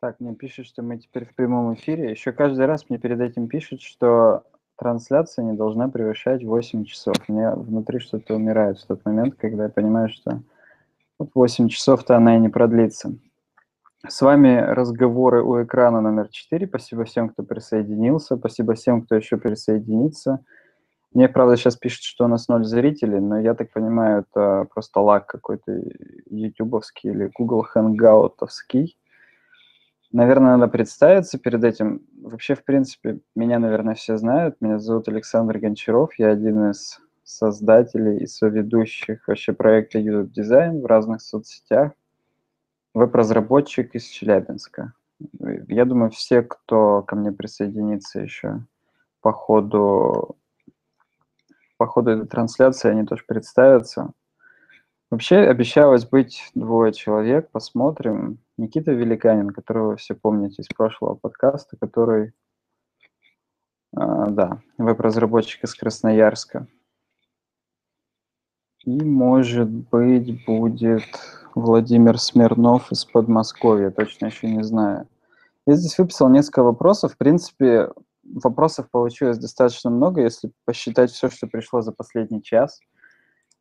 [0.00, 2.10] Так, мне пишут, что мы теперь в прямом эфире.
[2.10, 4.44] Еще каждый раз мне перед этим пишут, что
[4.76, 7.16] трансляция не должна превышать 8 часов.
[7.28, 10.40] Мне внутри что-то умирает в тот момент, когда я понимаю, что
[11.18, 13.12] вот 8 часов-то она и не продлится.
[14.08, 16.66] С вами разговоры у экрана номер 4.
[16.66, 18.38] Спасибо всем, кто присоединился.
[18.38, 20.42] Спасибо всем, кто еще присоединится.
[21.12, 25.00] Мне, правда, сейчас пишут, что у нас ноль зрителей, но я так понимаю, это просто
[25.00, 25.78] лаг какой-то
[26.30, 28.94] ютубовский или Google Hangoutовский.
[30.12, 32.04] Наверное, надо представиться перед этим.
[32.20, 34.56] Вообще, в принципе, меня, наверное, все знают.
[34.60, 36.18] Меня зовут Александр Гончаров.
[36.18, 41.92] Я один из создателей и соведущих вообще проекта YouTube Design в разных соцсетях.
[42.92, 44.94] Веб-разработчик из Челябинска.
[45.68, 48.64] Я думаю, все, кто ко мне присоединится еще
[49.20, 50.36] по ходу,
[51.76, 54.10] по ходу этой трансляции, они тоже представятся.
[55.10, 58.38] Вообще обещалось быть двое человек, посмотрим.
[58.56, 62.32] Никита Великанин, которого все помните из прошлого подкаста, который,
[63.92, 66.68] а, да, веб-разработчик из Красноярска.
[68.84, 71.02] И, может быть, будет
[71.56, 75.08] Владимир Смирнов из Подмосковья, точно еще не знаю.
[75.66, 77.14] Я здесь выписал несколько вопросов.
[77.14, 77.90] В принципе,
[78.22, 82.78] вопросов получилось достаточно много, если посчитать все, что пришло за последний час–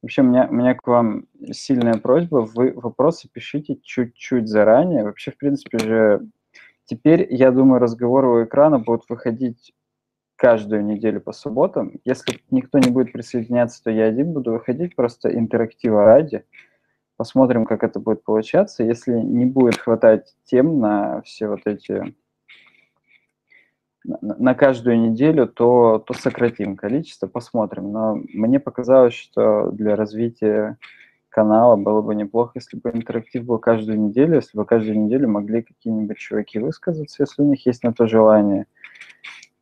[0.01, 2.47] Вообще, у меня, у меня к вам сильная просьба.
[2.53, 5.03] Вы вопросы пишите чуть-чуть заранее.
[5.03, 6.27] Вообще, в принципе же,
[6.85, 9.73] теперь, я думаю, разговоры у экрана будут выходить
[10.37, 11.99] каждую неделю по субботам.
[12.05, 16.45] Если никто не будет присоединяться, то я один буду выходить, просто интерактива ради.
[17.17, 18.83] Посмотрим, как это будет получаться.
[18.83, 22.15] Если не будет хватать тем на все вот эти
[24.03, 27.91] на каждую неделю, то, то сократим количество, посмотрим.
[27.91, 30.77] Но мне показалось, что для развития
[31.29, 35.61] канала было бы неплохо, если бы интерактив был каждую неделю, если бы каждую неделю могли
[35.61, 38.65] какие-нибудь чуваки высказаться, если у них есть на то желание.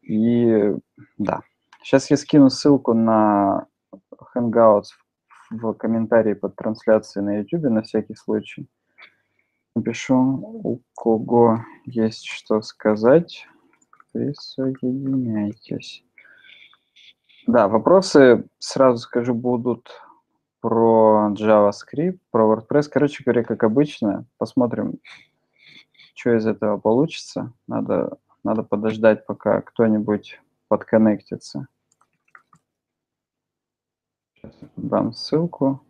[0.02, 0.74] И
[1.18, 1.42] да,
[1.82, 3.68] сейчас я скину ссылку на
[4.36, 4.86] Hangouts
[5.50, 8.68] в комментарии под трансляцией на YouTube на всякий случай.
[9.76, 13.46] Напишу, у кого есть что сказать
[14.18, 16.04] присоединяйтесь.
[17.46, 19.90] Да, вопросы, сразу скажу, будут
[20.60, 22.90] про JavaScript, про WordPress.
[22.92, 25.00] Короче говоря, как обычно, посмотрим,
[26.16, 27.54] что из этого получится.
[27.68, 31.68] Надо, надо подождать, пока кто-нибудь подконнектится.
[34.34, 35.82] Сейчас дам ссылку.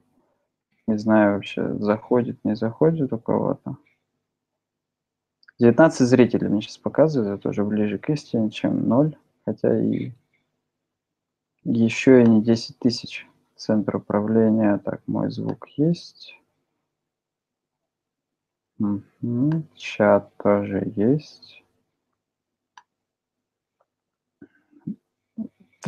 [0.86, 3.78] Не знаю вообще, заходит, не заходит у кого-то.
[5.60, 10.12] 19 зрителей мне сейчас показывают, уже ближе к истине, чем 0, хотя и
[11.64, 13.28] еще и не 10 тысяч.
[13.56, 16.40] Центр управления, так, мой звук есть.
[18.78, 19.64] Угу.
[19.74, 21.64] Чат тоже есть.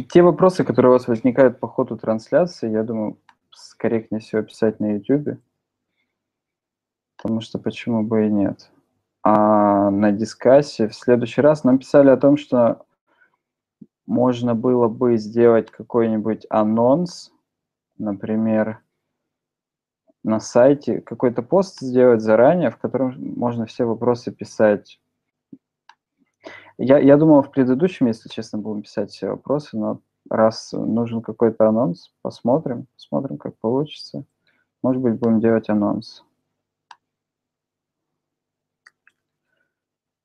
[0.10, 3.20] Те вопросы, которые у вас возникают по ходу трансляции, я думаю,
[3.52, 5.40] скорректнее всего писать на YouTube.
[7.18, 8.72] Потому что почему бы и нет
[9.22, 12.86] а, на дискассе в следующий раз нам писали о том, что
[14.06, 17.32] можно было бы сделать какой-нибудь анонс,
[17.98, 18.82] например,
[20.24, 25.00] на сайте, какой-то пост сделать заранее, в котором можно все вопросы писать.
[26.78, 31.68] Я, я думал, в предыдущем, если честно, будем писать все вопросы, но раз нужен какой-то
[31.68, 34.24] анонс, посмотрим, посмотрим, как получится.
[34.82, 36.24] Может быть, будем делать анонс.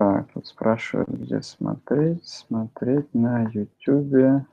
[0.05, 2.27] Так, тут спрашивают, где смотреть.
[2.27, 4.45] Смотреть на YouTube.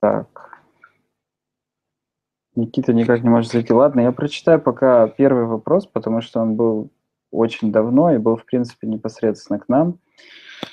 [0.00, 0.58] Так.
[2.54, 3.74] Никита никак не может зайти.
[3.74, 6.90] Ладно, я прочитаю пока первый вопрос, потому что он был
[7.30, 9.98] очень давно и был, в принципе, непосредственно к нам.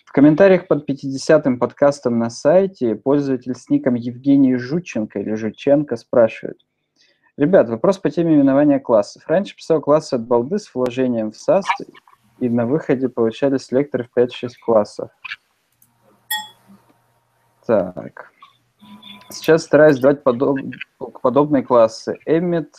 [0.06, 6.60] В комментариях под 50-м подкастом на сайте пользователь с ником Евгений Жученко или Жученко спрашивает.
[7.38, 9.24] Ребят, вопрос по теме именования классов.
[9.28, 11.64] Раньше писал классы от балды с вложением в SAS,
[12.40, 15.12] и на выходе получались лекторы в 5-6 классов.
[17.66, 18.32] Так.
[19.30, 20.58] Сейчас стараюсь давать подоб...
[21.22, 22.18] подобные классы.
[22.28, 22.72] Emmet,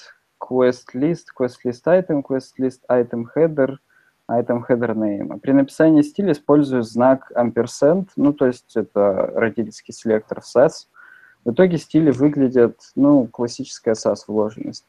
[0.43, 3.77] QuestList, QuestList Item, QuestList Item Header–
[4.31, 5.38] item header name.
[5.41, 10.87] При написании стиля использую знак ampersand, ну, то есть это родительский селектор SAS.
[11.44, 14.85] В итоге стили выглядят, ну, классическая SAS вложенность.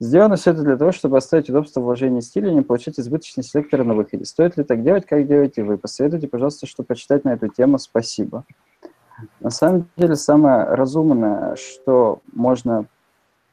[0.00, 3.84] Сделано все это для того, чтобы оставить удобство вложения стиля и не получать избыточные селекторы
[3.84, 4.24] на выходе.
[4.24, 5.78] Стоит ли так делать, как делаете вы?
[5.78, 7.78] Посоветуйте, пожалуйста, что почитать на эту тему.
[7.78, 8.44] Спасибо.
[9.40, 12.86] На самом деле, самое разумное, что можно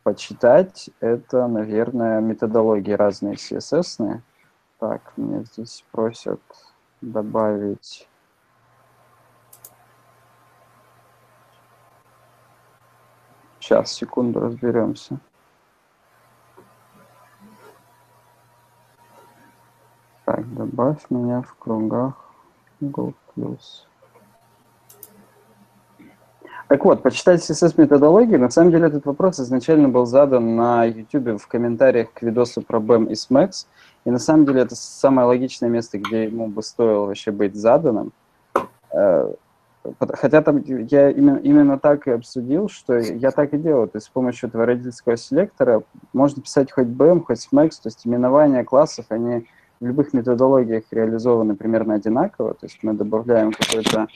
[0.04, 4.20] почитать, это, наверное, методологии разные CSS.
[4.82, 6.42] Так, мне здесь просят
[7.02, 8.10] добавить...
[13.60, 15.20] Сейчас, секунду, разберемся.
[20.26, 22.16] Так, добавь меня в кругах
[22.80, 23.14] Google+.
[26.72, 31.46] Так вот, почитать CSS-методологии, на самом деле этот вопрос изначально был задан на YouTube в
[31.46, 33.66] комментариях к видосу про BEM и SMAX,
[34.06, 38.14] и на самом деле это самое логичное место, где ему бы стоило вообще быть заданным.
[38.94, 39.34] Э,
[40.12, 43.90] хотя там я именно, именно так и обсудил, что я так и делаю.
[43.90, 45.84] То есть с помощью этого родительского селектора
[46.14, 49.46] можно писать хоть BEM, хоть SMAX, то есть именования классов, они
[49.82, 52.54] в любых методологиях реализованы примерно одинаково.
[52.54, 54.08] То есть мы добавляем какой-то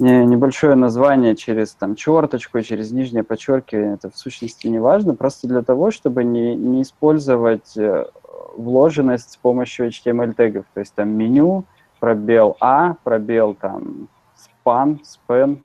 [0.00, 5.62] небольшое название через там черточку, через нижнее подчеркивание, это в сущности не важно, просто для
[5.62, 8.06] того, чтобы не, не использовать э,
[8.56, 11.64] вложенность с помощью HTML тегов, то есть там меню,
[11.98, 14.08] пробел А, пробел там
[14.64, 15.60] span, span,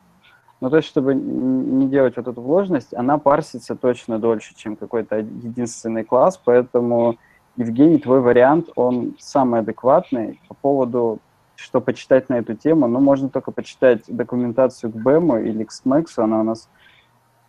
[0.62, 5.18] ну, то есть, чтобы не делать вот эту вложенность, она парсится точно дольше, чем какой-то
[5.18, 7.18] единственный класс, поэтому,
[7.58, 11.20] Евгений, твой вариант, он самый адекватный по поводу
[11.56, 16.08] что почитать на эту тему, ну, можно только почитать документацию к BEM или к SMAX,
[16.18, 16.70] она у нас,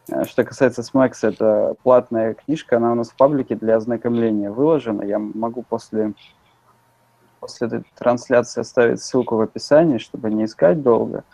[0.09, 5.03] э, что касается SMAX, это платная книжка, она у нас в паблике для ознакомления выложена,
[5.03, 6.15] я могу после,
[7.41, 11.25] после этой трансляции оставить ссылку в описании, чтобы не искать долго.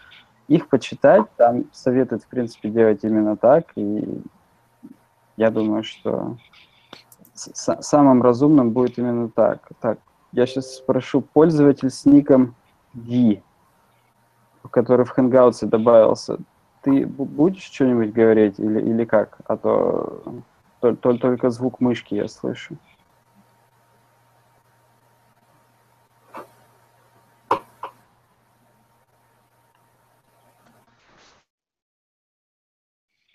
[0.49, 4.23] Их почитать, там советуют, в принципе, делать именно так, и
[5.37, 6.37] я думаю, что
[7.35, 9.69] самым разумным будет именно так.
[9.81, 9.99] Так,
[10.33, 12.55] я сейчас спрошу пользователь с ником
[12.95, 13.43] D,
[14.71, 16.39] который в Hangouts добавился,
[16.83, 19.41] ты будешь что-нибудь говорить или, или как?
[19.47, 20.43] А то,
[20.81, 22.77] то, то только звук мышки я слышу.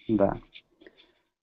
[0.08, 0.38] Да.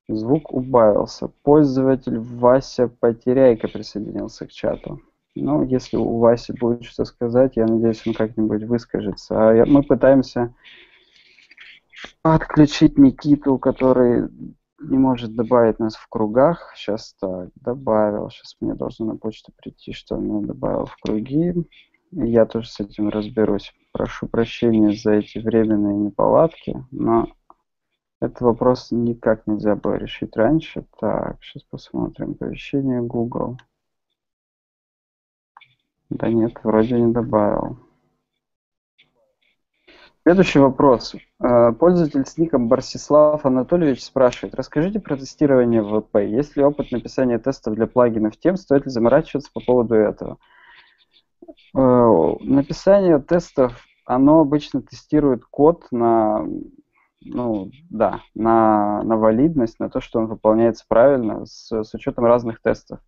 [0.09, 1.29] Звук убавился.
[1.43, 5.01] Пользователь Вася Потеряйка присоединился к чату.
[5.35, 9.35] Ну, если у Васи будет что сказать, я надеюсь, он как-нибудь выскажется.
[9.37, 10.55] А мы пытаемся
[12.23, 14.29] отключить Никиту, который
[14.81, 16.73] не может добавить нас в кругах.
[16.77, 18.31] Сейчас так, добавил.
[18.31, 21.55] Сейчас мне должно на почту прийти, что он меня добавил в круги.
[22.13, 23.73] Я тоже с этим разберусь.
[23.93, 27.29] Прошу прощения за эти временные неполадки, но
[28.21, 30.85] этот вопрос никак нельзя было решить раньше.
[31.01, 32.33] Так, сейчас посмотрим.
[32.33, 33.59] Оповещение Google.
[36.15, 37.77] Да нет, вроде не добавил.
[40.23, 41.17] Следующий вопрос.
[41.43, 46.19] Э, пользователь с ником Барсислав Анатольевич спрашивает, расскажите про тестирование ВП.
[46.21, 50.39] Есть ли опыт написания тестов для плагинов тем, стоит ли заморачиваться по поводу этого?
[51.77, 56.47] Э, написание тестов, оно обычно тестирует код на,
[57.23, 62.63] ну, да, на, на валидность, на то, что он выполняется правильно с, с учетом разных
[62.63, 63.01] тестов.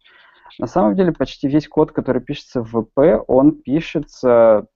[0.59, 4.67] На самом деле почти весь код, который пишется в VP, он пишется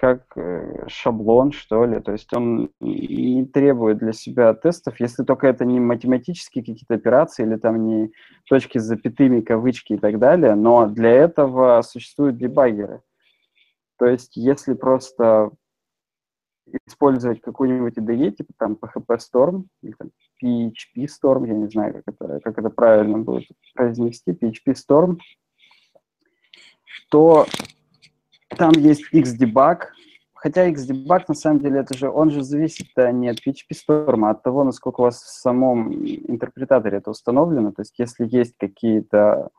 [0.00, 2.00] как э, шаблон, что ли.
[2.00, 7.44] То есть он не требует для себя тестов, если только это не математические какие-то операции
[7.44, 8.10] или там не
[8.48, 10.54] точки с запятыми, кавычки и так далее.
[10.54, 13.02] Но для этого существуют дебаггеры.
[13.98, 15.50] То есть если просто
[16.86, 20.10] использовать какую-нибудь IDE, типа там PHP Storm или там
[20.42, 25.18] PHP Storm, я не знаю, как это, как это правильно будет произнести, PHP Storm,
[27.10, 27.46] то
[28.48, 29.80] там есть Xdebug,
[30.34, 34.26] хотя Xdebug на самом деле это же, он же зависит -то не от PHP Storm,
[34.26, 37.72] а от того, насколько у вас в самом интерпретаторе это установлено.
[37.72, 39.50] То есть если есть какие-то...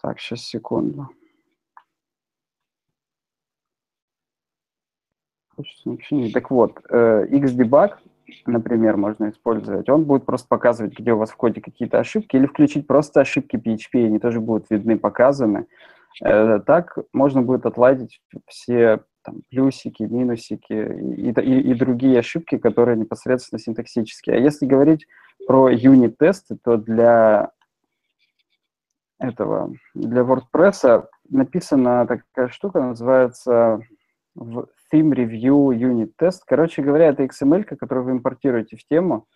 [0.00, 1.08] Так, сейчас секунду.
[6.32, 7.98] Так вот, э, Xdebug,
[8.46, 9.88] например, можно использовать.
[9.88, 13.56] Он будет просто показывать, где у вас в коде какие-то ошибки, или включить просто ошибки
[13.56, 15.66] PHP, они тоже будут видны, показаны.
[16.22, 22.96] Э, так можно будет отладить все там, плюсики, минусики и, и, и другие ошибки, которые
[22.96, 24.36] непосредственно синтаксические.
[24.36, 25.06] А если говорить
[25.46, 27.50] про юнит-тесты, то для
[29.18, 33.80] этого, для WordPress написана такая штука, называется
[34.92, 36.40] theme review unit test.
[36.46, 39.26] Короче говоря, это XML, которую вы импортируете в тему,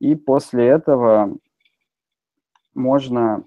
[0.00, 1.36] и после этого
[2.74, 3.44] можно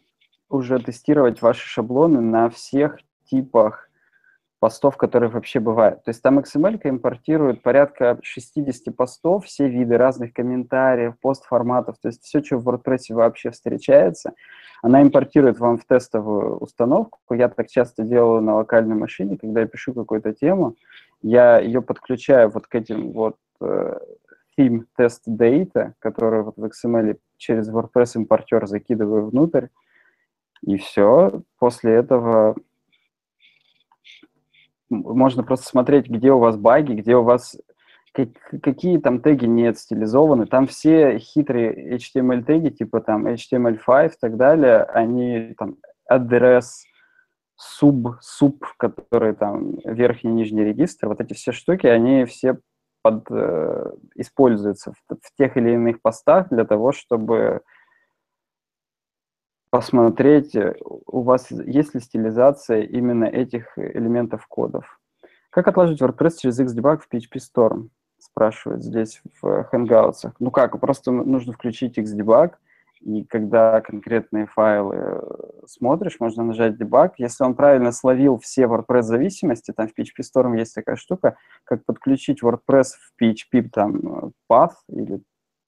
[0.49, 3.89] уже тестировать ваши шаблоны на всех типах
[4.59, 6.03] постов, которые вообще бывают.
[6.03, 12.23] То есть там XML импортирует порядка 60 постов, все виды разных комментариев, пост-форматов, то есть
[12.23, 14.33] все, что в WordPress вообще встречается,
[14.81, 17.19] она импортирует вам в тестовую установку.
[17.35, 20.75] Я так часто делаю на локальной машине, когда я пишу какую-то тему,
[21.21, 23.97] я ее подключаю вот к этим вот э,
[24.57, 29.67] theme test data, которые вот в XML через WordPress импортер закидываю внутрь,
[30.61, 31.41] и все.
[31.59, 32.55] После этого
[34.89, 37.57] можно просто смотреть, где у вас баги, где у вас
[38.13, 40.45] какие там теги не стилизованы.
[40.45, 45.75] Там все хитрые HTML теги, типа там HTML5 и так далее, они там
[46.09, 46.85] address,
[47.57, 52.59] sub, sub, которые там верхний и нижний регистр, вот эти все штуки, они все
[53.01, 57.61] под, э, используются в, в тех или иных постах для того, чтобы
[59.69, 64.99] посмотреть, э, у вас есть ли стилизация именно этих элементов кодов.
[65.49, 67.89] Как отложить WordPress через Xdebug в PHP Storm?
[68.17, 70.31] Спрашивают здесь в Hangouts.
[70.39, 72.53] Ну как, просто нужно включить Xdebug,
[73.05, 75.21] и когда конкретные файлы э,
[75.67, 77.11] смотришь, можно нажать debug.
[77.19, 82.41] Если он правильно словил все WordPress-зависимости, там в PHP Storm есть такая штука, как подключить
[82.41, 85.21] WordPress в PHP там э, path или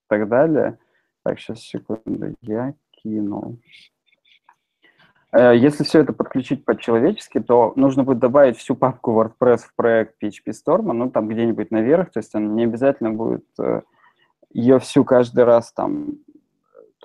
[0.09, 0.79] так далее.
[1.23, 3.59] Так, сейчас, секунду, я кинул.
[5.31, 10.15] Э, если все это подключить по-человечески, то нужно будет добавить всю папку WordPress в проект
[10.23, 13.45] PHP Storm, ну, там где-нибудь наверх, то есть он не обязательно будет
[14.49, 16.17] ее всю каждый раз там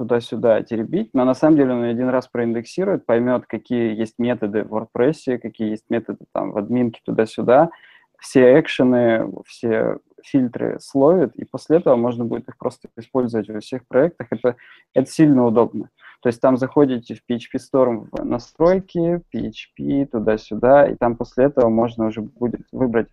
[0.02, 4.74] туда-сюда теребить, но на самом деле он один раз проиндексирует, поймет, какие есть методы в
[4.74, 7.70] WordPress, какие есть методы там в админке туда-сюда,
[8.18, 13.86] все экшены, все фильтры словит, и после этого можно будет их просто использовать во всех
[13.86, 14.26] проектах.
[14.30, 14.56] Это,
[14.92, 15.90] это сильно удобно.
[16.20, 21.68] То есть там заходите в PHP Storm в настройки, PHP, туда-сюда, и там после этого
[21.68, 23.08] можно уже будет выбрать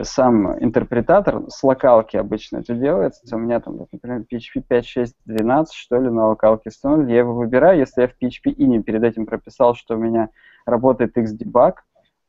[0.00, 3.36] сам интерпретатор с локалки обычно это делается.
[3.36, 7.08] У меня там, например, PHP 5.6.12, что ли, на локалке установлен.
[7.08, 7.78] Я его выбираю.
[7.78, 10.30] Если я в PHP не перед этим прописал, что у меня
[10.64, 11.74] работает Xdebug,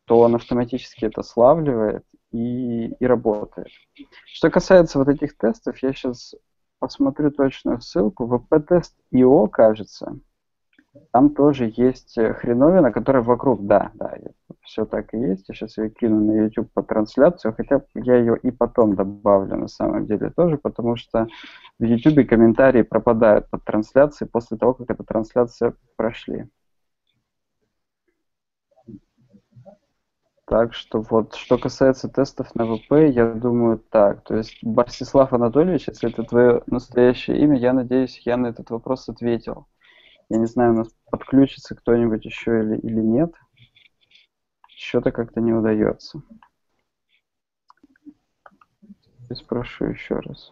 [0.06, 3.70] то он автоматически это славливает и, и работает.
[4.26, 6.36] Что касается вот этих тестов, я сейчас
[6.80, 8.26] посмотрю точную ссылку.
[8.26, 10.20] VP-тест.io, кажется,
[11.12, 14.16] там тоже есть э, хреновина, которая вокруг, да, да,
[14.62, 15.50] все так и есть.
[15.50, 19.68] Я сейчас ее кину на YouTube по трансляцию, хотя я ее и потом добавлю на
[19.68, 21.28] самом деле тоже, потому что
[21.80, 26.48] в YouTube комментарии пропадают под трансляцией после того, как эта трансляция прошли.
[30.46, 34.22] Так что вот, что касается тестов на ВП, я думаю так.
[34.24, 39.10] То есть, Барсислав Анатольевич, если это твое настоящее имя, я надеюсь, я на этот вопрос
[39.10, 39.68] ответил.
[40.30, 43.34] Я не знаю, у нас подключится кто-нибудь еще или, или нет.
[44.68, 46.22] Что-то как-то не удается.
[49.30, 50.52] Я спрошу еще раз.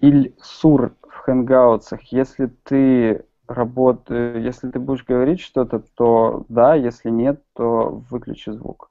[0.00, 4.10] Ильсур в хэнгаутсах, если ты работ...
[4.10, 8.90] если ты будешь говорить что-то, то да, если нет, то выключи звук.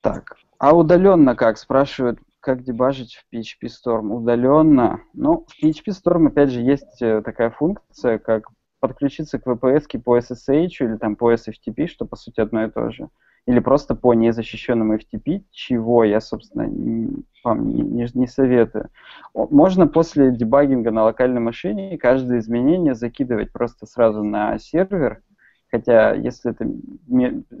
[0.00, 1.58] Так, а удаленно как?
[1.58, 5.02] Спрашивают, как дебажить в PHP Storm удаленно?
[5.14, 8.48] Ну, в PHP Storm, опять же, есть э, такая функция, как
[8.80, 12.90] подключиться к VPS по SSH или там по SFTP, что по сути одно и то
[12.90, 13.08] же
[13.48, 18.90] или просто по незащищенному FTP, чего я, собственно, не, не, не советую.
[19.32, 25.22] Можно после дебагинга на локальной машине каждое изменение закидывать просто сразу на сервер,
[25.70, 26.66] хотя если это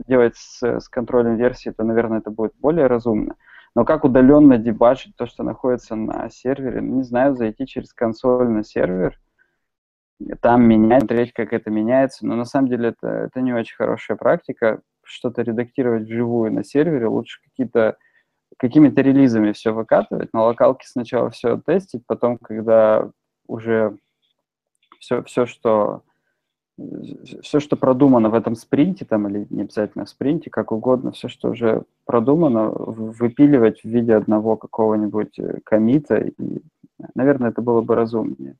[0.06, 3.36] делать с, с контролем версии, то, наверное, это будет более разумно.
[3.78, 8.48] Но как удаленно дебажить то, что находится на сервере, ну, не знаю, зайти через консоль
[8.48, 9.16] на сервер,
[10.40, 14.16] там менять, смотреть, как это меняется, но на самом деле это, это не очень хорошая
[14.16, 17.96] практика, что-то редактировать вживую на сервере, лучше какие-то
[18.56, 23.08] какими-то релизами все выкатывать, на локалке сначала все тестить, потом, когда
[23.46, 23.96] уже
[24.98, 26.02] все, все, что
[27.42, 31.28] все, что продумано в этом спринте, там, или не обязательно в спринте, как угодно, все,
[31.28, 36.60] что уже продумано, выпиливать в виде одного какого-нибудь э, комита, и,
[37.14, 38.56] наверное, это было бы разумнее.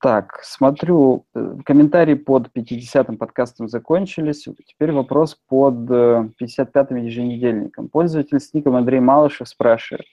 [0.00, 4.46] Так, смотрю, э, комментарии под 50-м подкастом закончились.
[4.66, 7.88] Теперь вопрос под 55-м э, еженедельником.
[7.88, 10.06] Пользователь с ником Андрей Малышев спрашивает.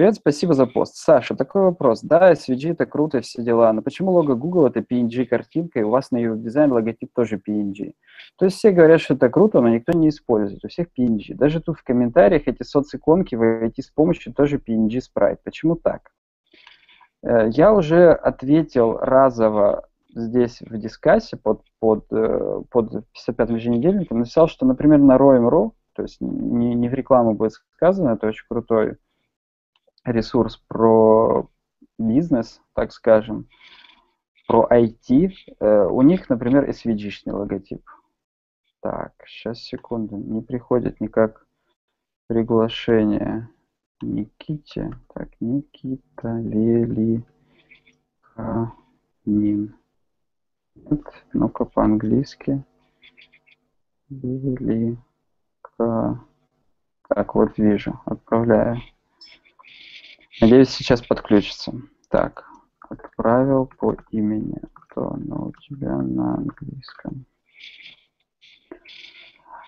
[0.00, 0.96] Привет, спасибо за пост.
[0.96, 2.00] Саша, такой вопрос.
[2.00, 6.10] Да, SVG это круто, все дела, но почему лого Google это PNG-картинка, и у вас
[6.10, 7.92] на UX дизайн логотип тоже PNG?
[8.38, 11.34] То есть все говорят, что это круто, но никто не использует, у всех PNG.
[11.34, 15.42] Даже тут в комментариях эти социконки войти с помощью тоже PNG спрайт.
[15.44, 16.12] Почему так?
[17.22, 24.48] Э, я уже ответил разово здесь в дискассе под, под, э, под 55-м еженедельником, написал,
[24.48, 28.96] что, например, на Roam.ru, то есть не, не в рекламу будет сказано, это очень крутой
[30.04, 31.48] ресурс про
[31.98, 33.48] бизнес, так скажем,
[34.46, 35.32] про IT.
[35.60, 37.82] Э, у них, например, SVG-шный логотип.
[38.82, 41.46] Так, сейчас, секунду, не приходит никак
[42.26, 43.48] приглашение.
[44.02, 47.24] Никите, так, Никита Великанин.
[51.32, 52.64] Ну-ка по-английски.
[54.08, 54.90] Велика.
[57.08, 58.78] Так, вот вижу, отправляю.
[60.40, 61.72] Надеюсь, сейчас подключится.
[62.08, 62.44] Так,
[62.88, 64.58] отправил по имени.
[64.72, 67.26] Кто оно у тебя на английском?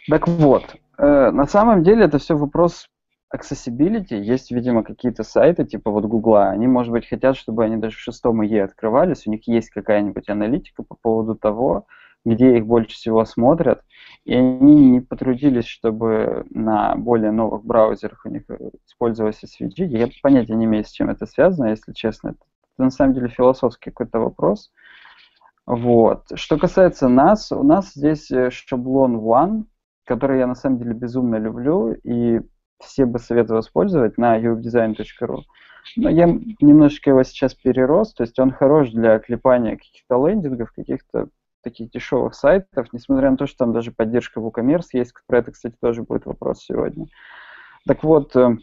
[0.08, 0.64] Так вот,
[0.98, 2.88] э, на самом деле это все вопрос
[3.34, 4.14] accessibility.
[4.14, 8.00] Есть, видимо, какие-то сайты, типа вот Гугла, они, может быть, хотят, чтобы они даже в
[8.00, 11.86] шестом ИЕ открывались, у них есть какая-нибудь аналитика по поводу того,
[12.24, 13.82] где их больше всего смотрят,
[14.24, 18.44] и они не потрудились, чтобы на более новых браузерах у них
[18.86, 19.86] использовался SVG.
[19.86, 22.28] Я понятия не имею, с чем это связано, если честно.
[22.28, 24.72] Это на самом деле философский какой-то вопрос.
[25.66, 26.26] Вот.
[26.34, 29.64] Что касается нас, у нас здесь э, шаблон One,
[30.04, 32.40] который я на самом деле безумно люблю, и
[32.80, 35.42] все бы советовал использовать на uwebdesign.ru.
[35.96, 41.28] Но я немножечко его сейчас перерос, то есть он хорош для клепания каких-то лендингов, каких-то
[41.62, 45.76] таких дешевых сайтов, несмотря на то, что там даже поддержка WooCommerce есть, про это, кстати,
[45.80, 47.06] тоже будет вопрос сегодня.
[47.86, 48.56] Так вот, э,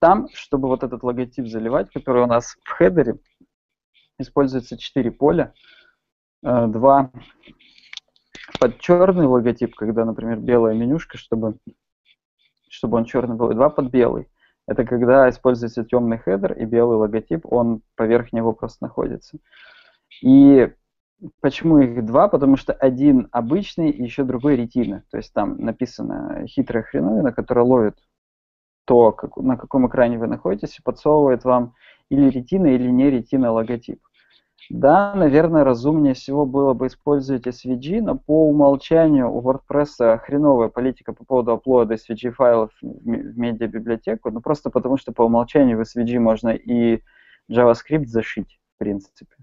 [0.00, 3.18] там, чтобы вот этот логотип заливать, который у нас в хедере,
[4.18, 5.52] используется 4 поля,
[6.42, 7.10] э, два
[8.58, 11.58] под черный логотип, когда, например, белая менюшка, чтобы,
[12.68, 14.28] чтобы он черный был, и два под белый.
[14.66, 19.38] Это когда используется темный хедер и белый логотип, он поверх него просто находится.
[20.20, 20.72] И
[21.40, 22.28] Почему их два?
[22.28, 25.04] Потому что один обычный и еще другой ретина.
[25.10, 27.98] То есть там написано хитрая хреновина, которая ловит
[28.84, 31.74] то, как, на каком экране вы находитесь, и подсовывает вам
[32.08, 34.00] или ретина, или не ретина логотип.
[34.70, 41.12] Да, наверное, разумнее всего было бы использовать SVG, но по умолчанию у WordPress хреновая политика
[41.12, 46.18] по поводу аплода SVG файлов в медиабиблиотеку, ну просто потому что по умолчанию в SVG
[46.18, 47.02] можно и
[47.50, 49.36] JavaScript зашить, в принципе.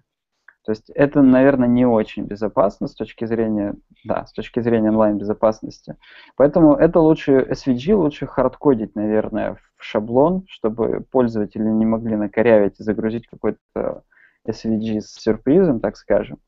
[0.66, 5.96] То есть это, наверное, не очень безопасно с точки зрения, да, с точки зрения онлайн-безопасности.
[6.36, 12.84] Поэтому это лучше, SVG лучше хардкодить, наверное, в шаблон, чтобы пользователи не могли накорявить и
[12.84, 14.04] загрузить какой-то
[14.48, 16.40] SVG с сюрпризом, так скажем.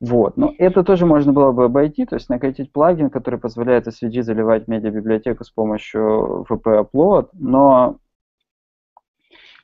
[0.00, 0.36] Вот.
[0.36, 4.66] Но это тоже можно было бы обойти, то есть накатить плагин, который позволяет SVG заливать
[4.66, 7.98] медиабиблиотеку с помощью VP-upload, но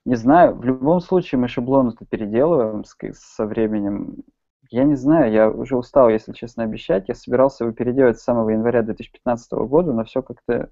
[0.04, 4.16] не знаю, в любом случае мы шаблон это переделываем с, со временем.
[4.70, 7.08] Я не знаю, я уже устал, если честно, обещать.
[7.08, 10.70] Я собирался его переделать с самого января 2015 года, но все как-то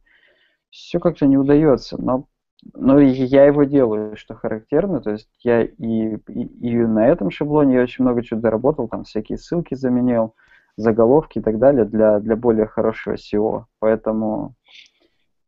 [0.70, 2.00] все как-то не удается.
[2.00, 2.26] Но,
[2.74, 5.00] но я его делаю, что характерно.
[5.00, 9.04] То есть я и, и, и на этом шаблоне я очень много чего доработал, там
[9.04, 10.34] всякие ссылки заменил,
[10.76, 13.64] заголовки и так далее для, для более хорошего SEO.
[13.78, 14.54] Поэтому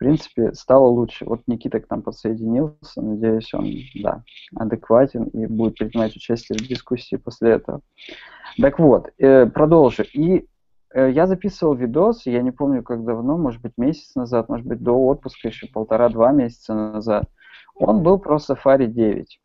[0.00, 1.26] принципе, стало лучше.
[1.26, 3.66] Вот Никита к нам подсоединился, надеюсь, он,
[4.02, 4.24] да,
[4.56, 7.82] адекватен и будет принимать участие в дискуссии после этого.
[8.58, 10.02] Так вот, э, продолжу.
[10.14, 10.46] И
[10.94, 14.82] э, я записывал видос, я не помню, как давно, может быть, месяц назад, может быть,
[14.82, 17.28] до отпуска, еще полтора-два месяца назад.
[17.74, 19.38] Он был про Safari 9.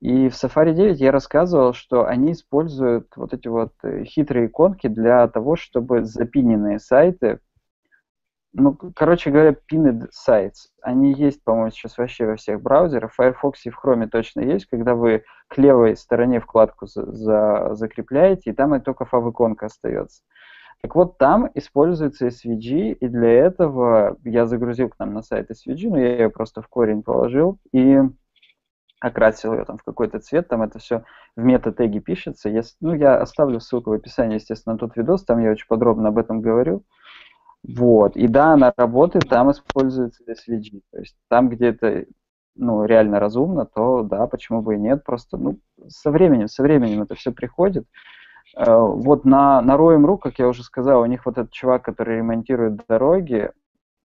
[0.00, 4.86] И в Safari 9 я рассказывал, что они используют вот эти вот э, хитрые иконки
[4.86, 7.40] для того, чтобы запиненные сайты
[8.58, 10.70] ну, короче говоря, pinned sites.
[10.80, 13.12] Они есть, по-моему, сейчас вообще во всех браузерах.
[13.12, 17.74] В Firefox и в Chrome точно есть, когда вы к левой стороне вкладку за, за,
[17.74, 20.22] закрепляете, и там только фав-иконка остается.
[20.80, 25.90] Так вот, там используется SVG, и для этого я загрузил к нам на сайт SVG,
[25.90, 28.00] но я ее просто в корень положил и
[29.00, 31.04] окрасил ее там в какой-то цвет, там это все
[31.36, 32.48] в мета-теге пишется.
[32.48, 36.08] Я, ну, я оставлю ссылку в описании, естественно, на тот видос, там я очень подробно
[36.08, 36.84] об этом говорю.
[37.66, 38.16] Вот.
[38.16, 40.82] И да, она работает, там используется SVG.
[40.92, 42.04] То есть там, где это
[42.54, 45.04] ну, реально разумно, то да, почему бы и нет.
[45.04, 47.86] Просто ну, со временем, со временем это все приходит.
[48.56, 52.18] Э, вот на, на Roam.ru, как я уже сказал, у них вот этот чувак, который
[52.18, 53.50] ремонтирует дороги,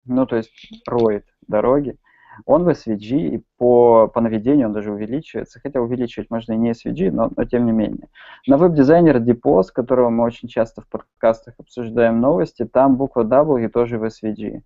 [0.05, 0.53] ну, то есть
[0.87, 1.97] роет дороги,
[2.45, 6.73] он в SVG, и по, по наведению он даже увеличивается, хотя увеличивать можно и не
[6.73, 8.09] SVG, но, но тем не менее.
[8.47, 13.69] На веб-дизайнер Depot, с которого мы очень часто в подкастах обсуждаем новости, там буква W
[13.69, 14.63] тоже в SVG.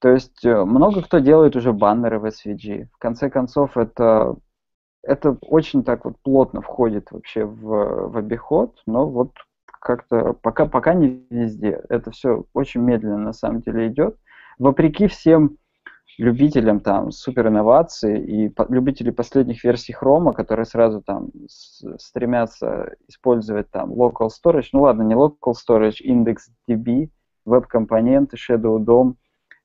[0.00, 2.88] То есть э, много кто делает уже баннеры в SVG.
[2.92, 4.36] В конце концов, это,
[5.02, 9.32] это очень так вот плотно входит вообще в, в обиход, но вот
[9.80, 11.80] как-то пока, пока не везде.
[11.88, 14.16] Это все очень медленно на самом деле идет.
[14.58, 15.58] Вопреки всем
[16.18, 23.70] любителям там супер инноваций и по, любителей последних версий Chrome, которые сразу там стремятся использовать
[23.70, 27.10] там local storage, ну ладно, не local storage, IndexDB,
[27.44, 29.14] веб-компоненты, Shadow DOM,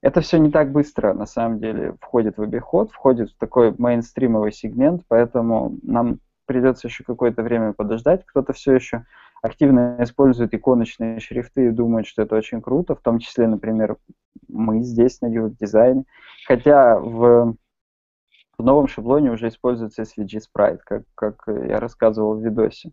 [0.01, 4.51] это все не так быстро, на самом деле, входит в обиход, входит в такой мейнстримовый
[4.51, 8.25] сегмент, поэтому нам придется еще какое-то время подождать.
[8.25, 9.05] Кто-то все еще
[9.41, 13.97] активно использует иконочные шрифты и думает, что это очень круто, в том числе, например,
[14.47, 16.05] мы здесь на UX дизайне.
[16.45, 17.55] Хотя в,
[18.57, 22.91] в новом шаблоне уже используется SVG Sprite, как, как я рассказывал в видосе.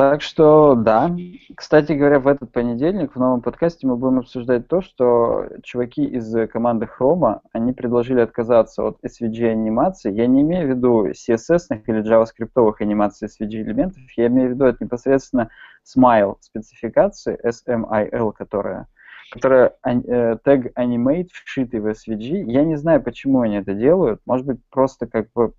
[0.00, 1.14] Так что да.
[1.54, 6.34] Кстати говоря, в этот понедельник в новом подкасте мы будем обсуждать то, что чуваки из
[6.48, 10.10] команды Chrome, они предложили отказаться от SVG анимации.
[10.10, 14.64] Я не имею в виду CSS или JavaScript анимаций SVG элементов, я имею в виду
[14.64, 15.50] это непосредственно
[15.84, 18.86] Smile спецификации, SMIL, которая
[19.30, 22.44] которая э, тег animate вшитый в SVG.
[22.46, 24.22] Я не знаю, почему они это делают.
[24.24, 25.52] Может быть, просто как бы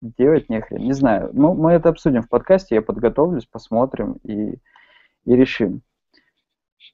[0.00, 0.82] делать нехрен.
[0.82, 1.30] Не знаю.
[1.32, 4.58] Ну, мы это обсудим в подкасте, я подготовлюсь, посмотрим и,
[5.24, 5.82] и решим.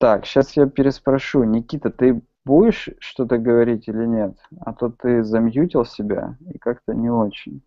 [0.00, 1.44] Так, сейчас я переспрошу.
[1.44, 4.36] Никита, ты будешь что-то говорить или нет?
[4.60, 7.62] А то ты замьютил себя и как-то не очень.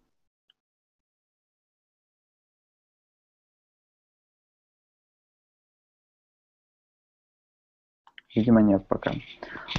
[8.36, 9.12] Видимо, нет пока.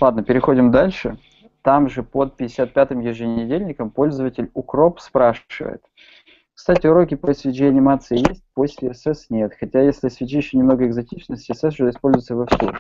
[0.01, 1.19] Ладно, переходим дальше.
[1.63, 5.83] Там же под 55-м еженедельником пользователь Укроп спрашивает.
[6.55, 9.53] Кстати, уроки по SVG анимации есть, по CSS нет.
[9.59, 12.73] Хотя если SVG еще немного экзотично, CSS уже используется вовсю.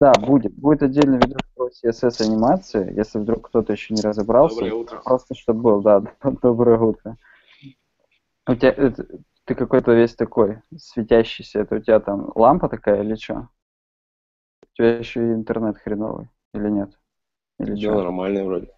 [0.00, 0.52] Да, будет.
[0.54, 4.56] Будет отдельный видео про CSS анимации, если вдруг кто-то еще не разобрался.
[4.56, 5.00] Доброе утро.
[5.04, 6.02] Просто чтобы был, да,
[6.42, 7.16] доброе утро.
[8.48, 9.06] У тебя, это,
[9.44, 11.60] ты какой-то весь такой светящийся.
[11.60, 13.48] Это у тебя там лампа такая или что?
[14.62, 16.98] У тебя еще и интернет хреновый или нет?
[17.62, 18.02] Или Дело что?
[18.02, 18.68] нормальное вроде.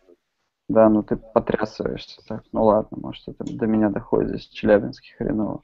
[0.69, 2.43] Да, ну ты потрясываешься так.
[2.53, 5.61] Ну ладно, может это до меня доходит здесь Челябинский хреново.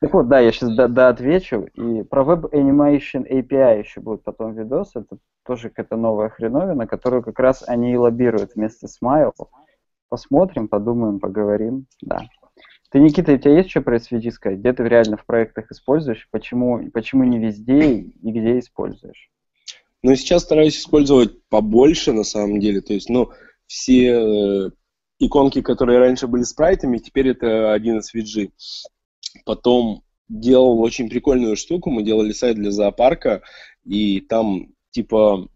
[0.00, 1.68] Так вот, да, я сейчас до, отвечу.
[1.74, 4.96] И про Web Animation API еще будет потом видос.
[4.96, 9.32] Это тоже какая-то новая хреновина, которую как раз они и лоббируют вместе с Smile.
[10.08, 11.86] Посмотрим, подумаем, поговорим.
[12.00, 12.22] Да.
[12.90, 14.58] Ты, Никита, у тебя есть что про SVG сказать?
[14.58, 16.28] Где ты реально в проектах используешь?
[16.30, 19.30] Почему, почему не везде и где используешь?
[20.02, 22.80] Ну, сейчас стараюсь использовать побольше, на самом деле.
[22.80, 23.30] То есть, ну,
[23.66, 24.70] все э,
[25.18, 28.50] иконки, которые раньше были спрайтами, теперь это один из VG.
[29.44, 31.90] Потом делал очень прикольную штуку.
[31.90, 33.42] Мы делали сайт для зоопарка,
[33.84, 35.48] и там типа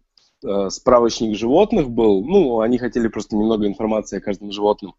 [0.43, 2.23] э, справочник животных был.
[2.23, 4.93] Ну, они хотели просто немного информации о каждом животном.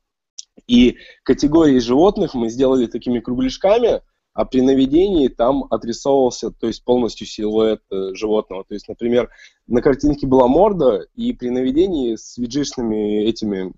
[0.66, 4.00] И категории животных мы сделали такими кругляшками–
[4.36, 8.64] а при наведении там отрисовывался, то есть полностью силуэт э, животного.
[8.64, 9.30] То есть, например,
[9.66, 13.72] на картинке была морда, и при наведении с виджишными этими,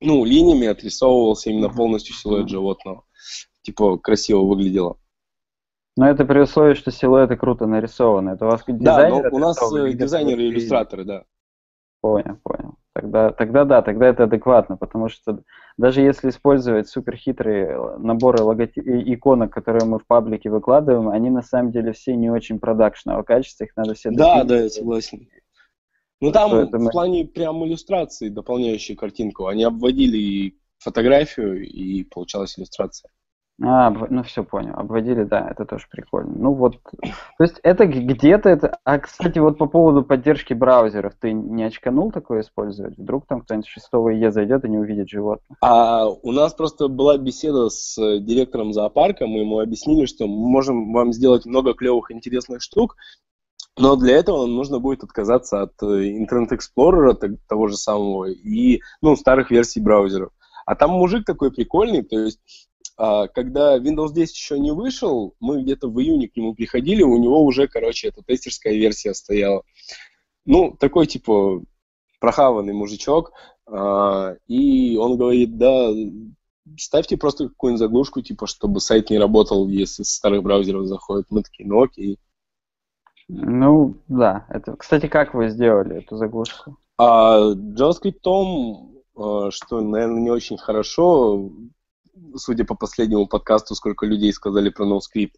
[0.00, 3.02] ну, линиями отрисовывался именно полностью силуэт животного.
[3.62, 4.98] Типа, красиво выглядело.
[5.96, 8.30] Но это при условии, что силуэты круто нарисованы.
[8.30, 9.24] Это у вас дизайнеры?
[9.24, 11.24] Да, но у нас э, дизайнеры и иллюстраторы, да.
[12.00, 12.76] Понял, понял.
[12.94, 15.40] Тогда, тогда да, тогда это адекватно, потому что
[15.78, 21.70] даже если использовать суперхитрые наборы логотип, иконок, которые мы в паблике выкладываем, они на самом
[21.70, 24.10] деле все не очень продакшного качества, их надо все...
[24.10, 25.28] Да, да, я согласен.
[26.20, 26.90] Ну там в мы...
[26.90, 33.10] плане прям иллюстрации, дополняющие картинку, они обводили фотографию и получалась иллюстрация.
[33.60, 34.74] А, ну все понял.
[34.76, 36.32] Обводили, да, это тоже прикольно.
[36.36, 38.78] Ну вот, то есть это где-то это...
[38.84, 42.96] А, кстати, вот по поводу поддержки браузеров, ты не очканул такое использовать?
[42.96, 45.56] Вдруг там кто-нибудь 6 Е зайдет и не увидит животное?
[45.60, 50.92] А у нас просто была беседа с директором зоопарка, мы ему объяснили, что мы можем
[50.92, 52.94] вам сделать много клевых интересных штук,
[53.76, 59.16] но для этого нужно будет отказаться от э, Internet Explorer, того же самого, и ну,
[59.16, 60.30] старых версий браузеров.
[60.66, 65.88] А там мужик такой прикольный, то есть когда Windows 10 еще не вышел, мы где-то
[65.88, 69.62] в июне к нему приходили, у него уже, короче, эта тестерская версия стояла.
[70.44, 71.62] Ну, такой, типа,
[72.18, 73.32] прохаванный мужичок,
[73.66, 75.90] а, и он говорит, да,
[76.76, 81.26] ставьте просто какую-нибудь заглушку, типа, чтобы сайт не работал, если с старых браузеров заходит.
[81.30, 82.18] Мы такие, ну окей.
[83.28, 84.46] Ну, да.
[84.48, 86.78] Это, кстати, как вы сделали эту заглушку?
[86.96, 91.50] А, JavaScript э, что, наверное, не очень хорошо,
[92.36, 95.32] судя по последнему подкасту, сколько людей сказали про NoScript.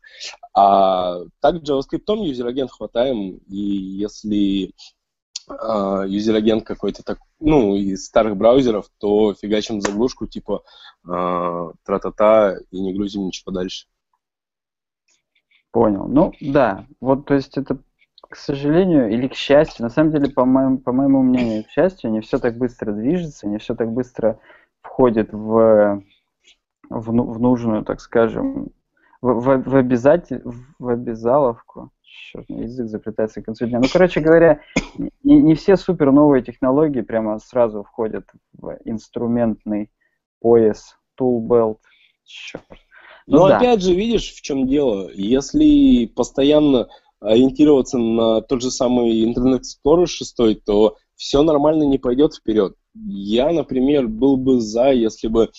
[0.54, 4.72] А так JavaScript user agent хватаем, и если
[5.48, 10.62] а, user agent какой-то так, ну, из старых браузеров, то фигачим заглушку типа
[11.04, 13.86] э, тра-та-та и не грузим ничего дальше.
[15.72, 16.06] Понял.
[16.06, 16.86] Ну, да.
[17.00, 17.78] Вот, то есть это,
[18.28, 22.10] к сожалению или к счастью, на самом деле, по моему, по моему мнению, к счастью,
[22.10, 24.38] не все так быстро движется, не все так быстро
[24.82, 26.02] входит в,
[26.90, 28.70] в, ну, в нужную, так скажем,
[29.22, 30.42] в, в, в, обязатель,
[30.78, 33.80] в обязаловку черт, язык заплетается к концу дня.
[33.80, 34.60] Ну, короче говоря,
[35.22, 39.90] не, не все супер новые технологии прямо сразу входят в инструментный
[40.40, 41.78] пояс, tool belt.
[42.24, 42.64] Черт.
[43.26, 43.58] Ну, Но да.
[43.58, 45.10] опять же, видишь, в чем дело?
[45.12, 46.88] Если постоянно
[47.20, 52.74] ориентироваться на тот же самый Internet Explorer 6, то все нормально не пойдет вперед.
[52.94, 55.50] Я, например, был бы за, если бы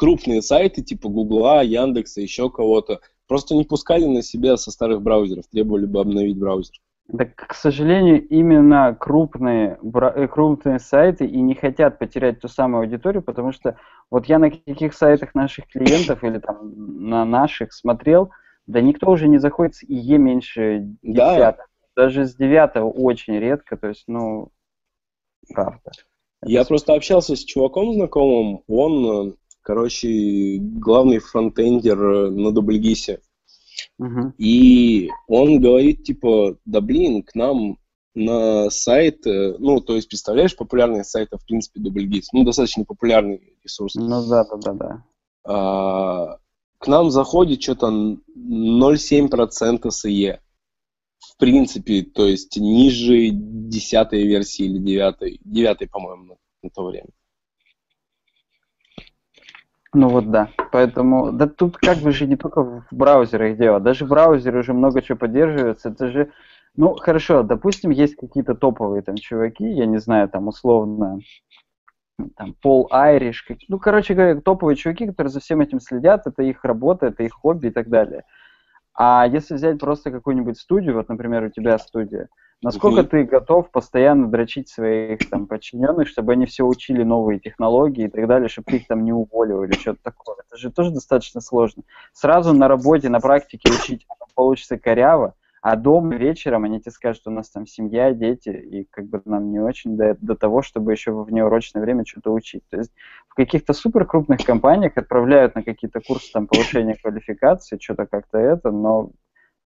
[0.00, 5.46] крупные сайты типа Гугла, Яндекса, еще кого-то Просто не пускали на себя со старых браузеров,
[5.46, 6.74] требовали бы обновить браузер.
[7.16, 13.22] Так, к сожалению, именно крупные, э, крупные сайты и не хотят потерять ту самую аудиторию,
[13.22, 13.76] потому что
[14.10, 16.72] вот я на каких сайтах наших клиентов или там
[17.08, 18.32] на наших смотрел,
[18.66, 21.68] да никто уже не заходит с IE меньше десятого.
[21.94, 22.02] Да.
[22.02, 24.48] Даже с девятого очень редко, то есть, ну,
[25.54, 25.92] правда.
[26.44, 29.32] Я просто общался с чуваком знакомым, он э,
[29.70, 33.20] короче, главный фронтендер э, на Дубльгисе.
[34.02, 34.32] Uh-huh.
[34.36, 37.78] И он говорит, типа, да блин, к нам
[38.16, 43.56] на сайт, э, ну, то есть, представляешь, популярный сайт, в принципе, Дубльгиз, ну, достаточно популярный
[43.62, 43.94] ресурс.
[43.94, 45.04] Ну, да, да, да, да.
[45.44, 46.38] А,
[46.78, 47.90] к нам заходит что-то
[48.36, 50.40] 0,7% с IE.
[51.20, 57.10] В принципе, то есть ниже десятой версии или девятой, девятой, по-моему, на, на то время.
[59.92, 60.48] Ну вот да.
[60.70, 64.72] Поэтому, да тут как бы же не только в браузерах дело, даже в браузере уже
[64.72, 65.88] много чего поддерживается.
[65.90, 66.30] Это же,
[66.76, 71.18] ну хорошо, допустим, есть какие-то топовые там чуваки, я не знаю, там условно,
[72.36, 76.64] там Пол Айриш, ну короче говоря, топовые чуваки, которые за всем этим следят, это их
[76.64, 78.24] работа, это их хобби и так далее.
[78.94, 82.28] А если взять просто какую-нибудь студию, вот, например, у тебя студия,
[82.62, 88.10] Насколько ты готов постоянно дрочить своих там подчиненных, чтобы они все учили новые технологии и
[88.10, 90.36] так далее, чтобы их там не уволил или что-то такое?
[90.46, 91.84] Это же тоже достаточно сложно.
[92.12, 97.30] Сразу на работе, на практике учить получится коряво, а дома вечером они тебе скажут, что
[97.30, 100.92] у нас там семья, дети, и как бы нам не очень до, до того, чтобы
[100.92, 102.62] еще в внеурочное время что-то учить.
[102.70, 102.92] То есть
[103.28, 108.70] в каких-то супер крупных компаниях отправляют на какие-то курсы там повышения квалификации, что-то как-то это,
[108.70, 109.10] но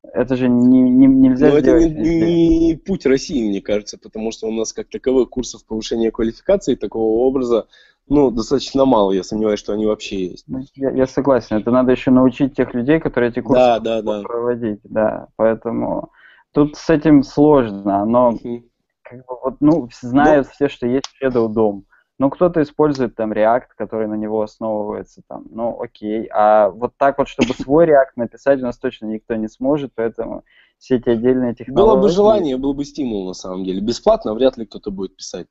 [0.03, 1.93] это же не, не, нельзя Но сделать.
[1.93, 6.11] это не, не путь России, мне кажется, потому что у нас как таковых курсов повышения
[6.11, 7.67] квалификации такого образа
[8.09, 10.45] ну, достаточно мало, я сомневаюсь, что они вообще есть.
[10.49, 14.03] Ну, я, я согласен, это надо еще научить тех людей, которые эти курсы да, да,
[14.03, 14.23] да.
[14.23, 16.11] проводить, да, поэтому
[16.53, 18.63] тут с этим сложно, но uh-huh.
[19.03, 21.83] как бы, вот, ну, знают ну, все, что есть Shadow DOM,
[22.23, 26.29] ну, кто-то использует там React, который на него основывается, там, ну, окей.
[26.33, 30.45] А вот так вот, чтобы свой React написать, у нас точно никто не сможет, поэтому
[30.79, 31.85] все эти отдельные технологии...
[31.85, 33.81] Было бы желание, был бы стимул, на самом деле.
[33.81, 35.49] Бесплатно вряд ли кто-то будет писать.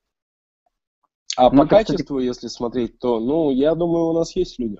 [1.35, 2.23] А ну, по качеству, кстати...
[2.23, 4.79] если смотреть, то, ну, я думаю, у нас есть люди.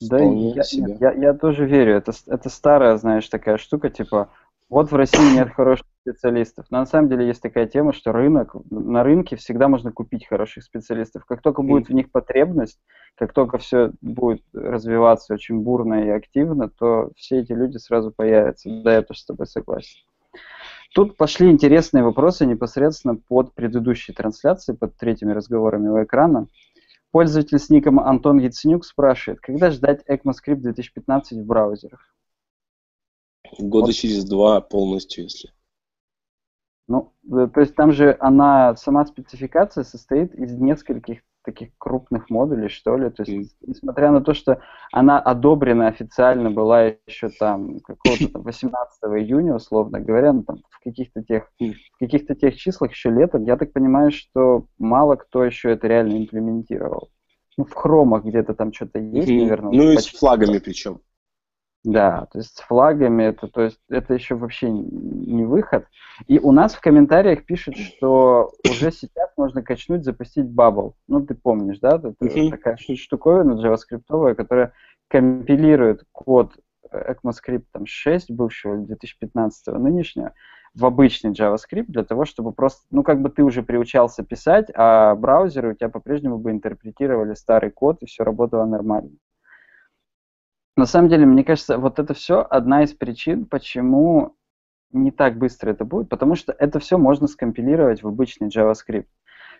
[0.00, 0.62] Да, я,
[0.98, 1.94] я, я тоже верю.
[1.94, 4.30] Это, это старая, знаешь, такая штука, типа,
[4.70, 6.66] вот в России нет хороших специалистов.
[6.70, 10.62] Но на самом деле есть такая тема, что рынок, на рынке всегда можно купить хороших
[10.62, 11.24] специалистов.
[11.24, 12.78] Как только будет в них потребность,
[13.16, 18.68] как только все будет развиваться очень бурно и активно, то все эти люди сразу появятся.
[18.82, 19.98] Да, я тоже с тобой согласен.
[20.94, 26.48] Тут пошли интересные вопросы непосредственно под предыдущей трансляцией, под третьими разговорами у экрана.
[27.10, 32.14] Пользователь с ником Антон Яценюк спрашивает, когда ждать ECMAScript 2015 в браузерах?
[33.58, 33.94] Года вот.
[33.94, 35.50] через два полностью, если.
[36.86, 42.68] Ну, э, то есть там же она, сама спецификация состоит из нескольких таких крупных модулей,
[42.68, 43.10] что ли.
[43.10, 43.56] То есть, mm.
[43.66, 44.60] несмотря на то, что
[44.92, 50.82] она одобрена официально была еще там какого-то там 18 июня, условно говоря, ну, там, в
[50.82, 55.70] каких-то тех, в каких-то тех числах еще летом, я так понимаю, что мало кто еще
[55.72, 57.10] это реально имплементировал.
[57.56, 59.40] Ну, в хромах где-то там что-то есть, mm-hmm.
[59.42, 59.72] наверное.
[59.72, 61.00] Ну, и с флагами причем.
[61.84, 65.86] Да, то есть с флагами это, то есть это еще вообще не выход.
[66.26, 70.94] И у нас в комментариях пишут, что уже сейчас можно качнуть, запустить Bubble.
[71.08, 71.96] Ну, ты помнишь, да?
[71.96, 72.50] Это uh-huh.
[72.50, 74.72] такая штуковина JavaScript, которая
[75.08, 76.56] компилирует код
[76.90, 80.32] ECMAScript там, 6 бывшего 2015 нынешнего
[80.74, 85.14] в обычный JavaScript для того, чтобы просто, ну, как бы ты уже приучался писать, а
[85.14, 89.10] браузеры у тебя по-прежнему бы интерпретировали старый код, и все работало нормально.
[90.76, 94.36] На самом деле, мне кажется, вот это все одна из причин, почему
[94.90, 99.06] не так быстро это будет, потому что это все можно скомпилировать в обычный JavaScript.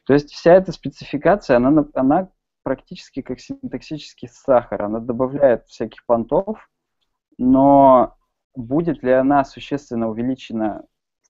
[0.06, 2.28] То есть вся эта спецификация, она, она
[2.62, 4.82] практически как синтаксический сахар.
[4.82, 6.68] Она добавляет всяких понтов,
[7.38, 8.16] но
[8.56, 10.84] будет ли она существенно увеличена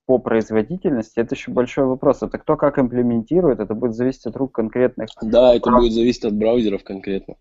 [0.05, 2.21] по производительности, это еще большой вопрос.
[2.21, 5.09] Это кто как имплементирует, это будет зависеть от рук конкретных.
[5.21, 7.35] Да, это будет зависеть от браузеров конкретно.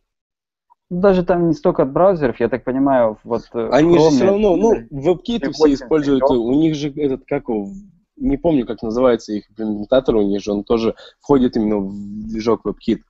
[1.00, 3.42] Даже там не столько от браузеров, я так понимаю, вот...
[3.52, 7.48] Э, Они Chrome, же все равно, ну, WebKit все используют, у них же этот, как
[7.48, 7.68] его,
[8.16, 12.62] не помню, как называется их имплементатор, у них же он тоже входит именно в движок
[12.64, 13.00] WebKit.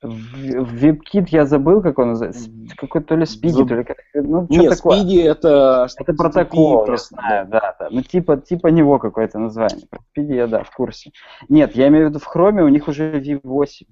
[0.00, 2.48] В WebKit я забыл, как он называется.
[2.76, 3.96] Какой то ли Speedy, то ли как.
[4.14, 5.02] Ну, что Нет, такое?
[5.02, 5.88] Speedy это...
[5.96, 7.88] Это протокол, я знаю, да, да.
[7.90, 9.88] Ну, типа, типа него какое-то название.
[10.16, 11.10] Speedy я, да, в курсе.
[11.48, 13.86] Нет, я имею в виду в Chrome у них уже V8.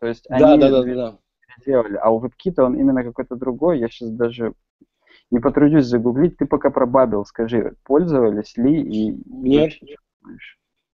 [0.00, 1.18] То есть да, они да, да, да, да.
[1.64, 1.96] Делали.
[1.96, 3.78] А у WebKit он именно какой-то другой.
[3.78, 4.54] Я сейчас даже
[5.30, 6.36] не потрудюсь загуглить.
[6.36, 9.18] Ты пока пробабил, скажи, пользовались ли и...
[9.26, 9.72] Нет.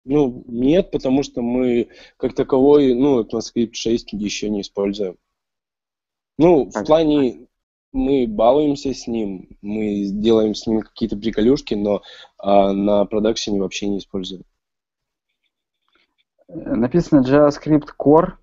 [0.05, 5.17] Ну, нет, потому что мы как таковой, ну, ECMAScript 6 еще не используем.
[6.39, 7.49] Ну, в плане
[7.93, 12.03] мы балуемся с ним, мы делаем с ним какие-то приколюшки, но
[12.39, 14.45] а, на продакшене вообще не используем.
[16.49, 18.35] Написано JavaScript Core,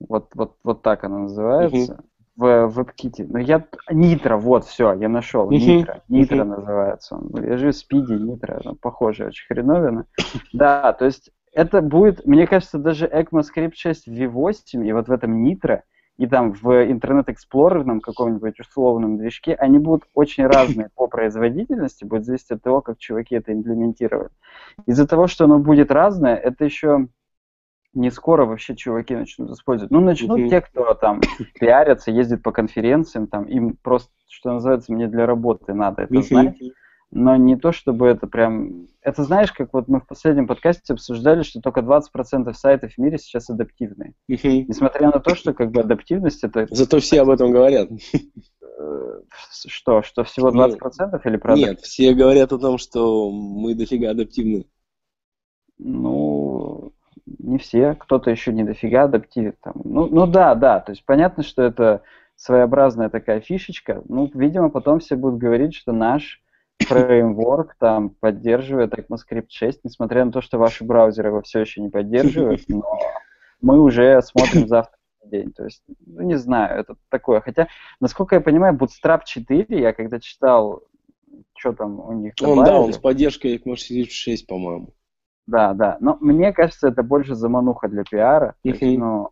[0.00, 1.94] вот, вот, вот так она называется.
[1.94, 2.04] Uh-huh
[2.38, 3.26] в WebKit.
[3.28, 3.64] Но я...
[3.90, 5.50] Нитро, вот, все, я нашел.
[5.50, 6.02] Нитро.
[6.08, 7.44] Нитро называется он.
[7.44, 8.60] Я же Спиди, Нитро.
[8.64, 10.06] Ну, похоже, очень хреновина.
[10.52, 15.44] Да, то есть это будет, мне кажется, даже ECMAScript 6 V8 и вот в этом
[15.44, 15.80] Nitro,
[16.16, 22.24] и там в Internet Explorer каком-нибудь условном движке, они будут очень разные по производительности, будет
[22.24, 24.30] зависеть от того, как чуваки это имплементировали.
[24.86, 27.08] Из-за того, что оно будет разное, это еще
[27.94, 29.90] не скоро вообще чуваки начнут использовать.
[29.90, 31.20] Ну, начнут те, кто там
[31.58, 36.22] пиарятся, ездит по конференциям, там им просто, что называется, мне для работы надо это uh-huh.
[36.22, 36.58] знать.
[37.10, 38.86] Но не то, чтобы это прям...
[39.00, 43.16] Это знаешь, как вот мы в последнем подкасте обсуждали, что только 20% сайтов в мире
[43.16, 44.12] сейчас адаптивные.
[44.28, 46.66] Несмотря на то, что как бы адаптивность это...
[46.70, 47.88] Зато все об этом говорят.
[48.78, 49.22] Э,
[49.66, 50.76] что, что всего 20%
[51.10, 51.60] ну, или правда?
[51.60, 54.66] Нет, все говорят о том, что мы дофига адаптивны.
[55.78, 56.57] Ну,
[57.38, 59.56] не все, кто-то еще не дофига адаптивит.
[59.62, 59.74] Там.
[59.84, 62.02] Ну, ну да, да, то есть понятно, что это
[62.36, 64.02] своеобразная такая фишечка.
[64.08, 66.40] Ну, видимо, потом все будут говорить, что наш
[66.80, 71.88] фреймворк там поддерживает ECMAScript 6, несмотря на то, что ваши браузеры его все еще не
[71.88, 72.84] поддерживают, но
[73.60, 75.52] мы уже смотрим завтра день.
[75.52, 77.40] То есть, ну, не знаю, это такое.
[77.40, 77.68] Хотя,
[78.00, 80.82] насколько я понимаю, Bootstrap 4, я когда читал,
[81.56, 84.94] что там у них Он, добавили, да, он с поддержкой ECMAScript 6, по-моему.
[85.48, 85.96] Да, да.
[86.00, 88.54] Но мне кажется, это больше замануха для пиара.
[88.62, 89.30] Есть, ну,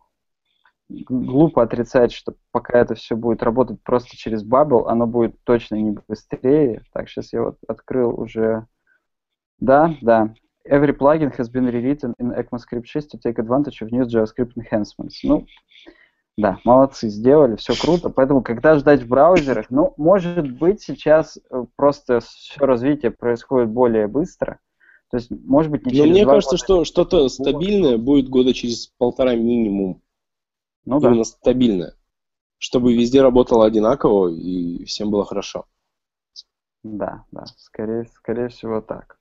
[0.89, 5.95] глупо отрицать, что пока это все будет работать просто через Bubble, оно будет точно не
[6.07, 6.81] быстрее.
[6.91, 8.65] Так, сейчас я вот открыл уже.
[9.59, 10.33] Да, да.
[10.67, 15.19] Every plugin has been rewritten in ECMAScript 6 to take advantage of new JavaScript enhancements.
[15.21, 15.45] Ну,
[16.35, 18.09] да, молодцы, сделали, все круто.
[18.09, 24.07] Поэтому, когда ждать в браузерах, ну, может быть, сейчас э, просто все развитие происходит более
[24.07, 24.59] быстро.
[25.09, 26.63] То есть, может быть, не через Но мне кажется, года.
[26.63, 30.01] что что-то стабильное будет года через полтора минимум.
[30.85, 31.09] Ну да.
[31.09, 31.93] Именно стабильное.
[32.57, 35.65] Чтобы везде работало одинаково и всем было хорошо.
[36.83, 39.17] Да, да, скорее, скорее всего так.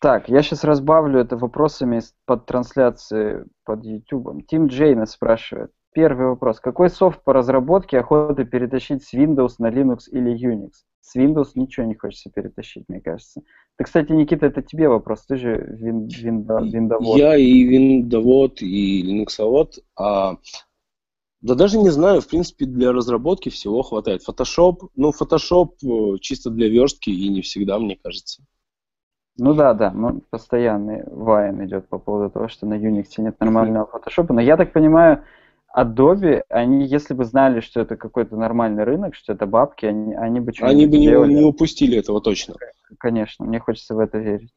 [0.00, 4.46] Так, я сейчас разбавлю это вопросами под трансляцией под YouTube.
[4.46, 5.72] Тим Джейна спрашивает.
[5.92, 6.60] Первый вопрос.
[6.60, 10.70] Какой софт по разработке охота перетащить с Windows на Linux или Unix?
[11.00, 13.42] С Windows ничего не хочется перетащить, мне кажется.
[13.80, 15.24] Ты, кстати, Никита, это тебе вопрос.
[15.24, 17.16] Ты же вин, винда, виндовод.
[17.16, 19.78] Я и виндовод, и линуксовод.
[19.98, 20.36] А,
[21.40, 24.20] да даже не знаю, в принципе, для разработки всего хватает.
[24.28, 28.42] Photoshop, ну, Photoshop э, чисто для верстки и не всегда, мне кажется.
[29.38, 33.88] Ну да, да, ну, постоянный вайн идет по поводу того, что на Unix нет нормального
[33.90, 34.26] Photoshop.
[34.28, 35.24] Но я так понимаю,
[35.76, 40.40] Adobe, они, если бы знали, что это какой-то нормальный рынок, что это бабки, они, они
[40.40, 42.54] бы что-нибудь Они бы не, не упустили этого точно.
[42.98, 44.52] Конечно, мне хочется в это верить.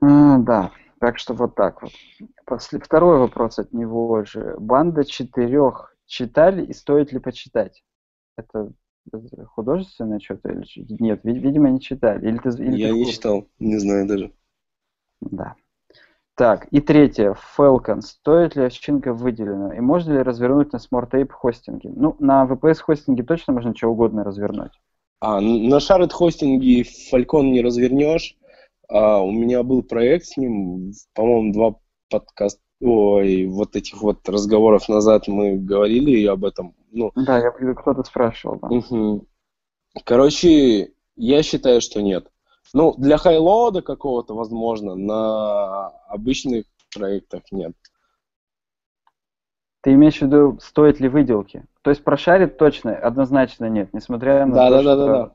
[0.00, 1.92] А, да, так что вот так вот.
[2.46, 4.56] После, второй вопрос от него же.
[4.58, 7.84] Банда четырех читали и стоит ли почитать?
[8.36, 8.72] Это
[9.46, 10.64] художественное что-то или
[11.02, 11.20] нет?
[11.22, 12.28] Видимо, не читали.
[12.28, 14.32] Или ты, или Я ты не читал, не знаю даже.
[15.20, 15.54] Да.
[16.42, 18.00] Так, и третье, Falcon.
[18.00, 19.76] Стоит ли овчинка выделена?
[19.76, 21.92] И можно ли развернуть на SmartTape хостинге?
[21.94, 24.72] Ну, на VPS хостинге точно можно что угодно развернуть.
[25.20, 28.36] А, на Sharded хостинге Falcon не развернешь.
[28.88, 31.76] А, у меня был проект с ним, по-моему, два
[32.10, 36.74] подкаста, ой, вот этих вот разговоров назад мы говорили об этом.
[36.90, 38.66] Ну, да, я кто-то спрашивал, да.
[38.66, 39.28] Угу.
[40.04, 42.31] Короче, я считаю, что нет.
[42.74, 46.64] Ну, для хайлоуда какого-то, возможно, на обычных
[46.94, 47.72] проектах нет.
[49.82, 51.66] Ты имеешь в виду, стоит ли выделки?
[51.82, 54.96] То есть прошарит точно, однозначно нет, несмотря на да, то, да, что...
[54.96, 55.34] Да, да, да.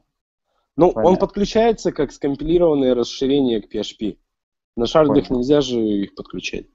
[0.77, 1.09] Ну, Понятно.
[1.09, 4.17] он подключается как скомпилированное расширение к PHP.
[4.75, 5.39] На шардах Понял.
[5.39, 6.67] нельзя же их подключать.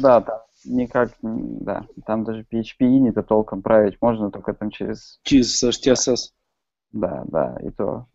[0.00, 5.18] Да, там никак, да, там даже PHP init толком править можно только там через...
[5.22, 6.32] Через HTSS.
[6.92, 8.06] Да, да, и то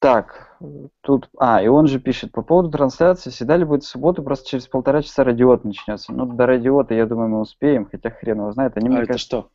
[0.00, 0.56] так,
[1.00, 1.28] тут...
[1.38, 4.68] А, и он же пишет, по поводу трансляции, всегда ли будет в субботу, просто через
[4.68, 6.12] полтора часа радиот начнется.
[6.12, 8.76] Ну, до радиота, я думаю, мы успеем, хотя хрен его знает.
[8.76, 9.26] Они, а это кажется...
[9.26, 9.50] что?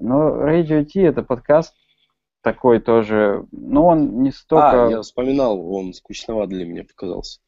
[0.00, 1.74] Ну, Radio T это подкаст
[2.40, 4.86] такой тоже, но он не столько...
[4.86, 7.40] А, я вспоминал, он скучноват для меня показался.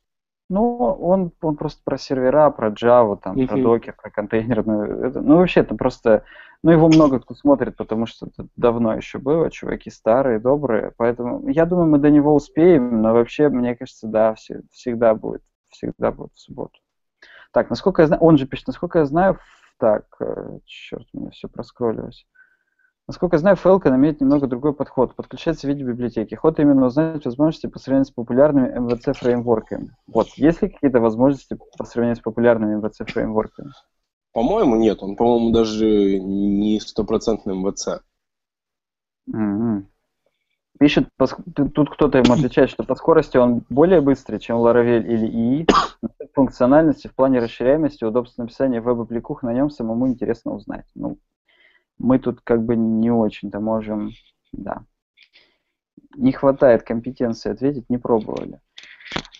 [0.50, 3.46] Ну, он, он просто про сервера, про Java, там, uh-huh.
[3.46, 5.04] про докер, про контейнерную.
[5.04, 6.24] Это, ну, вообще, это просто...
[6.62, 10.92] Ну, его много кто смотрит, потому что это давно еще было, чуваки старые, добрые.
[10.96, 15.42] Поэтому я думаю, мы до него успеем, но вообще, мне кажется, да, все, всегда будет.
[15.68, 16.78] Всегда будет в субботу.
[17.52, 18.22] Так, насколько я знаю...
[18.22, 19.38] Он же пишет, насколько я знаю...
[19.76, 22.26] Так, э, черт, у меня все проскролилось.
[23.06, 25.14] Насколько я знаю, Falcon имеет немного другой подход.
[25.14, 26.34] Подключается в виде библиотеки.
[26.34, 29.94] Ход именно узнать возможности по сравнению с популярными MVC фреймворками.
[30.06, 33.72] Вот, есть ли какие-то возможности по сравнению с популярными MVC фреймворками?
[34.32, 35.02] По-моему, нет.
[35.02, 38.00] Он, по-моему, даже не стопроцентный MVC.
[39.30, 39.84] Mm-hmm.
[40.80, 41.08] Пишет,
[41.54, 45.66] тут кто-то ему отвечает, что по скорости он более быстрый, чем Laravel или ИИ.
[46.34, 50.86] Функциональности в плане расширяемости, удобства написания веб-аппликух на нем самому интересно узнать.
[50.94, 51.18] Ну,
[51.98, 54.10] мы тут как бы не очень-то можем,
[54.52, 54.84] да.
[56.16, 58.60] Не хватает компетенции ответить, не пробовали.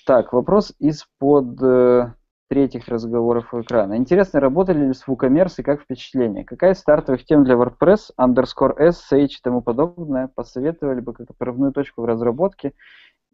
[0.07, 2.13] Так, вопрос из-под э,
[2.49, 3.97] третьих разговоров у экрана.
[3.97, 6.45] Интересно, работали ли с WooCommerce и как впечатление?
[6.45, 11.31] Какая из стартовых тем для WordPress, underscore S, Sage и тому подобное посоветовали бы как
[11.31, 12.75] отрывную точку в разработке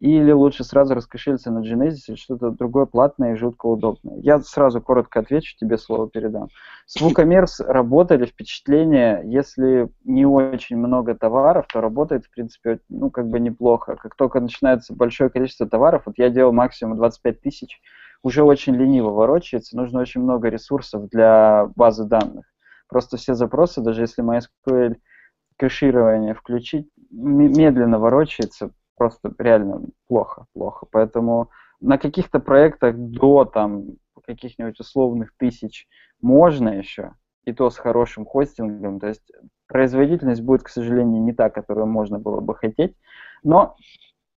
[0.01, 4.17] или лучше сразу раскошелиться на Genesis или что-то другое платное и жутко удобное?
[4.17, 6.47] Я сразу коротко отвечу, тебе слово передам.
[6.87, 13.27] С WooCommerce работали впечатление, если не очень много товаров, то работает, в принципе, ну, как
[13.27, 13.95] бы неплохо.
[13.95, 17.79] Как только начинается большое количество товаров, вот я делал максимум 25 тысяч,
[18.23, 22.45] уже очень лениво ворочается, нужно очень много ресурсов для базы данных.
[22.89, 24.95] Просто все запросы, даже если MySQL
[25.57, 30.87] кэширование включить, медленно ворочается, просто реально плохо, плохо.
[30.91, 33.85] Поэтому на каких-то проектах до там
[34.25, 35.87] каких-нибудь условных тысяч
[36.21, 37.13] можно еще,
[37.45, 38.99] и то с хорошим хостингом.
[38.99, 39.31] То есть
[39.67, 42.95] производительность будет, к сожалению, не та, которую можно было бы хотеть.
[43.43, 43.75] Но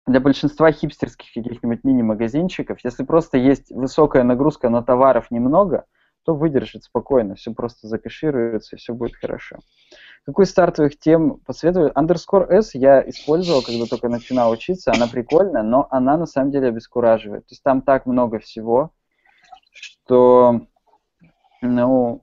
[0.06, 5.86] для большинства хипстерских каких-нибудь мини-магазинчиков, если просто есть высокая нагрузка, но товаров немного,
[6.24, 9.58] то выдержит спокойно, все просто закэшируется, и все будет хорошо.
[10.24, 11.90] Какой стартовых тем посоветую?
[11.92, 16.68] Underscore S я использовал, когда только начинал учиться, она прикольная, но она на самом деле
[16.68, 17.46] обескураживает.
[17.46, 18.92] То есть там так много всего,
[19.72, 20.60] что,
[21.60, 22.22] ну,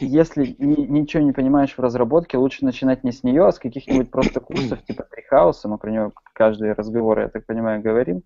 [0.00, 4.10] если ни, ничего не понимаешь в разработке, лучше начинать не с нее, а с каких-нибудь
[4.10, 8.22] просто курсов типа Трихауса, мы про него каждый разговор, я так понимаю, говорим.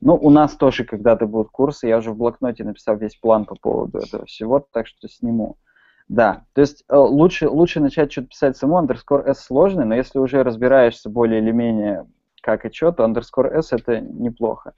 [0.00, 3.56] Ну, у нас тоже когда-то будут курсы, я уже в блокноте написал весь план по
[3.56, 5.56] поводу этого всего, так что сниму.
[6.08, 10.18] Да, то есть э, лучше, лучше начать что-то писать самому, underscore s сложный, но если
[10.18, 12.06] уже разбираешься более или менее
[12.40, 14.72] как и что, то underscore s это неплохо.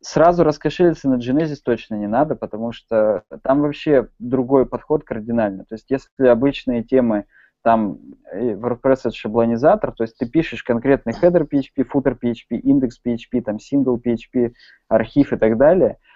[0.00, 5.64] Сразу раскошелиться на Genesis точно не надо, потому что там вообще другой подход кардинально.
[5.64, 7.26] То есть если обычные темы,
[7.62, 7.98] там
[8.34, 13.56] WordPress это шаблонизатор, то есть ты пишешь конкретный header PHP, footer PHP, индекс PHP, там
[13.56, 14.52] single PHP,
[14.88, 15.98] архив и так далее–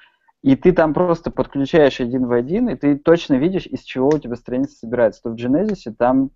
[0.44, 4.18] и ты там просто подключаешь один в один, и ты точно видишь, из чего у
[4.18, 5.22] тебя страница собирается.
[5.22, 6.32] То в Genesis там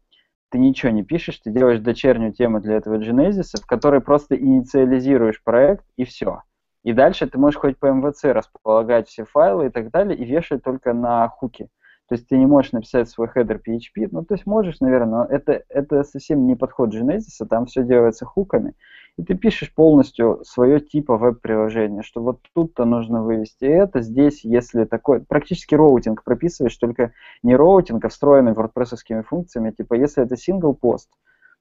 [0.48, 5.42] ты ничего не пишешь, ты делаешь дочернюю тему для этого Genesis, в которой просто инициализируешь
[5.44, 6.40] проект, и все.
[6.84, 10.62] И дальше ты можешь хоть по MVC располагать все файлы и так далее, и вешать
[10.62, 11.68] только на хуки.
[12.08, 15.24] То есть ты не можешь написать свой header PHP, ну то есть можешь, наверное, но
[15.24, 18.74] это, это совсем не подход Genesis, там все делается хуками
[19.18, 24.84] и ты пишешь полностью свое типа веб-приложения, что вот тут-то нужно вывести это, здесь, если
[24.84, 28.94] такой, практически роутинг прописываешь, только не роутинг, а встроенный WordPress
[29.24, 31.10] функциями, типа если это single пост,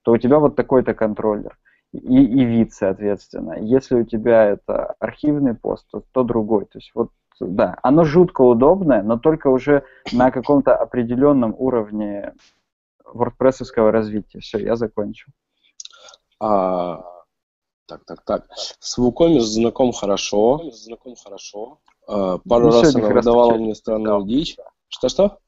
[0.02, 1.58] то у тебя вот такой-то контроллер
[1.92, 3.56] и, и вид, соответственно.
[3.60, 6.66] Если у тебя это архивный пост, то, то другой.
[6.66, 7.10] То есть вот,
[7.40, 12.34] да, оно жутко удобное, но только уже на каком-то определенном уровне
[13.04, 14.40] wordpress развития.
[14.40, 15.32] Все, я закончил.
[16.40, 17.02] А,
[17.86, 18.46] так, так, так.
[18.56, 20.70] С WooCommerce знаком хорошо.
[20.72, 21.78] Знаком хорошо.
[22.06, 24.56] А, пару Ну, раз она выдавала мне странную дичь.
[24.88, 25.38] Что-что?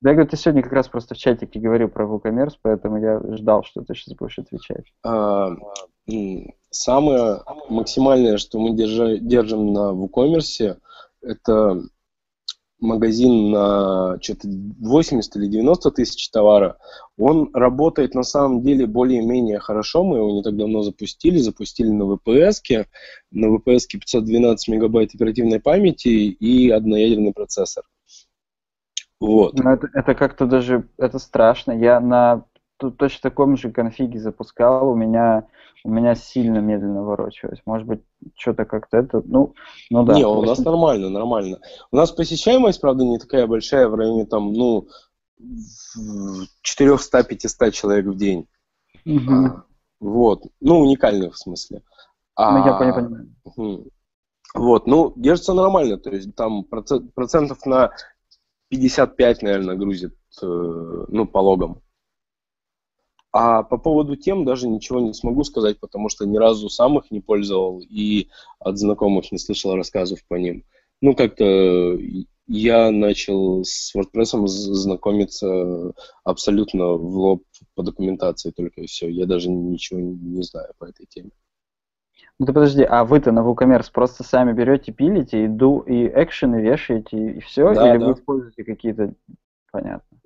[0.00, 3.20] Да, я говорю, ты сегодня как раз просто в чатике говорил про WooCommerce, поэтому я
[3.36, 4.92] ждал, что ты сейчас будешь отвечать.
[5.04, 5.50] А,
[6.70, 10.78] Самое максимальное, что мы держа- держим на WooCommerce,
[11.22, 11.82] это
[12.82, 16.78] магазин на что-то 80 или 90 тысяч товара.
[17.16, 20.04] Он работает на самом деле более-менее хорошо.
[20.04, 21.38] Мы его не так давно запустили.
[21.38, 22.86] Запустили на VPS.
[23.30, 27.84] На VPS 512 мегабайт оперативной памяти и одноядерный процессор.
[29.20, 29.54] Вот.
[29.54, 31.70] Ну, это, это как-то даже, это страшно.
[31.70, 32.44] Я на
[32.90, 35.46] точно таком же конфиге запускал, у меня,
[35.84, 37.60] у меня сильно медленно ворочалось.
[37.66, 38.00] Может быть,
[38.36, 39.54] что-то как-то это, ну,
[39.90, 40.14] ну да.
[40.14, 40.64] Не, у нас 80.
[40.66, 41.58] нормально, нормально.
[41.90, 44.88] У нас посещаемость, правда, не такая большая, в районе там, ну,
[45.38, 48.46] в 400-500 человек в день.
[49.04, 49.46] Мгм.
[49.46, 49.64] А,
[50.00, 50.44] Вот.
[50.60, 51.82] Ну, уникальных в смысле.
[52.38, 53.28] Ну, я А, понимаю.
[54.54, 57.90] Вот, ну, держится нормально, то есть там проце- процентов на
[58.68, 60.46] 55, наверное, грузит, э,
[61.08, 61.81] ну, по логам.
[63.32, 67.10] А по поводу тем даже ничего не смогу сказать, потому что ни разу сам их
[67.10, 68.28] не пользовал и
[68.58, 70.64] от знакомых не слышал рассказов по ним.
[71.00, 71.98] Ну, как-то
[72.46, 79.08] я начал с WordPress знакомиться абсолютно в лоб по документации только и все.
[79.08, 81.30] Я даже ничего не знаю по этой теме.
[82.38, 86.60] Ну ты подожди, а вы-то на WooCommerce просто сами берете, пилите и, ду, и экшены
[86.60, 87.72] вешаете, и все?
[87.74, 88.06] Да, Или да.
[88.06, 89.14] вы используете какие-то...
[89.70, 90.18] Понятно.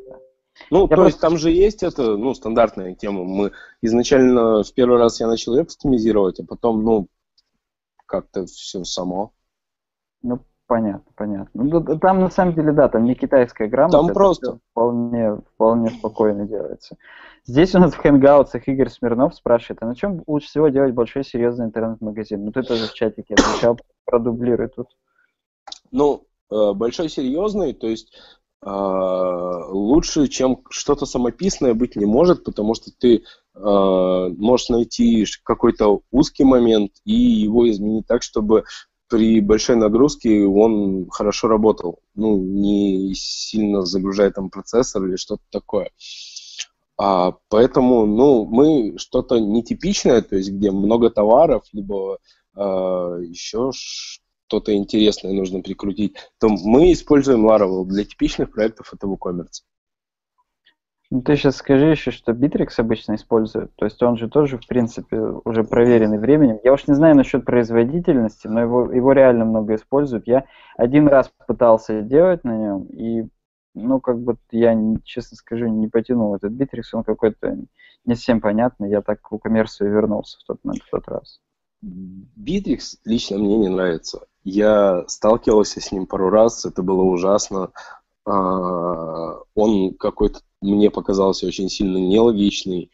[0.70, 3.24] Ну, Я то просто- есть там же есть это, ну, стандартная тема.
[3.24, 3.52] Мы
[3.82, 7.09] изначально в первый раз я начал ее кастомизировать, а потом, ну,
[8.07, 9.32] как-то все само.
[10.22, 11.62] Ну, понятно, понятно.
[11.62, 13.98] Ну, там на самом деле, да, там не китайская грамота.
[13.98, 14.59] Там просто.
[14.70, 16.96] Вполне, вполне спокойно делается.
[17.44, 21.22] Здесь у нас в хэнгаутсах Игорь Смирнов спрашивает, а на чем лучше всего делать большой
[21.22, 22.44] серьезный интернет-магазин?
[22.44, 24.88] Ну, ты тоже в чатике отвечал, продублируй тут.
[25.92, 28.12] Ну, э, большой серьезный, то есть
[28.62, 33.20] лучше, чем что-то самописное быть не может, потому что ты э,
[33.54, 38.64] можешь найти какой-то узкий момент и его изменить так, чтобы
[39.09, 45.90] при большой нагрузке он хорошо работал, ну, не сильно загружая там процессор или что-то такое.
[46.98, 52.18] А, поэтому, ну, мы что-то нетипичное, то есть где много товаров, либо
[52.57, 53.70] э, еще
[54.47, 57.84] что-то интересное нужно прикрутить, то мы используем Laravel.
[57.84, 59.62] Для типичных проектов это WooCommerce.
[61.11, 63.72] Ну, ты сейчас скажи еще, что Bittrex обычно использует.
[63.76, 66.59] То есть он же тоже, в принципе, уже проверенный временем.
[66.64, 70.26] Я уж не знаю насчет производительности, но его, его реально много используют.
[70.26, 73.28] Я один раз пытался делать на нем, и,
[73.74, 76.82] ну, как бы я, честно скажу, не потянул этот Bittrex.
[76.92, 77.57] Он какой-то
[78.05, 78.90] не всем понятный.
[78.90, 81.40] Я так к и вернулся в тот момент, в тот раз.
[81.84, 84.26] Bittrex лично мне не нравится.
[84.49, 87.72] Я сталкивался с ним пару раз, это было ужасно.
[88.24, 92.92] А, Он какой-то мне показался очень сильно нелогичный,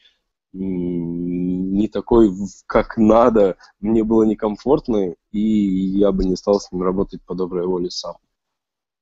[0.54, 2.30] не такой,
[2.64, 3.56] как надо.
[3.80, 8.16] Мне было некомфортно, и я бы не стал с ним работать по доброй воле сам.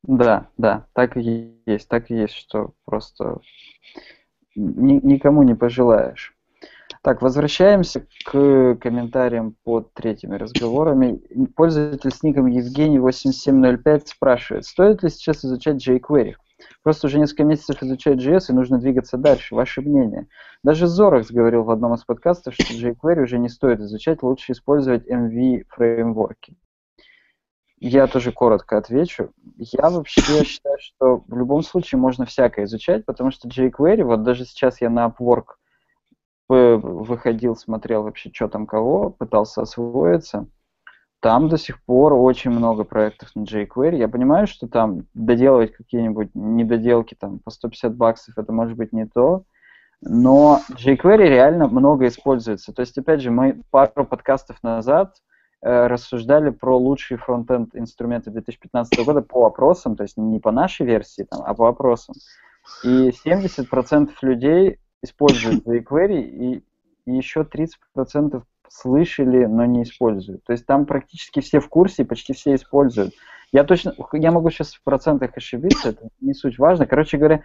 [0.02, 3.38] Да, да, так и есть, так и есть, что просто
[4.56, 6.34] ни- никому не пожелаешь.
[7.02, 11.18] Так, возвращаемся к комментариям под третьими разговорами.
[11.56, 16.34] Пользователь с ником Евгений8705 спрашивает, стоит ли сейчас изучать jQuery?
[16.82, 19.54] Просто уже несколько месяцев изучать JS и нужно двигаться дальше.
[19.54, 20.26] Ваше мнение?
[20.62, 25.10] Даже Зоракс говорил в одном из подкастов, что jQuery уже не стоит изучать, лучше использовать
[25.10, 26.54] MV фреймворки.
[27.78, 29.30] Я тоже коротко отвечу.
[29.56, 34.44] Я вообще считаю, что в любом случае можно всякое изучать, потому что jQuery, вот даже
[34.44, 35.54] сейчас я на Upwork
[36.50, 40.46] выходил, смотрел вообще, что там кого, пытался освоиться.
[41.20, 43.96] Там до сих пор очень много проектов на jQuery.
[43.96, 49.06] Я понимаю, что там доделывать какие-нибудь недоделки там по 150 баксов, это может быть не
[49.06, 49.44] то,
[50.00, 52.72] но jQuery реально много используется.
[52.72, 55.16] То есть, опять же, мы пару подкастов назад
[55.60, 60.86] э, рассуждали про лучшие фронтенд инструменты 2015 года по опросам, то есть не по нашей
[60.86, 62.14] версии, там, а по опросам.
[62.82, 66.64] И 70% людей используют jQuery, и,
[67.06, 70.44] еще 30% слышали, но не используют.
[70.44, 73.14] То есть там практически все в курсе, почти все используют.
[73.52, 76.86] Я точно, я могу сейчас в процентах ошибиться, это не суть важно.
[76.86, 77.42] Короче говоря,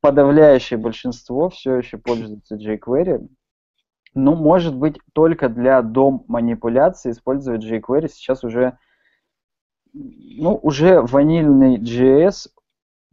[0.00, 3.28] подавляющее большинство все еще пользуется jQuery.
[4.14, 8.78] Ну, может быть, только для дом манипуляции использовать jQuery сейчас уже,
[9.92, 12.48] ну, уже ванильный JS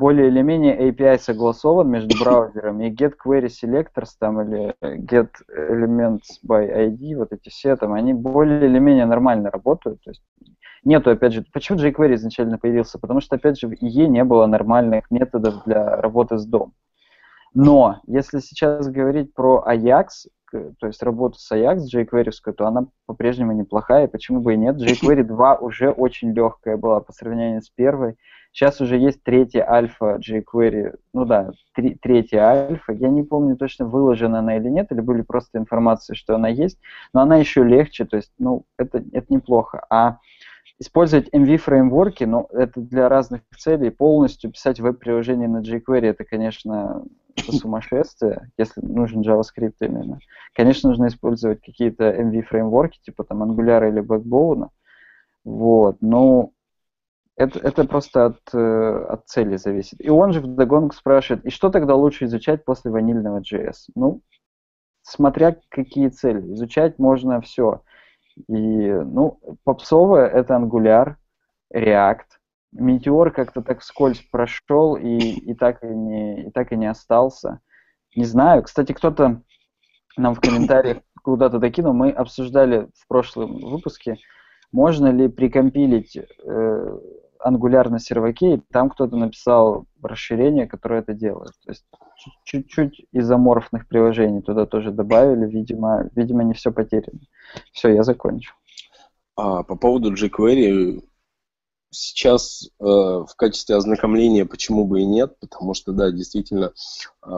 [0.02, 6.42] более или менее API согласован между браузерами, и get query selectors там или get elements
[6.44, 10.02] by ID, вот эти все там, они более или менее нормально работают.
[10.04, 10.24] То есть
[10.84, 12.98] нету, опять же, почему jQuery изначально появился?
[12.98, 16.72] Потому что, опять же, в IE не было нормальных методов для работы с DOM.
[17.54, 20.08] Но если сейчас говорить про Ajax,
[20.52, 24.78] то есть работу с Ajax jQuery, то она по-прежнему неплохая, почему бы и нет.
[24.82, 28.16] jQuery 2 уже очень легкая была по сравнению с первой.
[28.52, 32.92] Сейчас уже есть третья альфа jQuery, ну да, три, третья альфа.
[32.92, 36.78] Я не помню точно, выложена она или нет, или были просто информации, что она есть,
[37.14, 39.86] но она еще легче, то есть, ну, это, это неплохо.
[39.90, 40.18] А
[40.80, 43.90] использовать MV-фреймворки, ну, это для разных целей.
[43.90, 47.04] Полностью писать веб-приложение на jQuery, это, конечно,
[47.38, 50.20] сумасшествие, если нужен JavaScript именно.
[50.54, 54.68] Конечно, нужно использовать какие-то MV-фреймворки, типа там Angular или Backbone.
[55.44, 56.52] Вот, но
[57.42, 60.00] это, это просто от, э, от цели зависит.
[60.00, 63.90] И он же вдогонку спрашивает, и что тогда лучше изучать после ванильного JS?
[63.96, 64.22] Ну,
[65.02, 66.54] смотря какие цели.
[66.54, 67.82] Изучать можно все.
[68.48, 71.16] И, ну, попсовое это Angular,
[71.74, 72.28] React.
[72.80, 77.60] Meteor как-то так вскользь прошел и, и, так и, не, и так и не остался.
[78.16, 78.64] Не знаю.
[78.64, 79.42] Кстати, кто-то
[80.16, 81.94] нам в комментариях куда-то докинул.
[81.94, 84.18] Мы обсуждали в прошлом выпуске,
[84.72, 87.00] можно ли прикомпилить э,
[87.46, 91.54] Angular на серваке, и там кто-то написал расширение, которое это делает.
[91.66, 91.86] То есть
[92.44, 97.20] чуть-чуть изоморфных приложений туда тоже добавили, видимо, видимо не все потеряно.
[97.72, 98.54] Все, я закончу.
[99.36, 101.02] А, по поводу jQuery,
[101.92, 106.74] сейчас э, в качестве ознакомления почему бы и нет, потому что, да, действительно,
[107.26, 107.30] э,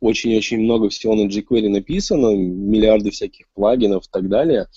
[0.00, 4.68] очень-очень много всего на jQuery написано, миллиарды всяких плагинов и так далее.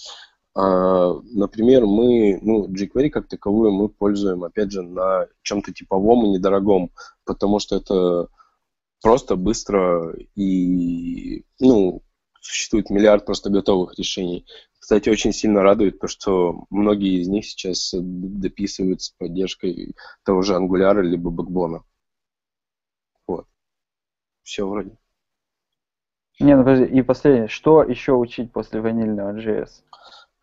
[0.59, 6.29] А, например, мы, ну, jQuery как таковую мы пользуем, опять же, на чем-то типовом и
[6.29, 6.89] недорогом,
[7.25, 8.27] потому что это
[9.03, 12.01] просто быстро и, ну,
[12.41, 14.47] существует миллиард просто готовых решений.
[14.79, 20.55] Кстати, очень сильно радует то, что многие из них сейчас дописывают с поддержкой того же
[20.55, 21.81] Angular либо Backbone.
[23.27, 23.45] Вот.
[24.41, 24.97] Все вроде.
[26.39, 27.47] Не, ну подожди, и последнее.
[27.47, 29.83] Что еще учить после ванильного JS?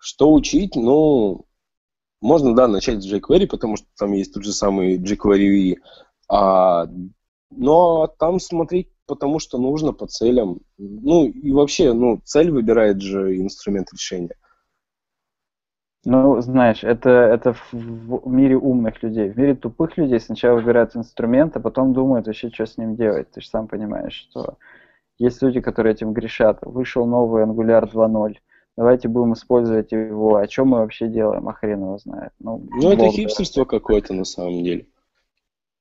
[0.04, 0.76] Что учить?
[0.76, 1.46] Ну,
[2.20, 5.76] можно, да, начать с jQuery, потому что там есть тот же самый jQuery.
[6.28, 6.86] А,
[7.50, 10.60] но там смотреть, потому что нужно по целям.
[10.76, 14.36] Ну, и вообще, ну, цель выбирает же инструмент решения.
[16.04, 19.30] Ну, знаешь, это, это в мире умных людей.
[19.30, 23.30] В мире тупых людей сначала выбирают инструмент, а потом думают вообще, что с ним делать.
[23.30, 24.58] Ты же сам понимаешь, что
[25.16, 26.58] есть люди, которые этим грешат.
[26.60, 28.36] Вышел новый Angular 2.0
[28.76, 32.32] давайте будем использовать его, о чем мы вообще делаем, а хрен его знает.
[32.38, 34.86] Ну, ну это хипстерство какое-то на самом деле.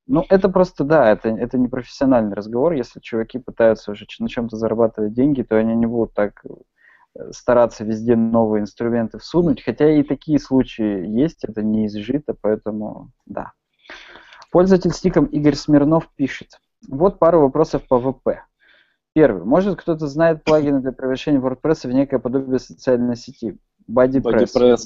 [0.06, 2.74] Ну, это просто, да, это, это не профессиональный разговор.
[2.74, 6.44] Если чуваки пытаются уже на чем-то зарабатывать деньги, то они не будут так
[7.16, 9.64] э, стараться везде новые инструменты всунуть.
[9.64, 13.54] Хотя и такие случаи есть, это не изжито, поэтому да.
[14.52, 16.60] Пользователь стиком Игорь Смирнов пишет.
[16.90, 18.44] Вот пару вопросов по ВП.
[19.14, 19.44] Первый.
[19.44, 23.58] Может, кто-то знает плагины для превращения WordPress в некое подобие социальной сети?
[23.90, 24.56] BuddyPress.
[24.56, 24.80] BuddyPress.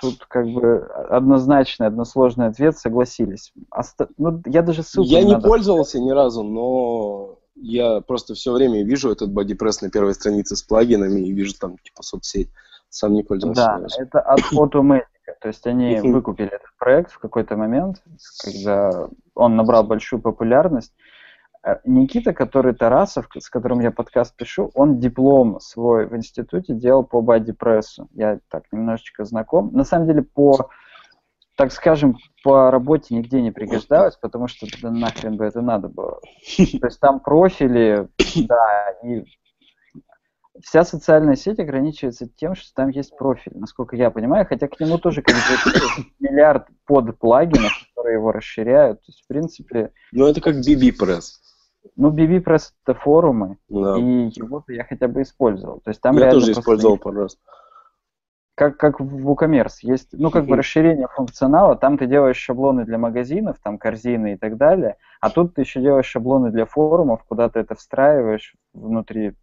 [0.00, 3.52] Тут как бы однозначный, односложный ответ, согласились.
[3.70, 4.08] Оста...
[4.16, 5.46] Ну, я даже ссылку Я не надо...
[5.46, 10.62] пользовался ни разу, но я просто все время вижу этот BuddyPress на первой странице с
[10.62, 12.48] плагинами и вижу там типа соцсеть.
[12.88, 13.62] Сам не пользовался.
[13.62, 15.04] Да, это от Automatic.
[15.40, 18.02] То есть они выкупили этот проект в какой-то момент,
[18.42, 20.92] когда он набрал большую популярность.
[21.64, 27.04] Э, Никита, который Тарасов, с которым я подкаст пишу, он диплом свой в институте делал
[27.04, 28.08] по бодипрессу.
[28.12, 29.70] Я так немножечко знаком.
[29.72, 30.68] На самом деле по,
[31.56, 36.20] так скажем, по работе нигде не пригождалось, потому что да нахрен бы это надо было.
[36.56, 38.08] То есть там профили,
[38.46, 39.24] да, и
[40.62, 44.98] вся социальная сеть ограничивается тем, что там есть профиль, насколько я понимаю, хотя к нему
[44.98, 49.00] тоже как бы миллиард под плагинов, которые его расширяют.
[49.00, 49.92] То есть, в принципе...
[50.12, 51.40] Ну, это как BB-пресс.
[51.96, 53.96] Ну, BB просто это форумы, да.
[53.98, 55.80] и его-то я хотя бы использовал.
[55.80, 57.38] То есть там я тоже использовал пару раз.
[58.56, 62.98] Как, как в WooCommerce есть, ну, как бы расширение функционала, там ты делаешь шаблоны для
[62.98, 67.48] магазинов, там корзины и так далее, а тут ты еще делаешь шаблоны для форумов, куда
[67.48, 69.34] ты это встраиваешь внутри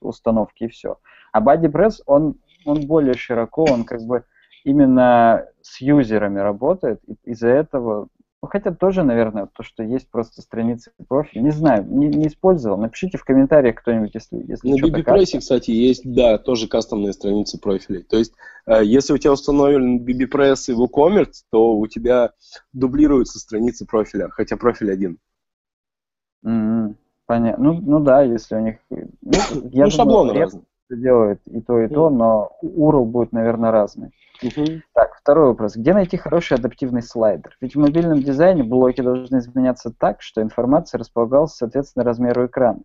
[0.00, 0.98] установки и все.
[1.32, 2.36] А BuddyPress, он,
[2.66, 4.24] он более широко, он как бы
[4.64, 8.08] именно с юзерами работает, и из-за этого
[8.46, 11.42] хотя тоже, наверное, то, что есть просто страницы профиля.
[11.42, 12.78] Не знаю, не, не использовал.
[12.78, 18.02] Напишите в комментариях кто-нибудь, если, если На BBPress, кстати, есть, да, тоже кастомные страницы профилей.
[18.04, 18.32] То есть,
[18.66, 22.32] э, если у тебя установлен BBPress и WooCommerce, то у тебя
[22.72, 25.18] дублируются страницы профиля, хотя профиль один.
[26.44, 26.96] М,
[27.28, 27.62] Понятно.
[27.62, 28.76] Ну, ну да, если у них...
[28.88, 30.62] Ну, я Ну, думаю, шаблоны React разные.
[30.96, 34.10] Делает и то, и то, но URL будет, наверное, разный.
[34.42, 34.82] Мгм.
[34.94, 35.76] Так, второй вопрос.
[35.76, 37.56] Где найти хороший адаптивный слайдер?
[37.60, 42.80] Ведь в мобильном дизайне блоки должны изменяться так, что информация располагалась соответственно размеру экрана.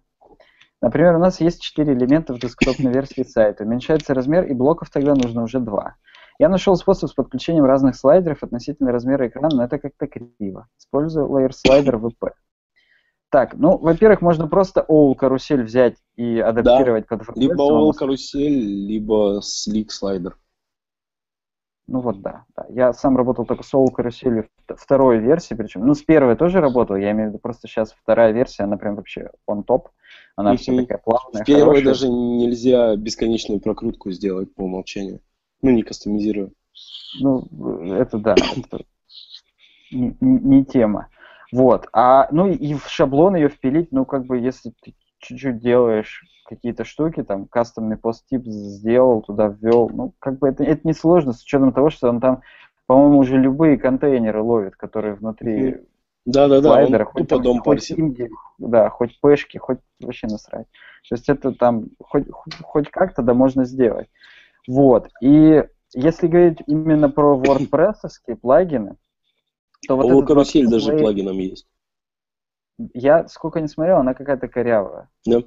[0.81, 3.63] Например, у нас есть четыре элемента в десктопной версии сайта.
[3.63, 5.95] Уменьшается размер, и блоков тогда нужно уже два.
[6.39, 10.67] Я нашел способ с подключением разных слайдеров относительно размера экрана, но это как-то криво.
[10.79, 12.31] Использую Layer Slider VP.
[13.33, 17.33] Так, ну, во-первых, можно просто OWL карусель взять и адаптировать под WordPress.
[17.37, 20.37] Либо OL карусель, либо Slick слайдер.
[21.87, 22.67] Ну вот да, да.
[22.69, 26.95] Я сам работал только с OWL каруселью второй версии, причем, ну с первой тоже работал,
[26.95, 29.85] я имею в виду просто сейчас вторая версия, она прям вообще on top,
[30.35, 30.81] она вся Мгм.
[30.83, 31.85] такая плавная, В первой хорошая.
[31.85, 35.21] даже нельзя бесконечную прокрутку сделать по умолчанию.
[35.63, 36.51] Ну, не кастомизируя.
[37.19, 37.47] Ну,
[37.95, 38.85] это да, это
[39.91, 41.07] не- не тема.
[41.53, 41.87] Вот.
[41.93, 46.83] А, ну и в шаблон ее впилить, ну как бы если ты чуть-чуть делаешь какие-то
[46.83, 51.43] штуки, там кастомный пост-тип сделал, туда ввел, ну как бы это, это не сложно с
[51.43, 52.41] учетом того, что он там,
[52.87, 55.81] по-моему, уже любые контейнеры ловит, которые внутри
[56.25, 60.65] Да-да-да, слайдера, он хоть, тупо там- дом хоть инди, да, хоть пешки, хоть вообще насрать.
[61.07, 64.07] То есть это там хоть, хоть, хоть как-то да можно сделать.
[64.67, 65.07] Вот.
[65.21, 68.09] И если говорить именно про WordPress
[68.41, 68.95] плагины,
[69.87, 71.67] то вот OL этот карусель WordPress даже Layer- плагином есть.
[72.93, 75.09] я сколько не смотрел, она какая-то корявая.
[75.25, 75.41] Да.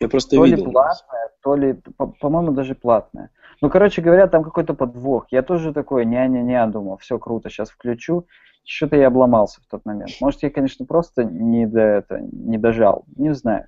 [0.00, 0.70] Я просто То ли видел.
[0.70, 3.30] платная, то ли, по- по-моему, даже платная.
[3.60, 5.26] Ну, короче говоря, там какой-то подвох.
[5.30, 8.26] Я тоже такой, не-не-не, думал, все круто, сейчас включу.
[8.64, 10.10] Что-то я обломался в тот момент.
[10.20, 13.66] Может, я, конечно, просто не, до это, не дожал, не знаю.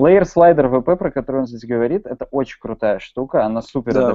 [0.00, 4.14] Layer Slider VP, про который он здесь говорит, это очень крутая штука, она супер Да.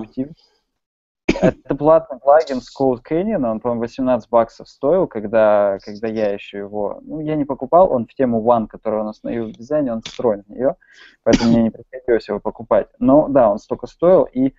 [1.41, 6.59] Это платный плагин с Code Canyon, он, по-моему, 18 баксов стоил, когда, когда я еще
[6.59, 6.99] его...
[7.01, 10.01] Ну, я не покупал, он в тему One, который у нас на в дизайне, он
[10.01, 10.75] встроен в нее,
[11.23, 12.88] поэтому мне не приходилось его покупать.
[12.99, 14.53] Но да, он столько стоил, и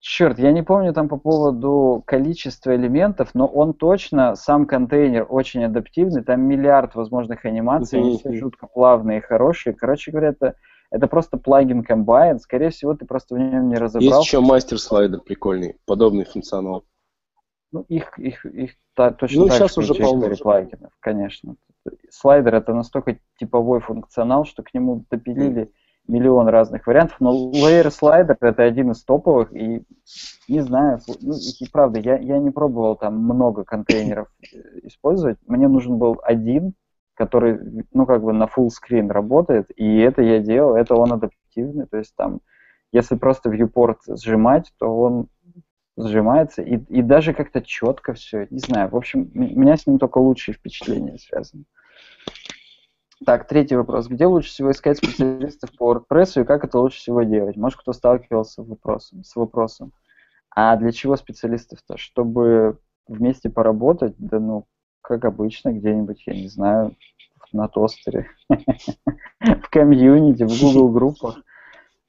[0.00, 5.64] черт, я не помню там по поводу количества элементов, но он точно, сам контейнер очень
[5.64, 9.74] адаптивный, там миллиард возможных анимаций, они все жутко плавные и хорошие.
[9.74, 10.54] Короче говоря, это,
[10.90, 14.20] это просто плагин комбайн, скорее всего, ты просто в нем не Есть разобрался.
[14.20, 16.84] еще мастер слайдер прикольный, подобный функционал.
[17.72, 20.34] Ну, их, их, их та- точно Ну, так же уже полно.
[20.36, 21.56] плагинов, конечно.
[22.10, 25.72] Слайдер это настолько типовой функционал, что к нему допилили
[26.08, 29.82] миллион разных вариантов, но Layer Slider это один из топовых, и
[30.48, 35.66] не знаю, ну, и правда, я, я не пробовал там много контейнеров э, использовать, мне
[35.66, 36.74] нужен был один,
[37.16, 37.58] который,
[37.92, 41.96] ну, как бы на full screen работает, и это я делал, это он адаптивный, то
[41.96, 42.40] есть там,
[42.92, 45.28] если просто viewport сжимать, то он
[45.96, 49.98] сжимается, и, и даже как-то четко все, не знаю, в общем, у меня с ним
[49.98, 51.64] только лучшие впечатления связаны.
[53.24, 54.08] Так, третий вопрос.
[54.08, 57.56] Где лучше всего искать специалистов по WordPress и как это лучше всего делать?
[57.56, 59.24] Может, кто сталкивался с вопросом?
[59.24, 59.92] С вопросом.
[60.50, 61.96] А для чего специалистов-то?
[61.96, 64.14] Чтобы вместе поработать?
[64.18, 64.66] Да ну,
[65.06, 66.96] как обычно, где-нибудь, я не знаю,
[67.52, 68.28] на тостере,
[69.40, 71.42] в комьюнити, в Google группах.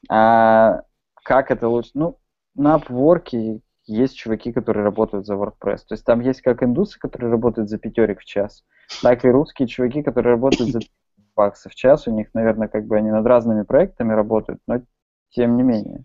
[0.09, 0.81] А
[1.23, 1.91] как это лучше?
[1.93, 2.17] Ну,
[2.55, 5.83] на Upwork есть чуваки, которые работают за WordPress.
[5.87, 8.65] То есть там есть как индусы, которые работают за пятерик в час,
[9.03, 10.91] так и русские чуваки, которые работают за 30
[11.35, 12.07] баксов в час.
[12.07, 14.81] У них, наверное, как бы они над разными проектами работают, но
[15.29, 16.03] тем не менее.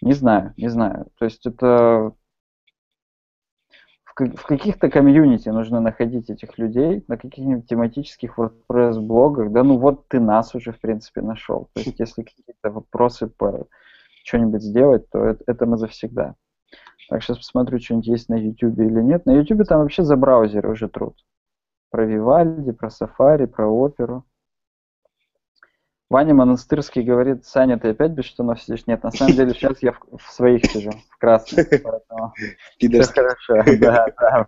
[0.00, 1.08] Не знаю, не знаю.
[1.18, 2.12] То есть это
[4.16, 9.52] в, ка- в каких-то комьюнити нужно находить этих людей, на каких-нибудь тематических WordPress блогах.
[9.52, 11.68] Да ну вот ты нас уже, в принципе, нашел.
[11.74, 13.66] То есть если какие-то вопросы по
[14.24, 16.34] что-нибудь сделать, то это, это мы завсегда.
[17.10, 19.26] Так, сейчас посмотрю, что-нибудь есть на YouTube или нет.
[19.26, 21.14] На YouTube там вообще за браузеры уже труд.
[21.90, 24.24] Про Вивальди, про Safari, про Оперу.
[26.08, 28.86] Ваня Монастырский говорит, Саня, ты опять без штанов сидишь?
[28.86, 32.32] Нет, на самом деле сейчас я в, в своих сижу, в красных, поэтому
[32.78, 33.76] все хорошо.
[33.80, 34.46] Да, да.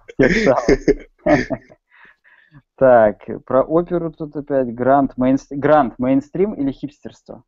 [2.77, 7.43] Так, про оперу тут опять грант, мейнстрим, грант, мейнстрим или хипстерство?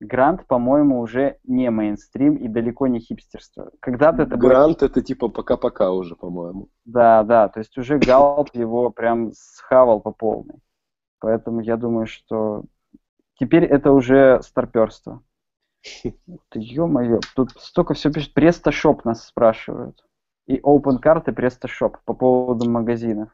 [0.00, 3.70] Грант, по-моему, уже не мейнстрим и далеко не хипстерство.
[3.80, 6.70] Когда-то это было Грант это типа пока-пока уже, по-моему.
[6.86, 10.56] Да, да, то есть уже Галп его прям схавал по полной.
[11.18, 12.64] Поэтому я думаю, что
[13.40, 15.22] теперь это уже старперство.
[16.54, 18.36] Ё-моё, тут столько все пишет.
[18.36, 20.04] PrestaShop нас спрашивают.
[20.46, 23.30] И OpenCart и PrestaShop по поводу магазинов.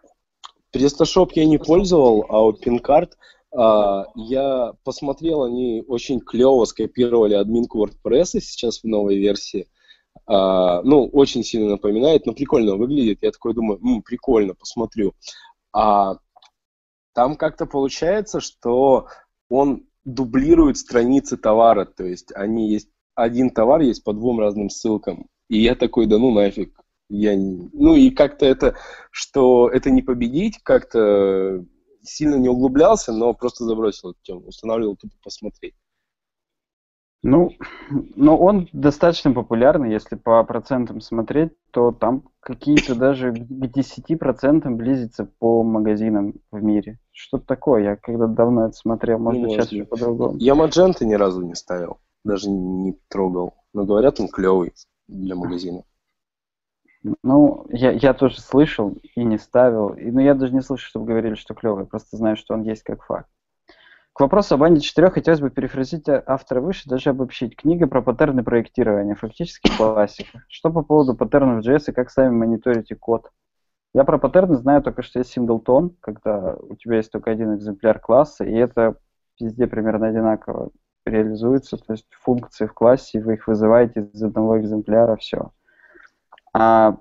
[0.74, 3.10] PrestaShop я не пользовал, а вот PinCard
[3.56, 9.66] а, я посмотрел, они очень клево скопировали админку WordPress сейчас в новой версии.
[10.26, 13.18] А, ну, очень сильно напоминает, но прикольно выглядит.
[13.22, 15.14] Я такой думаю, «М, прикольно, посмотрю.
[15.72, 16.16] А
[17.14, 19.06] там как-то получается, что
[19.48, 25.26] он дублирует страницы товара, то есть они есть, один товар есть по двум разным ссылкам.
[25.48, 26.80] И я такой, да ну нафиг.
[27.08, 28.76] Я, ну и как-то это,
[29.10, 31.64] что это не победить, как-то
[32.02, 35.74] сильно не углублялся, но просто забросил эту тему, устанавливал тупо посмотреть.
[37.26, 37.50] Ну,
[38.14, 45.28] но он достаточно популярный, если по процентам смотреть, то там какие-то даже к 10% близится
[45.40, 47.00] по магазинам в мире.
[47.10, 50.36] Что-то такое, я когда давно это смотрел, может быть, сейчас еще по-другому.
[50.38, 53.54] Я Мадженты ни разу не ставил, даже не трогал.
[53.74, 54.72] Но говорят, он клевый
[55.08, 55.82] для магазина.
[57.24, 59.90] Ну, я, я тоже слышал и не ставил.
[59.90, 61.86] И, но ну, я даже не слышал, чтобы говорили, что клевый.
[61.86, 63.28] Просто знаю, что он есть как факт.
[64.16, 67.54] К вопросу об Анде 4 хотелось бы перефразить автора выше, даже обобщить.
[67.54, 70.42] Книга про паттерны проектирования, фактически классика.
[70.48, 73.30] Что по поводу паттернов JS и как сами мониторите код?
[73.92, 77.98] Я про паттерны знаю только, что есть синглтон, когда у тебя есть только один экземпляр
[77.98, 78.96] класса, и это
[79.38, 80.70] везде примерно одинаково
[81.04, 85.50] реализуется, то есть функции в классе, вы их вызываете из одного экземпляра, все.
[86.54, 86.96] А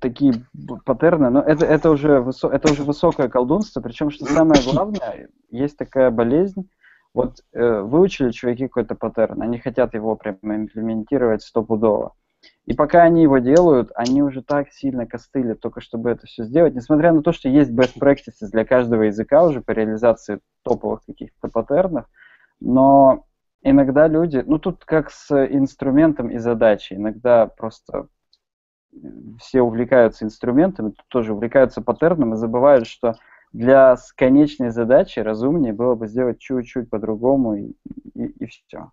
[0.00, 0.46] такие
[0.84, 5.76] паттерны, но это, это, уже высо, это уже высокое колдунство, причем, что самое главное, есть
[5.76, 6.68] такая болезнь,
[7.12, 12.14] вот э, выучили чуваки какой-то паттерн, они хотят его прямо имплементировать стопудово.
[12.66, 16.74] И пока они его делают, они уже так сильно костылят, только чтобы это все сделать,
[16.74, 21.48] несмотря на то, что есть best practices для каждого языка уже по реализации топовых каких-то
[21.48, 22.06] паттернов,
[22.60, 23.26] но
[23.62, 28.08] иногда люди, ну тут как с инструментом и задачей, иногда просто
[29.38, 33.14] все увлекаются инструментами, тоже увлекаются паттерном и забывают, что
[33.54, 37.72] для конечной задачи разумнее было бы сделать чуть-чуть по-другому и,
[38.14, 38.90] и, и все.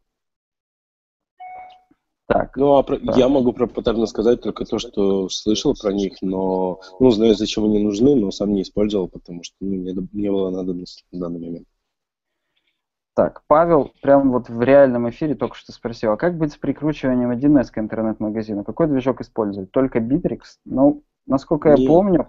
[2.28, 2.55] Так.
[2.55, 3.14] Ну, а про, да.
[3.18, 7.66] я могу про паттерны сказать только то, что слышал про них, но ну, знаю, зачем
[7.66, 11.39] они нужны, но сам не использовал, потому что ну, мне не было надобности на данный
[11.39, 11.68] момент.
[13.16, 17.32] Так, Павел прямо вот в реальном эфире только что спросил, а как быть с прикручиванием
[17.32, 18.64] 1С к интернет-магазину?
[18.64, 19.72] Какой движок использовать?
[19.72, 20.41] Только Bittrex?
[20.66, 21.88] Ну, насколько я Нет.
[21.88, 22.28] помню,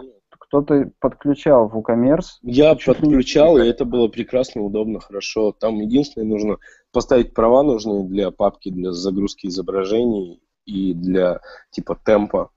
[0.52, 2.40] кто-то подключал в WooCommerce.
[2.42, 5.52] Я подключал, и это было прекрасно, удобно, хорошо.
[5.52, 6.58] Там единственное, нужно
[6.92, 11.40] поставить права нужные для папки, для загрузки изображений и для
[11.70, 12.50] типа темпа.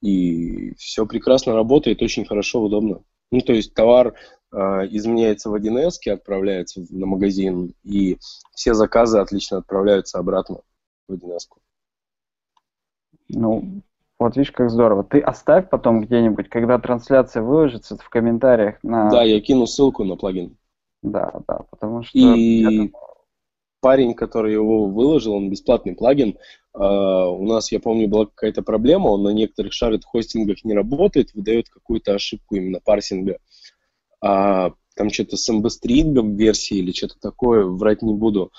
[0.00, 3.02] И все прекрасно работает, очень хорошо, удобно.
[3.30, 4.14] Ну, то есть товар
[4.50, 4.56] э,
[4.92, 8.16] изменяется в 1С, отправляется на магазин, и
[8.54, 10.60] все заказы отлично отправляются обратно
[11.08, 11.40] в 1С.
[13.28, 13.82] Ну,
[14.18, 15.04] вот видишь, как здорово.
[15.04, 19.10] Ты оставь потом где-нибудь, когда трансляция выложится в комментариях на...
[19.10, 20.56] Да, я кину ссылку на плагин.
[21.02, 22.16] Да, да, потому что...
[22.16, 22.92] И
[23.80, 26.38] парень, который его выложил, он бесплатный плагин.
[26.74, 31.34] Uh, у нас, я помню, была какая-то проблема, он на некоторых шарит хостингах не работает,
[31.34, 33.36] выдает какую-то ошибку именно парсинга.
[34.24, 38.52] Uh, там что-то с MB версии или что-то такое, врать не буду.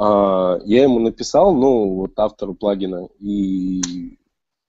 [0.00, 4.18] Uh, я ему написал, ну, вот автору плагина, и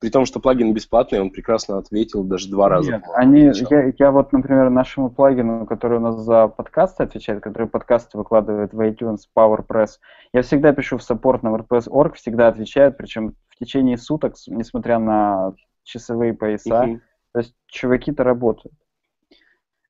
[0.04, 2.91] при том, что плагин бесплатный, он прекрасно ответил даже два раза.
[2.91, 7.70] Нет, они, я, я вот, например, нашему плагину, который у нас за подкасты отвечает, который
[7.70, 9.91] подкасты выкладывает в iTunes, PowerPress,
[10.34, 15.54] я всегда пишу в саппорт на WordPress.org, всегда отвечает, причем в течение суток, несмотря на
[15.84, 16.84] часовые пояса.
[16.84, 16.99] Uh-huh.
[17.32, 18.76] То есть чуваки-то работают.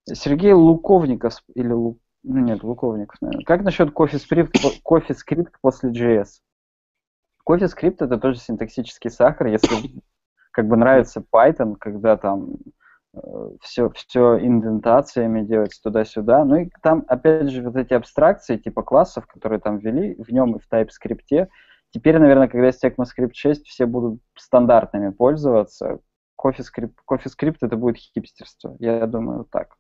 [0.06, 1.98] Сергей Луковников, или Лу...
[2.22, 3.46] ну нет, Луковников, наверное.
[3.46, 6.28] Как насчет кофе-скрипт, кофе-скрипт после JS?
[7.48, 9.76] CoffeeScript это тоже синтаксический сахар, если
[10.52, 12.58] как бы нравится Python, когда там
[13.62, 16.46] все, э, все индентациями делать туда-сюда.
[16.46, 20.56] Ну и там, опять же, вот эти абстракции типа классов, которые там ввели, в нем
[20.56, 21.48] и в TypeScript.
[21.92, 26.00] Теперь, наверное, когда есть ECMAScript 6, все будут стандартными пользоваться.
[26.42, 28.76] CoffeeScript, CoffeeScript это будет хипстерство.
[28.80, 29.76] Я думаю, так.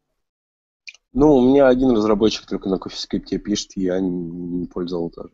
[1.12, 5.34] Ну, у меня один разработчик только на CoffeeScript пишет, я не, не пользовал тоже.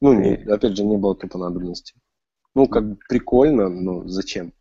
[0.00, 1.94] Ну, не, опять же, не было тупо надобности.
[2.54, 4.52] Ну, как бы прикольно, но зачем?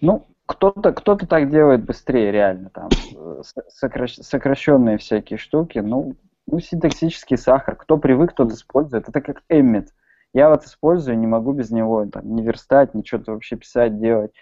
[0.00, 6.60] Ну, кто-то кто так делает быстрее, реально, там, э, сокращ, сокращенные всякие штуки, ну, ну,
[6.60, 9.92] синтаксический сахар, кто привык, тот использует, это как Эммет.
[10.32, 14.32] Я вот использую, не могу без него там, не верстать, ничего вообще писать, делать.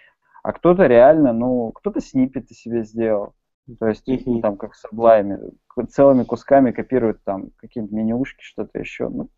[0.43, 3.33] А кто-то реально, ну, кто-то снипеты себе сделал.
[3.79, 4.41] То есть, mm-hmm.
[4.41, 5.53] там, как в Sublime,
[5.89, 9.09] целыми кусками копируют там какие-нибудь менюшки, что-то еще.
[9.09, 9.29] Ну,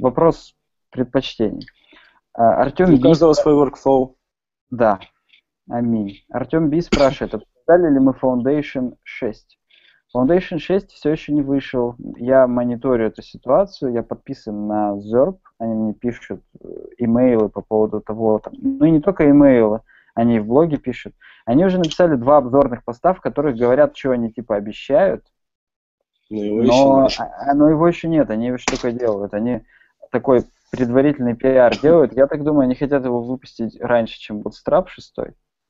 [0.00, 0.54] вопрос
[0.90, 1.66] предпочтений.
[2.34, 4.14] А, Артем У каждого свой workflow.
[4.70, 5.00] Да,
[5.68, 6.24] аминь.
[6.30, 9.58] Артем Би спрашивает, обсуждали ли мы Foundation 6?
[10.14, 11.94] Foundation 6 все еще не вышел.
[12.16, 18.00] Я мониторю эту ситуацию, я подписан на ZERP, они мне пишут э, имейлы по поводу
[18.00, 19.82] того, там, ну и не только имейлы,
[20.14, 21.14] они в блоге пишут.
[21.46, 25.24] Они уже написали два обзорных поста, в которых говорят, что они типа обещают,
[26.30, 27.32] но его, но, еще нет.
[27.38, 28.30] А, но его еще нет.
[28.30, 29.34] Они что только делают.
[29.34, 29.62] Они
[30.10, 32.12] такой предварительный пиар делают.
[32.12, 35.14] Я так думаю, они хотят его выпустить раньше, чем Bootstrap 6.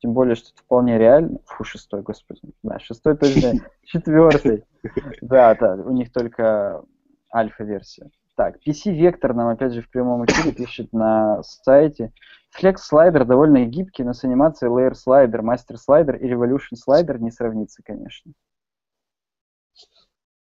[0.01, 1.39] Тем более, что это вполне реально.
[1.47, 2.41] Фу, шестой, господи.
[2.63, 3.53] Да, шестой точно.
[3.85, 4.65] Четвертый.
[5.21, 6.83] Да, да, у них только
[7.33, 8.11] альфа-версия.
[8.35, 12.13] Так, PC Vector нам опять же в прямом эфире пишет на сайте.
[12.59, 17.31] Flex слайдер довольно гибкий, но с анимацией Layer слайдер, Master слайдер и Revolution слайдер не
[17.31, 18.33] сравнится, конечно.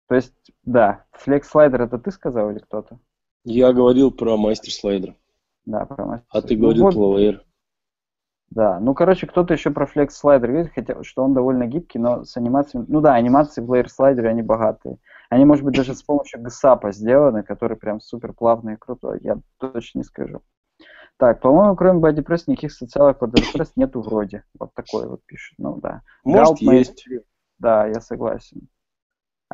[0.09, 2.99] То есть, да, Flex слайдер это ты сказал или кто-то?
[3.45, 5.15] Я говорил про Master слайдер.
[5.67, 7.41] Да, про Master А ты говорил ну, вот, про Layer.
[8.51, 12.25] Да, ну, короче, кто-то еще про Flex слайдер говорит, хотя, что он довольно гибкий, но
[12.25, 12.85] с анимацией...
[12.87, 14.99] Ну да, анимации в Layer слайдере, они богатые.
[15.29, 19.39] Они, может быть, даже с помощью GSAP сделаны, который прям супер плавный и крутой, я
[19.59, 20.41] точно не скажу.
[21.17, 24.45] Так, по-моему, кроме BodyPress никаких социалок под WordPress нету вроде.
[24.59, 25.55] Вот такой вот пишет.
[25.59, 26.03] Ну да.
[26.25, 27.07] Может, Galp есть.
[27.59, 28.69] Да, я согласен.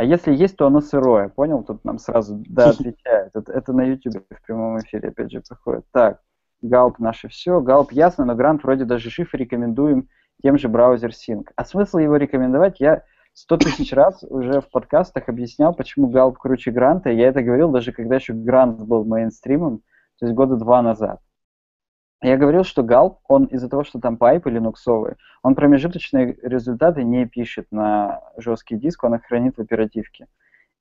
[0.01, 1.63] А если есть, то оно сырое, понял?
[1.63, 3.33] Тут нам сразу да отвечает.
[3.35, 5.85] Это, это на YouTube в прямом эфире опять же проходит.
[5.93, 6.23] Так,
[6.63, 7.61] Галп наше все.
[7.61, 10.09] Галп ясно, но грант вроде даже жив рекомендуем
[10.43, 11.49] тем же браузер Sync.
[11.55, 13.03] А смысл его рекомендовать я
[13.35, 17.11] сто тысяч раз уже в подкастах объяснял, почему Gulp круче Grunt а.
[17.11, 19.83] Я это говорил даже когда еще Grunt был мейнстримом,
[20.19, 21.21] то есть года два назад.
[22.23, 27.27] Я говорил, что Gulp, он из-за того, что там pipe линуксовый, он промежуточные результаты не
[27.27, 30.27] пишет на жесткий диск, он их хранит в оперативке.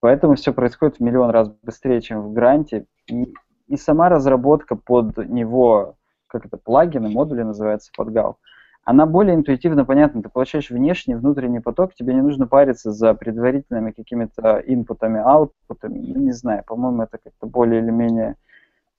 [0.01, 2.85] Поэтому все происходит в миллион раз быстрее, чем в Grunt е.
[3.07, 3.33] И,
[3.67, 5.95] и сама разработка под него,
[6.27, 8.37] как это, плагины, модули называется под Gulp,
[8.83, 10.21] она более интуитивно понятна.
[10.21, 15.99] Ты получаешь внешний, внутренний поток, тебе не нужно париться за предварительными какими-то инпутами, аутпутами.
[15.99, 18.35] Ну, не знаю, по-моему, это как-то более или менее,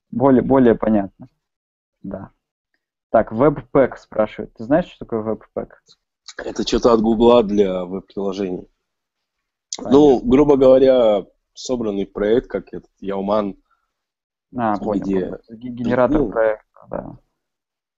[0.09, 1.27] более, более понятно.
[2.01, 2.31] Да.
[3.09, 4.53] Так, WebPack спрашивает.
[4.53, 5.69] Ты знаешь, что такое WebPack?
[6.37, 8.69] Это что-то от Гугла для веб-приложений.
[9.79, 13.57] Ну, грубо говоря, собранный проект, как этот Яуман.
[14.55, 15.37] А, понял.
[15.49, 17.17] Генератор ну, проекта, да.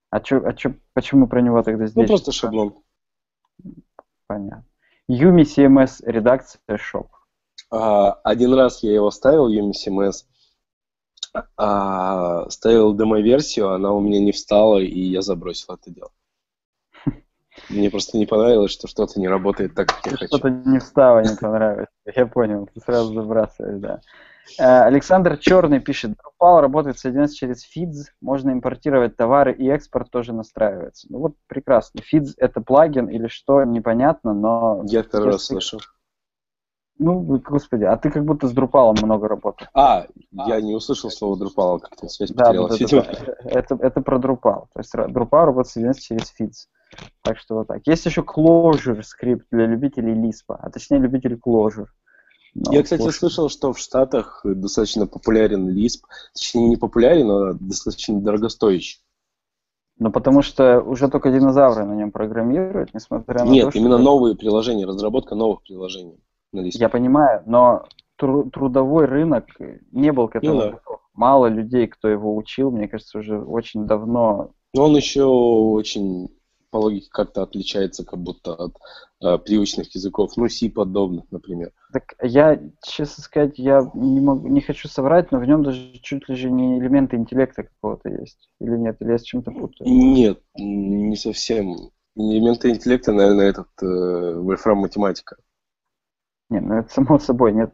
[0.10, 1.96] А, чё, а чё, почему про него тогда здесь?
[1.96, 2.84] Ну, просто шаблон.
[4.28, 4.66] Понятно.
[5.10, 7.08] Yumi CMS редакция Shop.
[7.72, 10.26] А, один раз я его ставил, Yumi CMS,
[11.58, 16.12] а, ставил демо-версию, она у меня не встала, и я забросил это дело.
[17.70, 20.28] Мне просто не понравилось, что что-то не работает так, как я хочу.
[20.28, 21.88] Что-то не встало, не понравилось.
[22.16, 24.02] Я понял, ты сразу забрасываешь, да.
[24.60, 30.34] Э, Александр Черный пишет, Drupal работает соединяется через feeds, можно импортировать товары и экспорт тоже
[30.34, 31.08] настраивается.
[31.10, 32.00] Ну вот прекрасно.
[32.00, 34.84] Feeds это плагин или что, непонятно, но...
[34.86, 35.80] Я первый раз слышал.
[37.04, 39.68] Ну, господи, а ты как будто с Drupal много работал.
[39.74, 42.80] А, я не услышал слово Drupal, как-то связь да, потерялась.
[42.80, 43.50] Да, да, да.
[43.50, 44.68] Это, это про Drupal.
[44.74, 46.70] То есть Drupal работает соединяется через feeds.
[47.22, 47.82] Так что вот так.
[47.88, 51.88] Есть еще Clojure скрипт для любителей Lisp, а точнее любителей Clojure.
[52.56, 53.18] Но Я, кстати, слушай.
[53.18, 56.04] слышал, что в Штатах достаточно популярен Lisp.
[56.34, 59.02] Точнее, не популярен, а достаточно дорогостоящий.
[60.00, 63.80] Ну, потому что уже только динозавры на нем программируют, несмотря на Нет, то, что...
[63.80, 66.20] Нет, именно новые приложения, разработка новых приложений.
[66.54, 67.86] Я понимаю, но
[68.16, 69.46] тру- трудовой рынок
[69.92, 70.80] не был к этому ну, да.
[71.14, 74.52] Мало людей, кто его учил, мне кажется, уже очень давно.
[74.74, 76.30] Но он еще очень
[76.72, 78.74] по логике как-то отличается как будто от
[79.22, 81.72] э, привычных языков, ну, C подобных, например.
[81.94, 86.28] Так я, честно сказать, я не, могу, не хочу соврать, но в нем даже чуть
[86.28, 88.50] ли же не элементы интеллекта какого-то есть.
[88.60, 89.88] Или нет, или я с чем-то путаю?
[89.88, 91.92] Нет, не совсем.
[92.16, 95.36] Элементы интеллекта, наверное, этот э, Wolfram математика.
[96.50, 97.54] Не, ну это само собой.
[97.54, 97.74] Нет,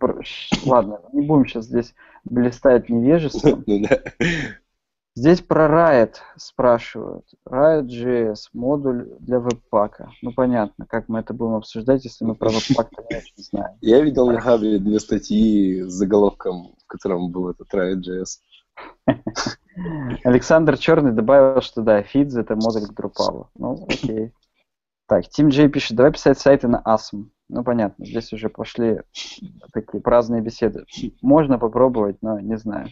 [0.65, 1.93] ладно, не будем сейчас здесь
[2.23, 3.63] блистать невежеством.
[3.67, 3.87] Ну
[5.15, 7.25] Здесь про Riot спрашивают.
[7.45, 10.11] Riot.js, модуль для веб-пака.
[10.21, 13.75] Ну, понятно, как мы это будем обсуждать, если мы про веб-пак не очень знаем.
[13.81, 18.39] Я видел на Хабре две статьи с заголовком, в котором был этот Riot.js.
[20.23, 23.47] Александр Черный добавил, что да, Feeds это модуль к Drupal.
[23.55, 24.31] Ну, окей.
[25.05, 27.25] Так, Тим Джей пишет, давай писать сайты на ASM.
[27.49, 28.99] Ну, понятно, здесь уже пошли
[29.73, 30.85] такие праздные беседы.
[31.21, 32.89] Можно попробовать, но не знаю.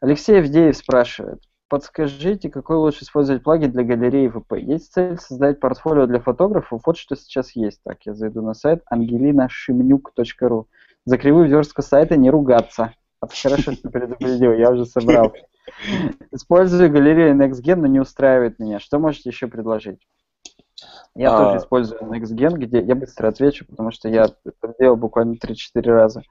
[0.00, 4.52] Алексей Авдеев спрашивает, подскажите, какой лучше использовать плагин для галереи ВП?
[4.58, 6.82] Есть цель создать портфолио для фотографов?
[6.84, 7.80] Вот что сейчас есть.
[7.82, 10.66] Так, я зайду на сайт angelinashimnyuk.ru.
[11.06, 12.92] За кривую верстку сайта не ругаться.
[13.20, 15.32] А хорошо, что предупредил, я уже собрал.
[16.30, 18.78] Использую галерею NextGen, но не устраивает меня.
[18.78, 20.06] Что можете еще предложить?
[21.14, 21.38] Я а...
[21.38, 26.22] тоже использую NextGen, где я быстро отвечу, потому что я это делал буквально 3-4 раза.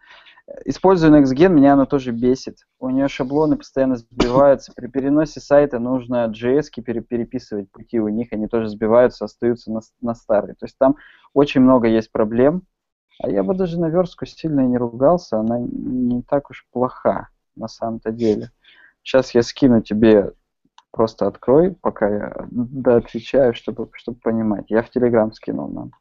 [0.64, 2.60] Использую NextGen, меня она тоже бесит.
[2.80, 4.72] У нее шаблоны постоянно сбиваются.
[4.74, 10.16] При переносе сайта нужно JS переписывать пути у них, они тоже сбиваются, остаются на, на
[10.16, 10.56] старые.
[10.56, 10.96] То есть там
[11.34, 12.64] очень много есть проблем.
[13.20, 17.68] А я бы даже на верстку сильно не ругался, она не так уж плоха на
[17.68, 18.52] самом-то деле.
[19.04, 20.34] Сейчас я скину тебе,
[20.98, 22.48] просто открой, пока я
[22.98, 24.66] отвечаю, чтобы, чтобы понимать.
[24.70, 25.92] Я в Телеграм скинул нам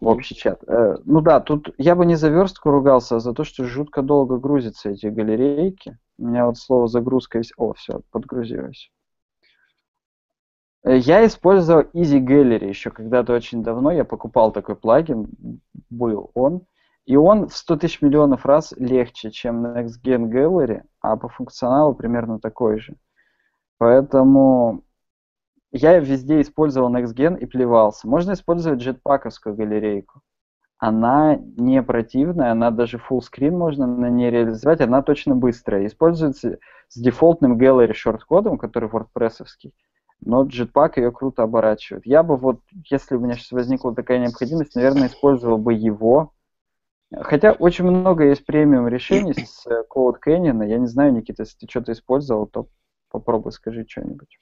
[0.00, 0.62] в общий чат.
[0.66, 4.02] Э, ну да, тут я бы не за верстку ругался, а за то, что жутко
[4.02, 5.98] долго грузятся эти галерейки.
[6.18, 7.52] У меня вот слово загрузка есть.
[7.56, 8.90] О, все, подгрузилось.
[10.84, 13.90] Э, я использовал Easy Gallery еще когда-то очень давно.
[13.90, 15.28] Я покупал такой плагин,
[15.90, 16.62] был он.
[17.06, 22.38] И он в 100 тысяч миллионов раз легче, чем NextGen Gallery, а по функционалу примерно
[22.40, 22.96] такой же.
[23.84, 24.82] Поэтому
[25.70, 28.08] я везде использовал NextGen и плевался.
[28.08, 30.22] Можно использовать джетпаковскую галерейку.
[30.78, 35.84] Она не противная, она даже full screen можно на ней реализовать, она точно быстрая.
[35.84, 39.44] Используется с дефолтным gallery шорт-кодом, который wordpress
[40.22, 42.06] но Jetpack ее круто оборачивает.
[42.06, 42.60] Я бы вот,
[42.90, 46.32] если у меня сейчас возникла такая необходимость, наверное, использовал бы его.
[47.14, 50.66] Хотя очень много есть премиум решений с э, Code Canyon.
[50.66, 52.68] Я не знаю, Никита, если ты что-то использовал, то
[53.14, 54.38] попробуй скажи что-нибудь.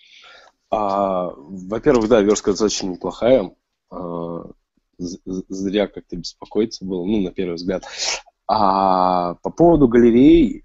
[0.71, 3.55] А, во-первых, да, верстка достаточно неплохая.
[3.91, 4.47] А,
[4.99, 7.85] зря как-то беспокоиться было, ну, на первый взгляд.
[8.49, 10.63] А по поводу галерей,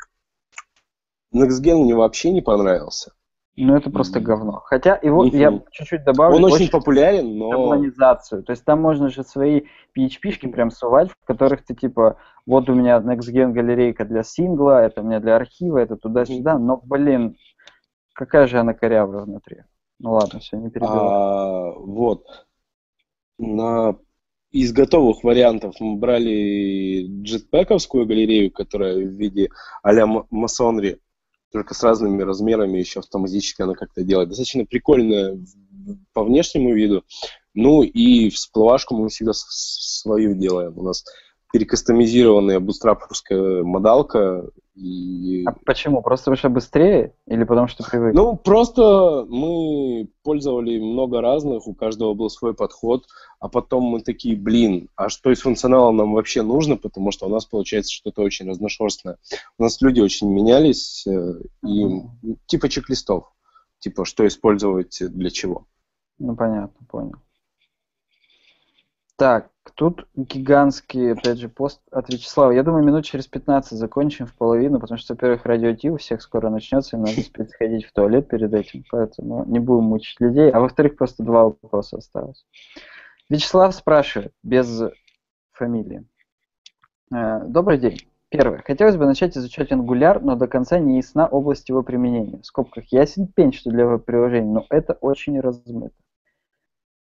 [1.36, 3.12] NextGen мне вообще не понравился.
[3.60, 4.62] Ну, это просто говно.
[4.64, 5.38] Хотя его mm-hmm.
[5.38, 6.38] я чуть-чуть добавлю.
[6.38, 7.52] Он очень, очень популярен, но...
[7.52, 8.44] Шаблонизацию.
[8.44, 9.64] То есть там можно же свои
[9.98, 15.02] PHP-шки прям сувать, в которых ты типа, вот у меня NextGen галерейка для сингла, это
[15.02, 17.36] у меня для архива, это туда-сюда, но, блин,
[18.18, 19.64] какая же она корявая внутри.
[20.00, 20.98] Ну ладно, все, не перебивай.
[21.00, 22.26] А, вот.
[23.38, 23.98] На...
[24.52, 29.50] Из готовых вариантов мы брали джетпэковскую галерею, которая в виде
[29.84, 31.00] а-ля масонри,
[31.52, 34.30] только с разными размерами еще автоматически она как-то делает.
[34.30, 35.38] Достаточно прикольная
[36.14, 37.04] по внешнему виду.
[37.54, 40.78] Ну и всплывашку мы всегда свою делаем.
[40.78, 41.04] У нас
[41.52, 44.50] перекастомизированная бустраповская модалка.
[44.76, 45.44] И...
[45.46, 46.02] А почему?
[46.02, 48.14] Просто что быстрее или потому что привык?
[48.14, 53.06] Ну, просто мы пользовали много разных, у каждого был свой подход,
[53.40, 57.30] а потом мы такие, блин, а что из функционала нам вообще нужно, потому что у
[57.30, 59.18] нас получается что-то очень разношерстное.
[59.58, 62.38] У нас люди очень менялись, э, и mm-hmm.
[62.46, 63.32] типа чек-листов,
[63.80, 65.66] типа что использовать для чего.
[66.20, 67.16] Ну, понятно, понял.
[69.18, 72.52] Так, тут гигантский, опять же, пост от Вячеслава.
[72.52, 76.52] Я думаю, минут через 15 закончим в половину, потому что, во-первых, радио у всех скоро
[76.52, 80.52] начнется, и надо успеть сходить в туалет перед этим, поэтому не будем мучить людей.
[80.52, 82.46] А во-вторых, просто два вопроса осталось.
[83.28, 84.84] Вячеслав спрашивает, без
[85.52, 86.06] фамилии.
[87.12, 87.98] Э, добрый день.
[88.30, 88.62] Первое.
[88.64, 92.38] Хотелось бы начать изучать Angular, но до конца не ясна область его применения.
[92.38, 95.96] В скобках ясен пень, что для веб-приложений, но это очень размыто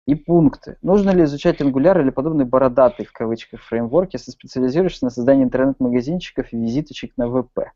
[0.06, 0.78] и пункты.
[0.82, 6.52] Нужно ли изучать Angular или подобный бородатый в кавычках фреймворк, если специализируешься на создании интернет-магазинчиков
[6.52, 7.72] и визиточек на ВП?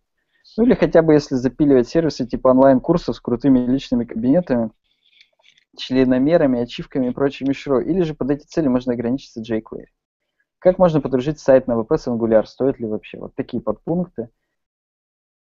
[0.56, 4.70] Ну или хотя бы если запиливать сервисы типа онлайн-курсов с крутыми личными кабинетами,
[5.76, 7.80] членомерами, ачивками и прочими шро.
[7.80, 9.86] Или же под эти цели можно ограничиться jQuery.
[10.60, 12.44] Как можно подружить сайт на ВП с Angular?
[12.44, 13.18] Стоит ли вообще?
[13.18, 14.28] Вот такие подпункты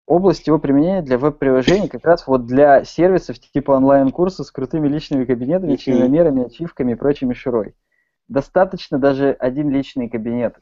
[0.07, 5.25] область его применения для веб-приложений как раз вот для сервисов типа онлайн-курсов с крутыми личными
[5.25, 7.75] кабинетами, членомерами, ачивками и прочей мишурой.
[8.29, 10.55] Достаточно даже один личный кабинет,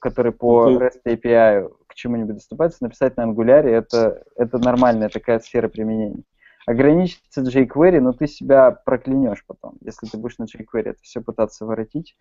[0.00, 0.70] который по.
[0.70, 6.22] REST API к чему-нибудь доступается, написать на Angular, это, это нормальная такая сфера применения.
[6.66, 11.64] Ограничиться jQuery, но ты себя проклянешь потом, если ты будешь на jQuery это все пытаться
[11.64, 12.16] воротить.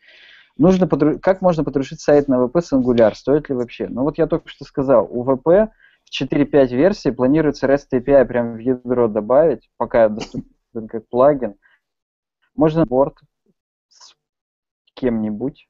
[0.57, 1.17] Нужно подруж...
[1.21, 3.13] Как можно подружить сайт на VP с Angular?
[3.13, 3.87] Стоит ли вообще?
[3.87, 5.69] Ну вот я только что сказал, у VP
[6.09, 10.47] в 4.5 версии планируется REST API прямо в ядро добавить, пока доступен
[10.89, 11.55] как плагин.
[12.55, 13.15] Можно борт
[13.87, 14.15] с
[14.95, 15.67] кем-нибудь.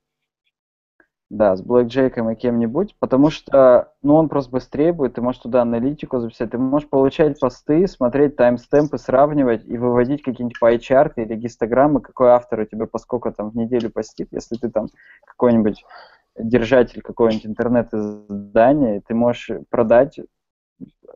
[1.29, 5.61] Да, с блэкджейком и кем-нибудь, потому что, ну, он просто быстрее будет, ты можешь туда
[5.61, 12.01] аналитику записать, ты можешь получать посты, смотреть таймстемпы, сравнивать и выводить какие-нибудь пайчарты или гистограммы,
[12.01, 14.87] какой автор у тебя по сколько там в неделю постит, если ты там
[15.27, 15.85] какой-нибудь
[16.37, 20.19] держатель какого-нибудь интернет-издания, ты можешь продать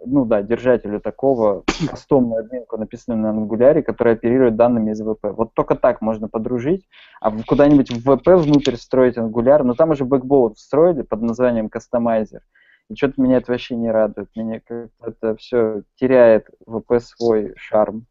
[0.06, 5.26] ну да, держателю такого кастомную админку, написанную на Angular, которая оперирует данными из ВП.
[5.36, 6.88] Вот только так можно подружить,
[7.22, 12.42] а куда-нибудь в ВП внутрь строить Angular, но там уже Backbone встроили под названием Customizer.
[12.90, 14.30] И что-то меня это вообще не радует.
[14.36, 18.06] Меня как-то это все теряет ВП свой шарм.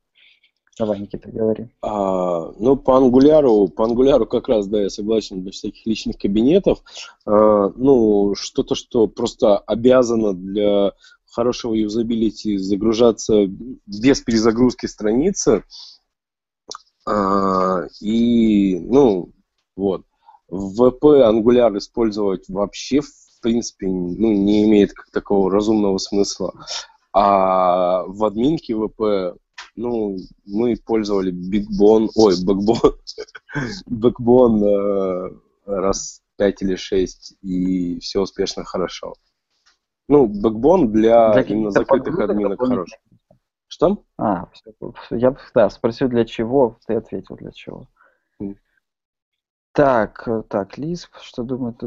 [0.78, 1.68] Давай, Никита, говори.
[1.82, 5.84] А, ну, по Angular у, по Angular у как раз, да, я согласен, для всяких
[5.84, 6.82] личных кабинетов.
[7.26, 10.92] А, ну, что-то, что просто обязано для
[11.30, 15.64] хорошего юзабилити загружаться без перезагрузки страницы.
[17.06, 19.30] А, и, ну,
[19.76, 20.02] вот.
[20.48, 26.52] В VP Angular использовать вообще, в принципе, ну, не имеет как такого разумного смысла.
[27.14, 29.36] А в админке VP
[29.74, 30.16] ну,
[30.46, 32.94] мы пользовали Bigбон, ой, Backbone,
[33.90, 35.30] Backbone э,
[35.66, 39.14] раз пять или шесть, и все успешно хорошо.
[40.08, 42.90] Ну, Backbone для, для именно закрытых админок хорош.
[43.68, 44.04] Что?
[44.18, 44.48] А,
[45.10, 47.88] я да, спросил, для чего, ты ответил, для чего.
[49.72, 51.80] Так, э, так, Лисп, что думает?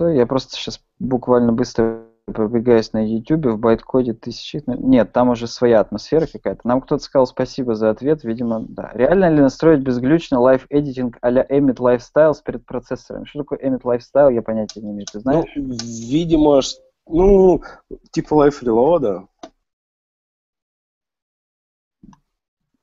[0.00, 4.62] Я просто сейчас буквально быстро пробегаясь на YouTube, в байткоде тысячи...
[4.66, 6.66] Нет, там уже своя атмосфера какая-то.
[6.66, 8.90] Нам кто-то сказал спасибо за ответ, видимо, да.
[8.94, 13.26] Реально ли настроить безглючно лайф эдитинг а-ля Emmet Lifestyle с предпроцессором?
[13.26, 15.44] Что такое Emmet Lifestyle, я понятия не имею, ты знаешь?
[15.54, 16.60] Ну, видимо,
[17.06, 17.62] ну,
[18.10, 19.26] типа Life Reload.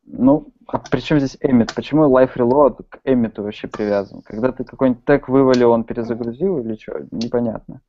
[0.05, 1.71] Ну, а при чем здесь Emmet?
[1.75, 4.21] Почему Life Reload к Emmet вообще привязан?
[4.21, 7.05] Когда ты какой-нибудь тег вывалил, он перезагрузил или что?
[7.11, 7.81] Непонятно.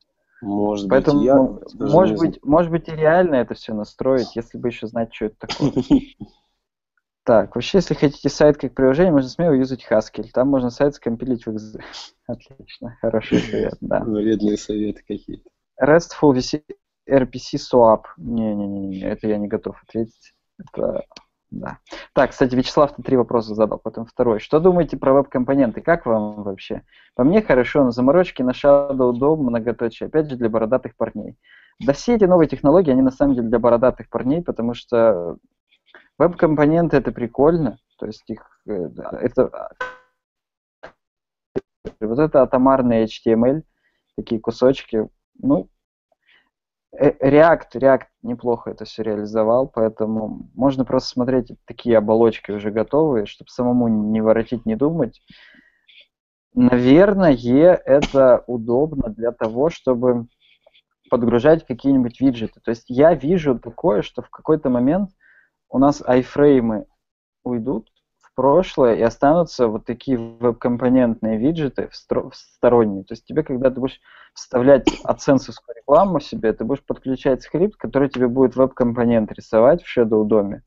[0.43, 1.37] Может Поэтому, быть, я
[1.87, 5.47] может быть, может быть и реально это все настроить, если бы еще знать, что это
[5.47, 5.73] такое.
[7.27, 10.29] Так, вообще, если хотите сайт как приложение, можно смело юзать Haskell.
[10.35, 11.81] Там можно сайт скомпилить в XZ.
[12.27, 14.01] Отлично, хороший совет, да.
[14.01, 15.49] Вредные советы какие-то.
[15.83, 16.35] RESTful
[17.09, 18.03] RPC Swap.
[18.19, 20.35] Не-не-не, это я не готов ответить.
[20.59, 21.05] Это
[21.61, 21.79] да.
[22.13, 24.41] Так, кстати, Вячеслав три вопроса задал, потом второй.
[24.41, 25.81] Что думаете про веб-компоненты?
[25.81, 26.83] Как вам вообще?
[27.15, 31.37] По мне хорошо, но заморочки на Shadow DOM многоточие, опять же, для бородатых парней.
[31.81, 35.37] Да все эти новые технологии, они на самом деле для бородатых парней, потому что
[36.19, 38.89] веб-компоненты это прикольно, то есть их, э,
[39.21, 39.71] это,
[42.01, 43.63] вот это атомарный HTML,
[44.17, 45.09] такие кусочки,
[45.41, 45.69] ну,
[47.01, 53.51] React, React неплохо это все реализовал, поэтому можно просто смотреть такие оболочки уже готовые, чтобы
[53.51, 55.21] самому не воротить, не думать.
[56.55, 60.29] Наверное, это удобно для того, чтобы
[61.11, 62.61] подгружать какие-нибудь виджеты.
[62.61, 65.11] То есть я вижу такое, что в какой-то момент
[65.69, 66.87] у нас айфреймы
[67.43, 67.89] уйдут
[68.35, 73.05] прошлое и останутся вот такие веб-компонентные виджеты сторонние.
[73.05, 74.01] То есть тебе, когда ты будешь
[74.35, 80.25] вставлять аценсовскую рекламу себе, ты будешь подключать скрипт, который тебе будет веб-компонент рисовать в Shadow
[80.25, 80.63] доме.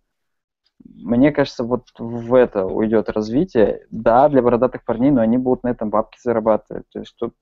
[0.83, 3.85] Мне кажется, вот в это уйдет развитие.
[3.89, 6.87] Да, для бородатых парней, но они будут на этом бабки зарабатывать.
[6.89, 7.35] То есть тут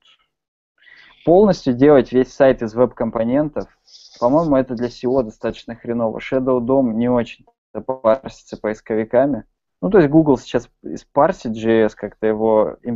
[1.25, 3.67] полностью делать весь сайт из веб-компонентов,
[4.19, 6.19] по-моему, это для SEO достаточно хреново.
[6.19, 9.43] Shadow DOM не очень парсится поисковиками.
[9.81, 10.69] Ну, то есть Google сейчас
[11.13, 12.89] парсит JS, как-то его э,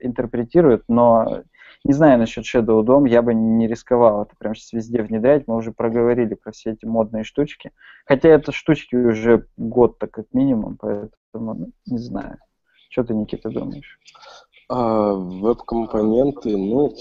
[0.00, 1.42] интерпретирует, но
[1.84, 5.46] не знаю насчет Shadow DOM, я бы не рисковал это прям сейчас везде внедрять.
[5.46, 7.72] Мы уже проговорили про все эти модные штучки.
[8.04, 11.10] Хотя это штучки уже год так как минимум, поэтому
[11.54, 12.38] ну, не знаю.
[12.90, 13.98] Что ты, Никита, думаешь?
[14.68, 16.94] А, веб-компоненты, ну,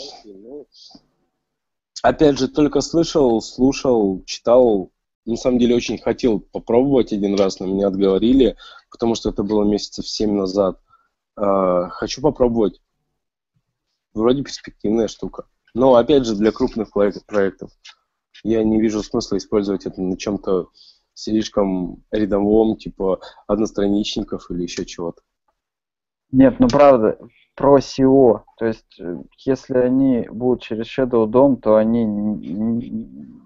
[2.04, 4.92] опять же, только слышал, слушал, читал.
[5.26, 8.56] На самом деле очень хотел попробовать один раз, но меня отговорили,
[8.89, 10.80] потому что это было месяцев семь назад.
[11.35, 12.81] А, хочу попробовать
[14.14, 15.45] вроде перспективная штука.
[15.73, 17.72] Но, опять же, для крупных проектов
[18.43, 20.69] я не вижу смысла использовать это на чем-то
[21.14, 25.22] слишком рядовом, типа одностраничников или еще чего-то.
[26.31, 27.18] Нет, ну правда,
[27.55, 28.41] про SEO.
[28.57, 32.89] То есть, э, если они будут через Shadow DOM, то они не,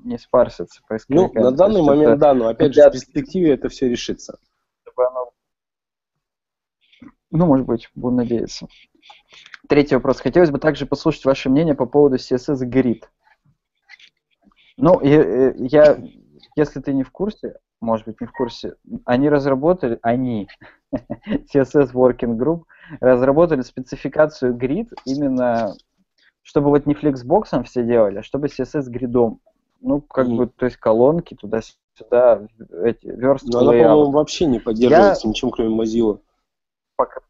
[0.03, 4.39] не спарсятся Ну, на данный момент, да, но опять же, в перспективе это все решится.
[7.31, 8.68] Ну, может быть, буду надеяться.
[9.68, 10.19] Третий вопрос.
[10.19, 13.03] Хотелось бы также послушать ваше мнение по поводу CSS Grid.
[14.77, 15.97] Ну, я, я,
[16.55, 20.47] если ты не в курсе, может быть, не в курсе, они разработали, они,
[20.93, 22.63] CSS Working Group,
[22.99, 25.73] разработали спецификацию Grid именно,
[26.41, 29.39] чтобы вот не флексбоксом все делали, а чтобы CSS гридом.
[29.82, 30.36] Ну, как mm.
[30.36, 32.48] бы, то есть колонки туда-сюда,
[32.84, 33.52] эти верстки.
[33.52, 35.30] Но она, по-моему, вообще не поддерживается я...
[35.30, 36.20] ничем, кроме Mozilla.
[36.95, 37.22] Пока,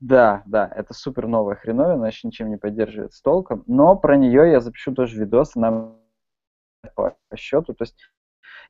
[0.00, 4.50] да, да, это супер новая хреновина, она еще ничем не поддерживается толком, но про нее
[4.50, 5.96] я запишу тоже видос, нам
[6.94, 7.96] по счету, то есть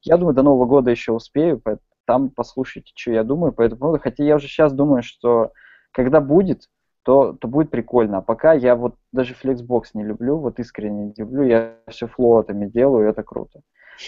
[0.03, 1.61] я думаю, до Нового года еще успею,
[2.05, 5.53] там послушайте, что я думаю по этому поводу, хотя я уже сейчас думаю, что
[5.91, 6.69] когда будет,
[7.05, 11.15] то, то будет прикольно, а пока я вот даже Flexbox не люблю, вот искренне не
[11.17, 13.61] люблю, я все флотами делаю, и это круто.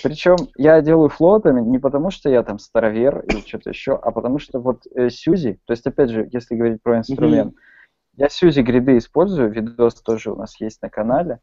[0.02, 4.38] Причем я делаю флотами не потому, что я там старовер или что-то еще, а потому
[4.38, 8.14] что вот э, Сьюзи, то есть опять же, если говорить про инструмент, mm-hmm.
[8.16, 11.40] я Сьюзи гриды использую, видос тоже у нас есть на канале.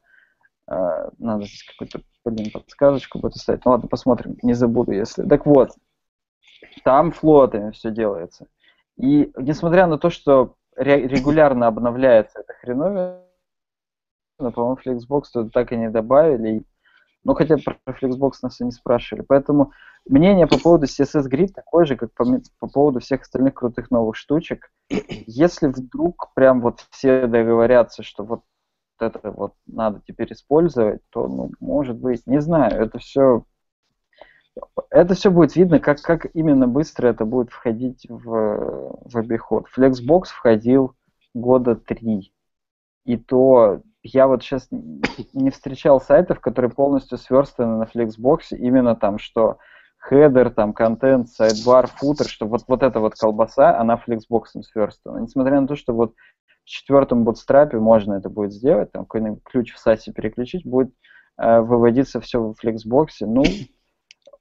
[0.68, 3.64] Э, надо здесь какую-то, блин, подсказочку будет оставить.
[3.64, 5.24] Ну ладно, посмотрим, не забуду, если...
[5.24, 5.72] Так вот,
[6.84, 8.48] там флотами все делается.
[8.98, 13.20] И несмотря на то, что регулярно обновляется эта хреновина,
[14.38, 16.64] по-моему, Flexbox тут так и не добавили.
[17.24, 19.24] Ну, хотя про Flexbox нас и не спрашивали.
[19.24, 19.72] Поэтому
[20.06, 22.26] мнение по поводу CSS Grid такое же, как по,
[22.60, 24.72] по поводу всех остальных крутых новых штучек.
[24.90, 28.42] Если вдруг прям вот все договорятся, что вот
[29.00, 33.46] это вот надо теперь использовать, то, ну, может быть, не знаю, это все
[34.90, 39.66] это все будет видно, как, как именно быстро это будет входить в, в обиход.
[39.76, 40.96] Flexbox входил
[41.34, 42.34] года три.
[43.06, 49.18] И то я вот сейчас не встречал сайтов, которые полностью сверстаны на Flexbox, именно там,
[49.18, 49.58] что
[49.98, 55.20] хедер, там, контент, сайдбар, футер, что вот, вот эта вот колбаса, она Flexbox сверстана.
[55.20, 56.14] Несмотря на то, что вот
[56.64, 60.66] в четвертом Bootstrap е можно это будет сделать, там какой-нибудь ключ в Sass е переключить,
[60.66, 60.94] будет
[61.38, 63.08] э, выводиться все в Flexbox.
[63.22, 63.44] Ну,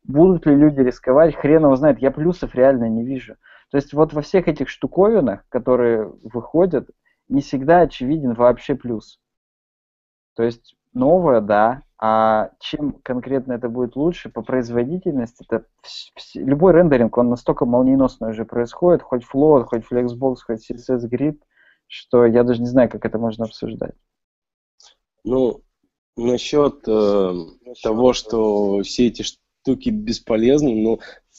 [0.05, 3.37] будут ли люди рисковать, хрен его знает, я плюсов реально не вижу.
[3.71, 6.91] То есть вот во всех этих штуковинах, которые выходят,
[7.29, 9.19] не всегда очевиден вообще плюс.
[10.35, 15.67] То есть новое, да, а чем конкретно это будет лучше по производительности, это
[16.35, 21.39] любой рендеринг, он настолько молниеносно уже происходит, хоть Float, хоть Flexbox, хоть CSS Grid,
[21.87, 23.95] что я даже не знаю, как это можно обсуждать.
[25.25, 25.63] Ну,
[26.17, 27.33] насчет э,
[27.83, 29.23] того, что все эти
[29.63, 30.99] штуки бесполезны, но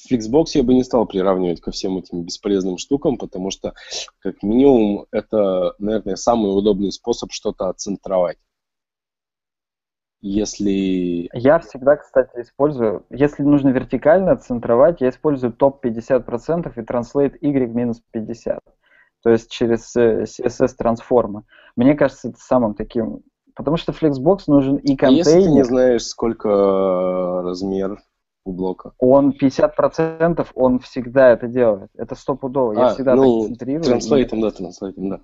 [0.10, 3.74] Flexbox я бы не стал приравнивать ко всем этим бесполезным штукам, потому что,
[4.20, 8.38] как минимум, это, наверное, самый удобный способ что-то отцентровать
[10.24, 11.30] если...
[11.34, 17.68] Я всегда, кстати, использую, если нужно вертикально центровать, я использую топ 50% и translate y
[17.68, 18.60] минус 50.
[19.22, 21.44] То есть через э, CSS трансформы.
[21.76, 23.20] Мне кажется, это самым таким...
[23.54, 25.28] Потому что Flexbox нужен и контейнер...
[25.28, 28.00] А если ты не знаешь, сколько э, размер
[28.46, 28.94] у блока?
[28.98, 31.90] Он 50%, он всегда это делает.
[31.96, 32.74] Это стопудово.
[32.74, 33.84] Я а, всегда ну, так центрирую.
[33.84, 34.42] Транслейтом, и...
[34.42, 35.22] да, транслейтом, да.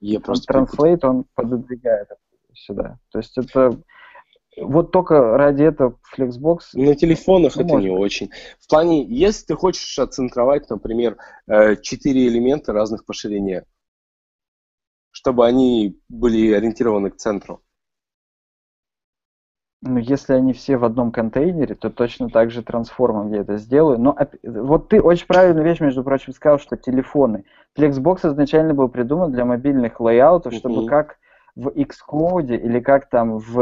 [0.00, 0.46] Я просто...
[0.52, 2.08] Транслейт, он пододвигает
[2.52, 2.98] сюда.
[3.10, 3.80] То есть это
[4.56, 6.58] вот только ради этого Flexbox...
[6.74, 8.30] На телефонах ну, это не очень.
[8.60, 11.16] В плане, если ты хочешь отцентровать, например,
[11.46, 13.64] э, четыре элемента разных по ширине,
[15.10, 17.62] чтобы они были ориентированы к центру.
[19.86, 23.98] Ну, если они все в одном контейнере, то точно так же трансформом я это сделаю.
[23.98, 27.44] Но вот ты очень правильную вещь, между прочим, сказал, что телефоны.
[27.78, 30.88] Flexbox изначально был придуман для мобильных лейаутов, чтобы uh-huh.
[30.88, 31.18] как
[31.54, 33.60] в Xcode или как там в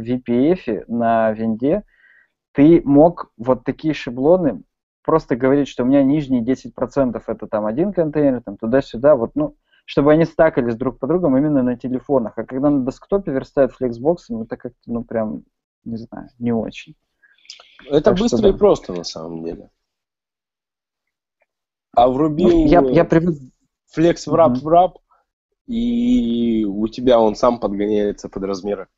[0.00, 1.84] VPF на винде,
[2.52, 4.62] ты мог вот такие шаблоны
[5.02, 9.56] просто говорить, что у меня нижние 10% это там один контейнер, там туда-сюда, вот, ну,
[9.84, 12.38] чтобы они стакались друг по другу именно на телефонах.
[12.38, 15.44] А когда на десктопе верстают Flexbox, ну, это как-то, ну, прям,
[15.84, 16.94] не знаю, не очень.
[17.86, 18.54] Это так быстро что, да.
[18.54, 19.70] и просто, на самом деле.
[21.92, 23.36] А врубил ну, я, я привык...
[23.96, 24.94] Flex wrap wrap,
[25.66, 28.88] и у тебя он сам подгоняется под размеры.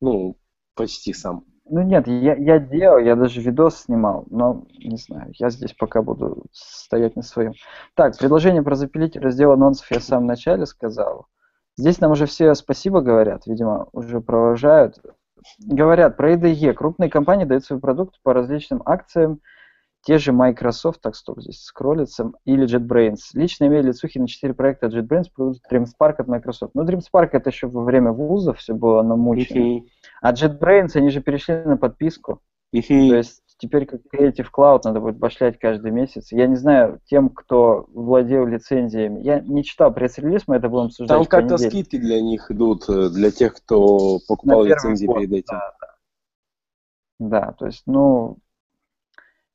[0.00, 0.38] Ну,
[0.74, 1.44] почти сам.
[1.70, 6.00] Ну нет, я, я делал, я даже видос снимал, но не знаю, я здесь пока
[6.02, 7.52] буду стоять на своем.
[7.94, 11.26] Так, предложение про запилить раздел анонсов я в самом начале сказал.
[11.76, 15.00] Здесь нам уже все спасибо говорят, видимо, уже провожают.
[15.60, 16.72] Говорят про IDE.
[16.72, 19.40] Крупные компании дают свой продукт по различным акциям,
[20.08, 23.18] те же Microsoft, так стоп, здесь скроллится, или JetBrains.
[23.34, 26.74] Лично имею лицухи на 4 проекта JetBrains, плюс DreamSpark от Microsoft.
[26.74, 29.58] Ну, DreamSpark это еще во время вуза все было намучено.
[29.58, 29.86] Uh-huh.
[30.22, 32.40] А JetBrains, они же перешли на подписку.
[32.74, 33.10] Uh-huh.
[33.10, 36.32] То есть теперь как Creative Cloud надо будет башлять каждый месяц.
[36.32, 41.18] Я не знаю, тем, кто владел лицензиями, я не читал пресс-релиз, мы это будем обсуждать
[41.18, 45.58] Там как-то скидки для них идут, э, для тех, кто покупал лицензии год, перед этим.
[45.58, 45.72] Да.
[47.18, 48.38] да, то есть, ну,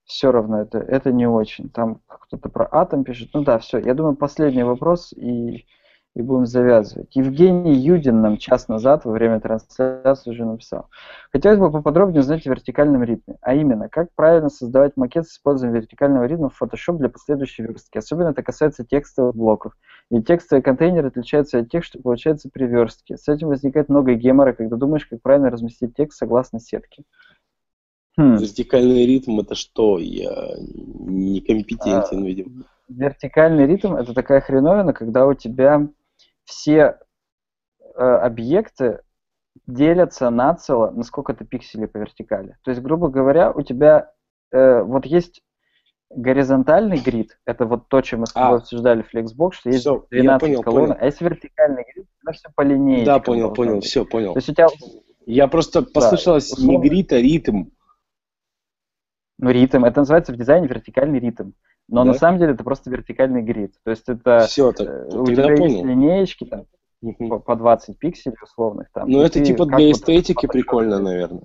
[0.05, 1.69] все равно это, это не очень.
[1.69, 3.29] Там кто-то про атом пишет.
[3.33, 3.77] Ну да, все.
[3.79, 5.65] Я думаю, последний вопрос и,
[6.15, 7.15] и будем завязывать.
[7.15, 10.89] Евгений Юдин нам час назад во время трансляции уже написал.
[11.31, 13.37] Хотелось бы поподробнее узнать о вертикальном ритме.
[13.41, 17.97] А именно, как правильно создавать макет с использованием вертикального ритма в Photoshop для последующей верстки.
[17.97, 19.73] Особенно это касается текстовых блоков.
[20.09, 23.17] Ведь текстовые контейнеры отличаются от тех, что получается при верстке.
[23.17, 27.03] С этим возникает много гемора, когда думаешь, как правильно разместить текст согласно сетке.
[28.17, 28.35] Хм.
[28.37, 29.97] Вертикальный ритм это что?
[29.97, 32.63] Я некомпетентен, а, видимо.
[32.87, 35.87] Вертикальный ритм это такая хреновина, когда у тебя
[36.43, 36.99] все
[37.95, 38.99] э, объекты
[39.67, 42.57] делятся нацело на сколько-то пикселей по вертикали.
[42.63, 44.11] То есть, грубо говоря, у тебя
[44.51, 45.41] э, вот есть
[46.15, 49.81] горизонтальный грид, это вот то, чем мы с тобой а, обсуждали в Flexbox, что есть
[49.81, 51.01] все, 12 понял, колонок, понял.
[51.01, 53.05] а если вертикальный грид, это все по линейке.
[53.05, 53.85] Да, понял, понял, быть.
[53.85, 54.33] все, понял.
[54.33, 54.67] То есть у тебя...
[55.25, 56.71] Я просто да, послышалось условно...
[56.71, 57.65] не грид, а ритм.
[59.39, 61.51] Ну, ритм, это называется в дизайне вертикальный ритм.
[61.87, 62.11] Но да?
[62.11, 63.73] на самом деле это просто вертикальный грид.
[63.83, 65.65] То есть это все, так, э, у тебя понял.
[65.65, 66.65] есть линеечки там,
[67.01, 67.39] угу.
[67.39, 68.89] по 20 пикселей условных.
[68.93, 71.43] Там, ну, это типа для эстетики вот, прикольно, наверное.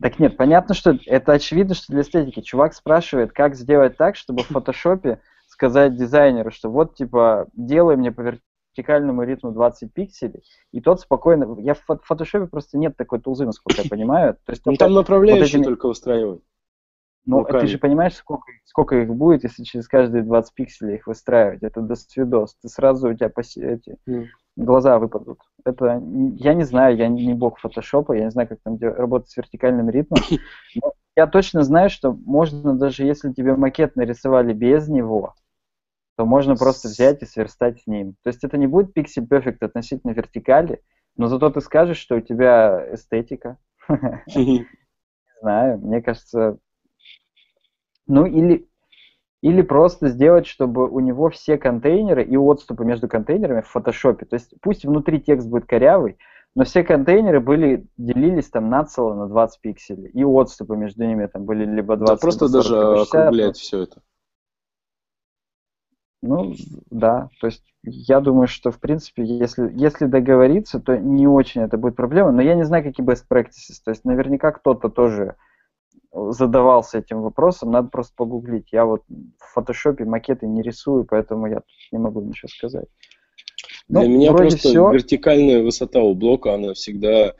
[0.00, 2.40] Так нет, понятно, что это очевидно, что для эстетики.
[2.40, 8.12] Чувак спрашивает, как сделать так, чтобы в фотошопе сказать дизайнеру, что вот, типа, делай мне
[8.12, 8.22] по
[8.78, 10.42] вертикальному ритму 20 пикселей,
[10.72, 11.56] и тот спокойно...
[11.60, 14.34] Я в фотошопе просто нет такой тулзы, насколько я понимаю.
[14.44, 15.64] То есть, ну, там направляющие вот этими...
[15.64, 16.42] только устраивают.
[17.26, 21.62] Ну, ты же понимаешь, сколько, сколько их будет, если через каждые 20 пикселей их выстраивать.
[21.62, 22.56] Это до свидос.
[22.62, 23.60] Ты сразу у тебя поси...
[23.60, 24.24] эти mm.
[24.56, 25.40] глаза выпадут.
[25.64, 26.02] Это
[26.36, 29.90] я не знаю, я не бог фотошопа, я не знаю, как там работать с вертикальным
[29.90, 30.20] ритмом.
[30.82, 35.34] Но я точно знаю, что можно даже если тебе макет нарисовали без него,
[36.18, 38.16] то можно просто взять и сверстать с ним.
[38.24, 40.82] То есть это не будет пиксель перфект относительно вертикали,
[41.16, 43.56] но зато ты скажешь, что у тебя эстетика.
[44.34, 44.66] Не
[45.40, 46.58] знаю, мне кажется,
[48.08, 48.68] ну или,
[49.42, 54.34] или просто сделать, чтобы у него все контейнеры и отступы между контейнерами в фотошопе, то
[54.34, 56.18] есть пусть внутри текст будет корявый,
[56.56, 61.44] но все контейнеры были, делились там нацело на 20 пикселей, и отступы между ними там
[61.44, 64.02] были либо 20, Да просто даже 60, округлять ну, все это.
[66.20, 66.54] Ну,
[66.90, 71.78] да, то есть я думаю, что, в принципе, если, если договориться, то не очень это
[71.78, 75.36] будет проблема, но я не знаю, какие best practices, то есть наверняка кто-то тоже
[76.12, 78.72] задавался этим вопросом, надо просто погуглить.
[78.72, 82.88] Я вот в фотошопе макеты не рисую, поэтому я тут не могу ничего сказать.
[83.88, 84.90] Ну, Для меня просто все.
[84.90, 87.34] вертикальная высота у блока, она всегда,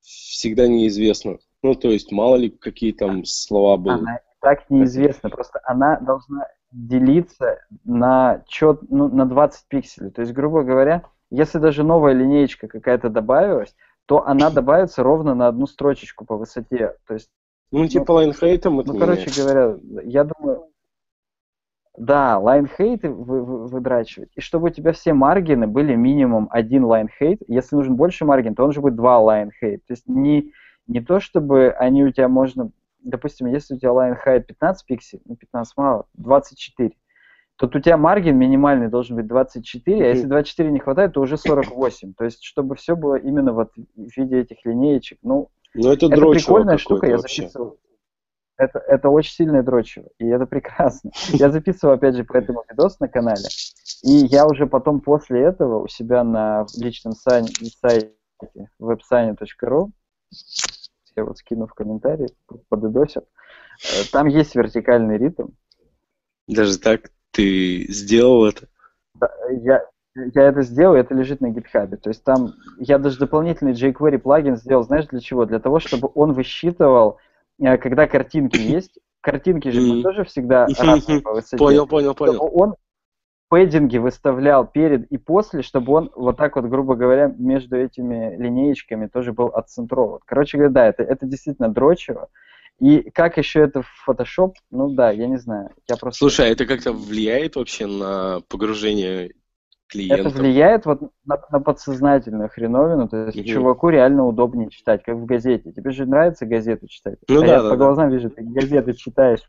[0.00, 1.38] всегда неизвестна.
[1.62, 3.94] Ну, то есть, мало ли, какие там слова были.
[3.94, 10.10] Она так неизвестна, просто она должна делиться на, чет, ну, на 20 пикселей.
[10.10, 13.74] То есть, грубо говоря, если даже новая линеечка какая-то добавилась,
[14.06, 16.94] то она добавится ровно на одну строчечку по высоте.
[17.06, 17.30] То есть
[17.70, 20.68] ну, типа line-height ом это Ну, короче говоря, я думаю,
[21.96, 24.30] да, line-height ы вы, вы, выдрачивать.
[24.34, 27.40] И чтобы у тебя все margin ы были минимум один line-height.
[27.48, 29.84] Если нужен больше margin, то он же будет два line-height.
[29.86, 30.52] То есть не,
[30.86, 32.70] не то, чтобы они у тебя можно...
[33.02, 36.92] Допустим, если у тебя line-height 15 пикселей, ну 15 мало, 24,
[37.56, 41.36] то у тебя margin минимальный должен быть 24, а если 24 не хватает, то уже
[41.36, 42.14] 48.
[42.14, 45.18] То есть, чтобы все было именно вот в виде этих линеечек.
[45.22, 47.78] Ну, ну, это, это прикольная штука, я записывал.
[48.58, 51.10] Это, это очень сильное дрочево, и это прекрасно.
[51.30, 53.46] Я записывал, опять же, по этому видос на канале,
[54.02, 58.12] и я уже потом после этого у себя на личном сайте, сайте
[58.80, 59.90] websign.ru,
[61.16, 62.28] я вот скину в комментарии,
[62.68, 63.24] подыдосят,
[63.84, 65.48] э, там есть вертикальный ритм.
[66.48, 68.68] Даже так ты сделал это?
[69.14, 69.84] Да, я,
[70.14, 71.96] я это сделал, это лежит на GitHub.
[71.96, 75.46] То есть там я даже дополнительный jQuery плагин сделал, знаешь, для чего?
[75.46, 77.18] Для того, чтобы он высчитывал,
[77.60, 78.98] э, когда картинки есть.
[79.20, 80.02] Картинки же mm.
[80.02, 81.56] тоже всегда разные по высоте.
[81.56, 82.50] Понял, понял, понял.
[82.52, 82.74] Он
[83.52, 89.08] пэддинги выставлял перед и после, чтобы он вот так вот, грубо говоря, между этими линеечками
[89.08, 90.20] тоже был отцентрован.
[90.24, 92.28] Короче говоря, да, это, это действительно дрочево.
[92.80, 95.68] И как еще это в Photoshop, ну да, я не знаю.
[95.86, 96.16] Я просто...
[96.16, 99.32] Слушай, а это как-то влияет вообще на погружение
[99.86, 100.28] клиентам.
[100.28, 103.46] Это влияет вот на, на подсознательную хреновину, то есть угу.
[103.46, 105.72] чуваку реально удобнее читать, как в газете.
[105.72, 107.18] Тебе же нравится газету читать?
[107.28, 107.84] Ну, а да, я да, по да.
[107.84, 109.42] глазам вижу, ты газеты читаешь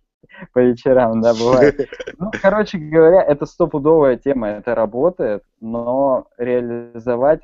[0.54, 1.90] по вечерам, да, бывает.
[2.18, 7.41] Ну, короче говоря, это стопудовая тема, это работает, но реализовать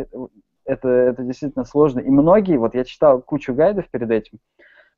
[0.65, 1.99] это, это действительно сложно.
[1.99, 4.39] И многие, вот я читал кучу гайдов перед этим,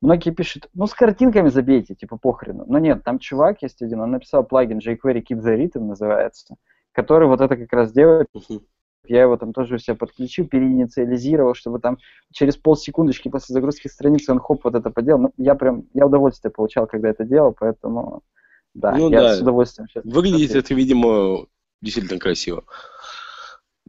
[0.00, 2.64] многие пишут, ну, с картинками забейте, типа, похрену.
[2.66, 6.56] Но нет, там чувак есть один, он написал плагин jQuery Keep the Rhythm называется
[6.92, 8.28] который вот это как раз делает.
[9.06, 11.98] Я его там тоже у себя подключил, переинициализировал, чтобы там
[12.32, 15.22] через полсекундочки после загрузки страницы он хоп вот это поделал.
[15.22, 18.22] Ну, я прям, я удовольствие получал, когда это делал, поэтому
[18.74, 19.36] да, ну, я да.
[19.36, 20.04] с удовольствием сейчас.
[20.04, 20.64] Выглядит смотреть.
[20.64, 21.46] это, видимо,
[21.80, 22.64] действительно красиво.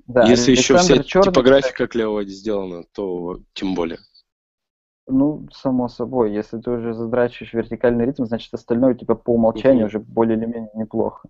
[0.07, 3.99] Да, Если еще вся Черный, типографика клево сделана, то тем более.
[5.07, 9.85] Ну, само собой, если ты уже задрачиваешь вертикальный ритм, значит остальное у тебя по умолчанию
[9.85, 11.29] uh уже более или менее неплохо.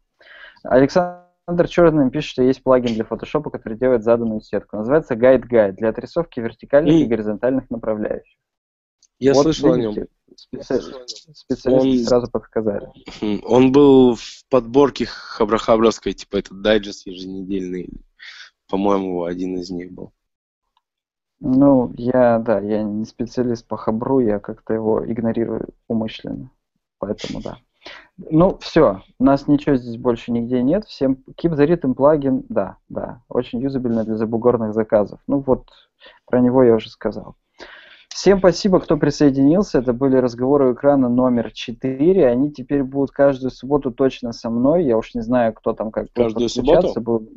[0.64, 4.78] Александр Александр Черный пишет, что есть плагин для Photoshop, который делает заданную сетку.
[4.78, 8.40] Называется Guide Guide для отрисовки вертикальных и, и горизонтальных направляющих.
[9.20, 10.08] Я вот, слышал видите, о нем.
[10.36, 12.88] Специалисты, специалисты он, сразу подсказали.
[13.44, 17.90] Он был в подборке Хабрахабровской, типа этот дайджест еженедельный.
[18.70, 20.14] По-моему, один из них был.
[21.40, 26.50] Ну, я, да, я не специалист по хабру, я как-то его игнорирую умышленно.
[27.00, 27.58] Поэтому да.
[28.18, 30.86] Ну, все, у нас ничего здесь больше нигде нет.
[30.86, 35.20] Всем Keep the Rhythm плагин, да, да, очень юзабельно для забугорных заказов.
[35.28, 35.68] Ну вот,
[36.26, 37.36] про него я уже сказал.
[38.10, 39.80] Всем спасибо, кто присоединился.
[39.80, 42.28] Это были разговоры у экрана номер 4.
[42.28, 44.86] Они теперь будут каждую субботу точно со мной.
[44.86, 47.02] Я уж не знаю, кто там как Каждую субботу?
[47.02, 47.28] Был.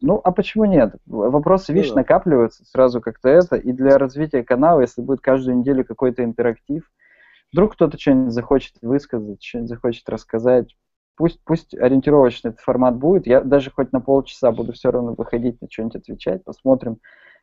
[0.00, 0.94] Ну, а почему нет?
[1.06, 2.00] Вопросы, Ну видишь, да.
[2.00, 3.56] накапливаются сразу как-то это.
[3.56, 6.88] И для развития канала, если будет каждую неделю какой-то интерактив,
[7.52, 10.76] вдруг кто-то что-нибудь захочет высказать, что-нибудь захочет рассказать,
[11.16, 13.26] пусть, пусть ориентировочный этот формат будет.
[13.26, 16.44] Я даже хоть на полчаса буду все равно выходить на что-нибудь отвечать.
[16.44, 16.98] Посмотрим,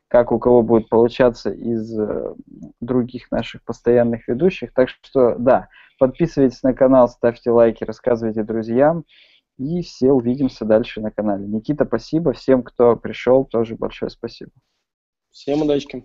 [0.08, 2.34] как у кого будет получаться из э,
[2.80, 4.74] других наших постоянных ведущих.
[4.74, 5.68] Так что, да,
[5.98, 9.04] подписывайтесь на канал, ставьте лайки, рассказывайте друзьям.
[9.56, 11.46] И все увидимся дальше на канале.
[11.46, 12.32] Никита, спасибо.
[12.32, 14.52] Всем, кто пришел, тоже большое спасибо.
[15.30, 16.04] Всем удачки.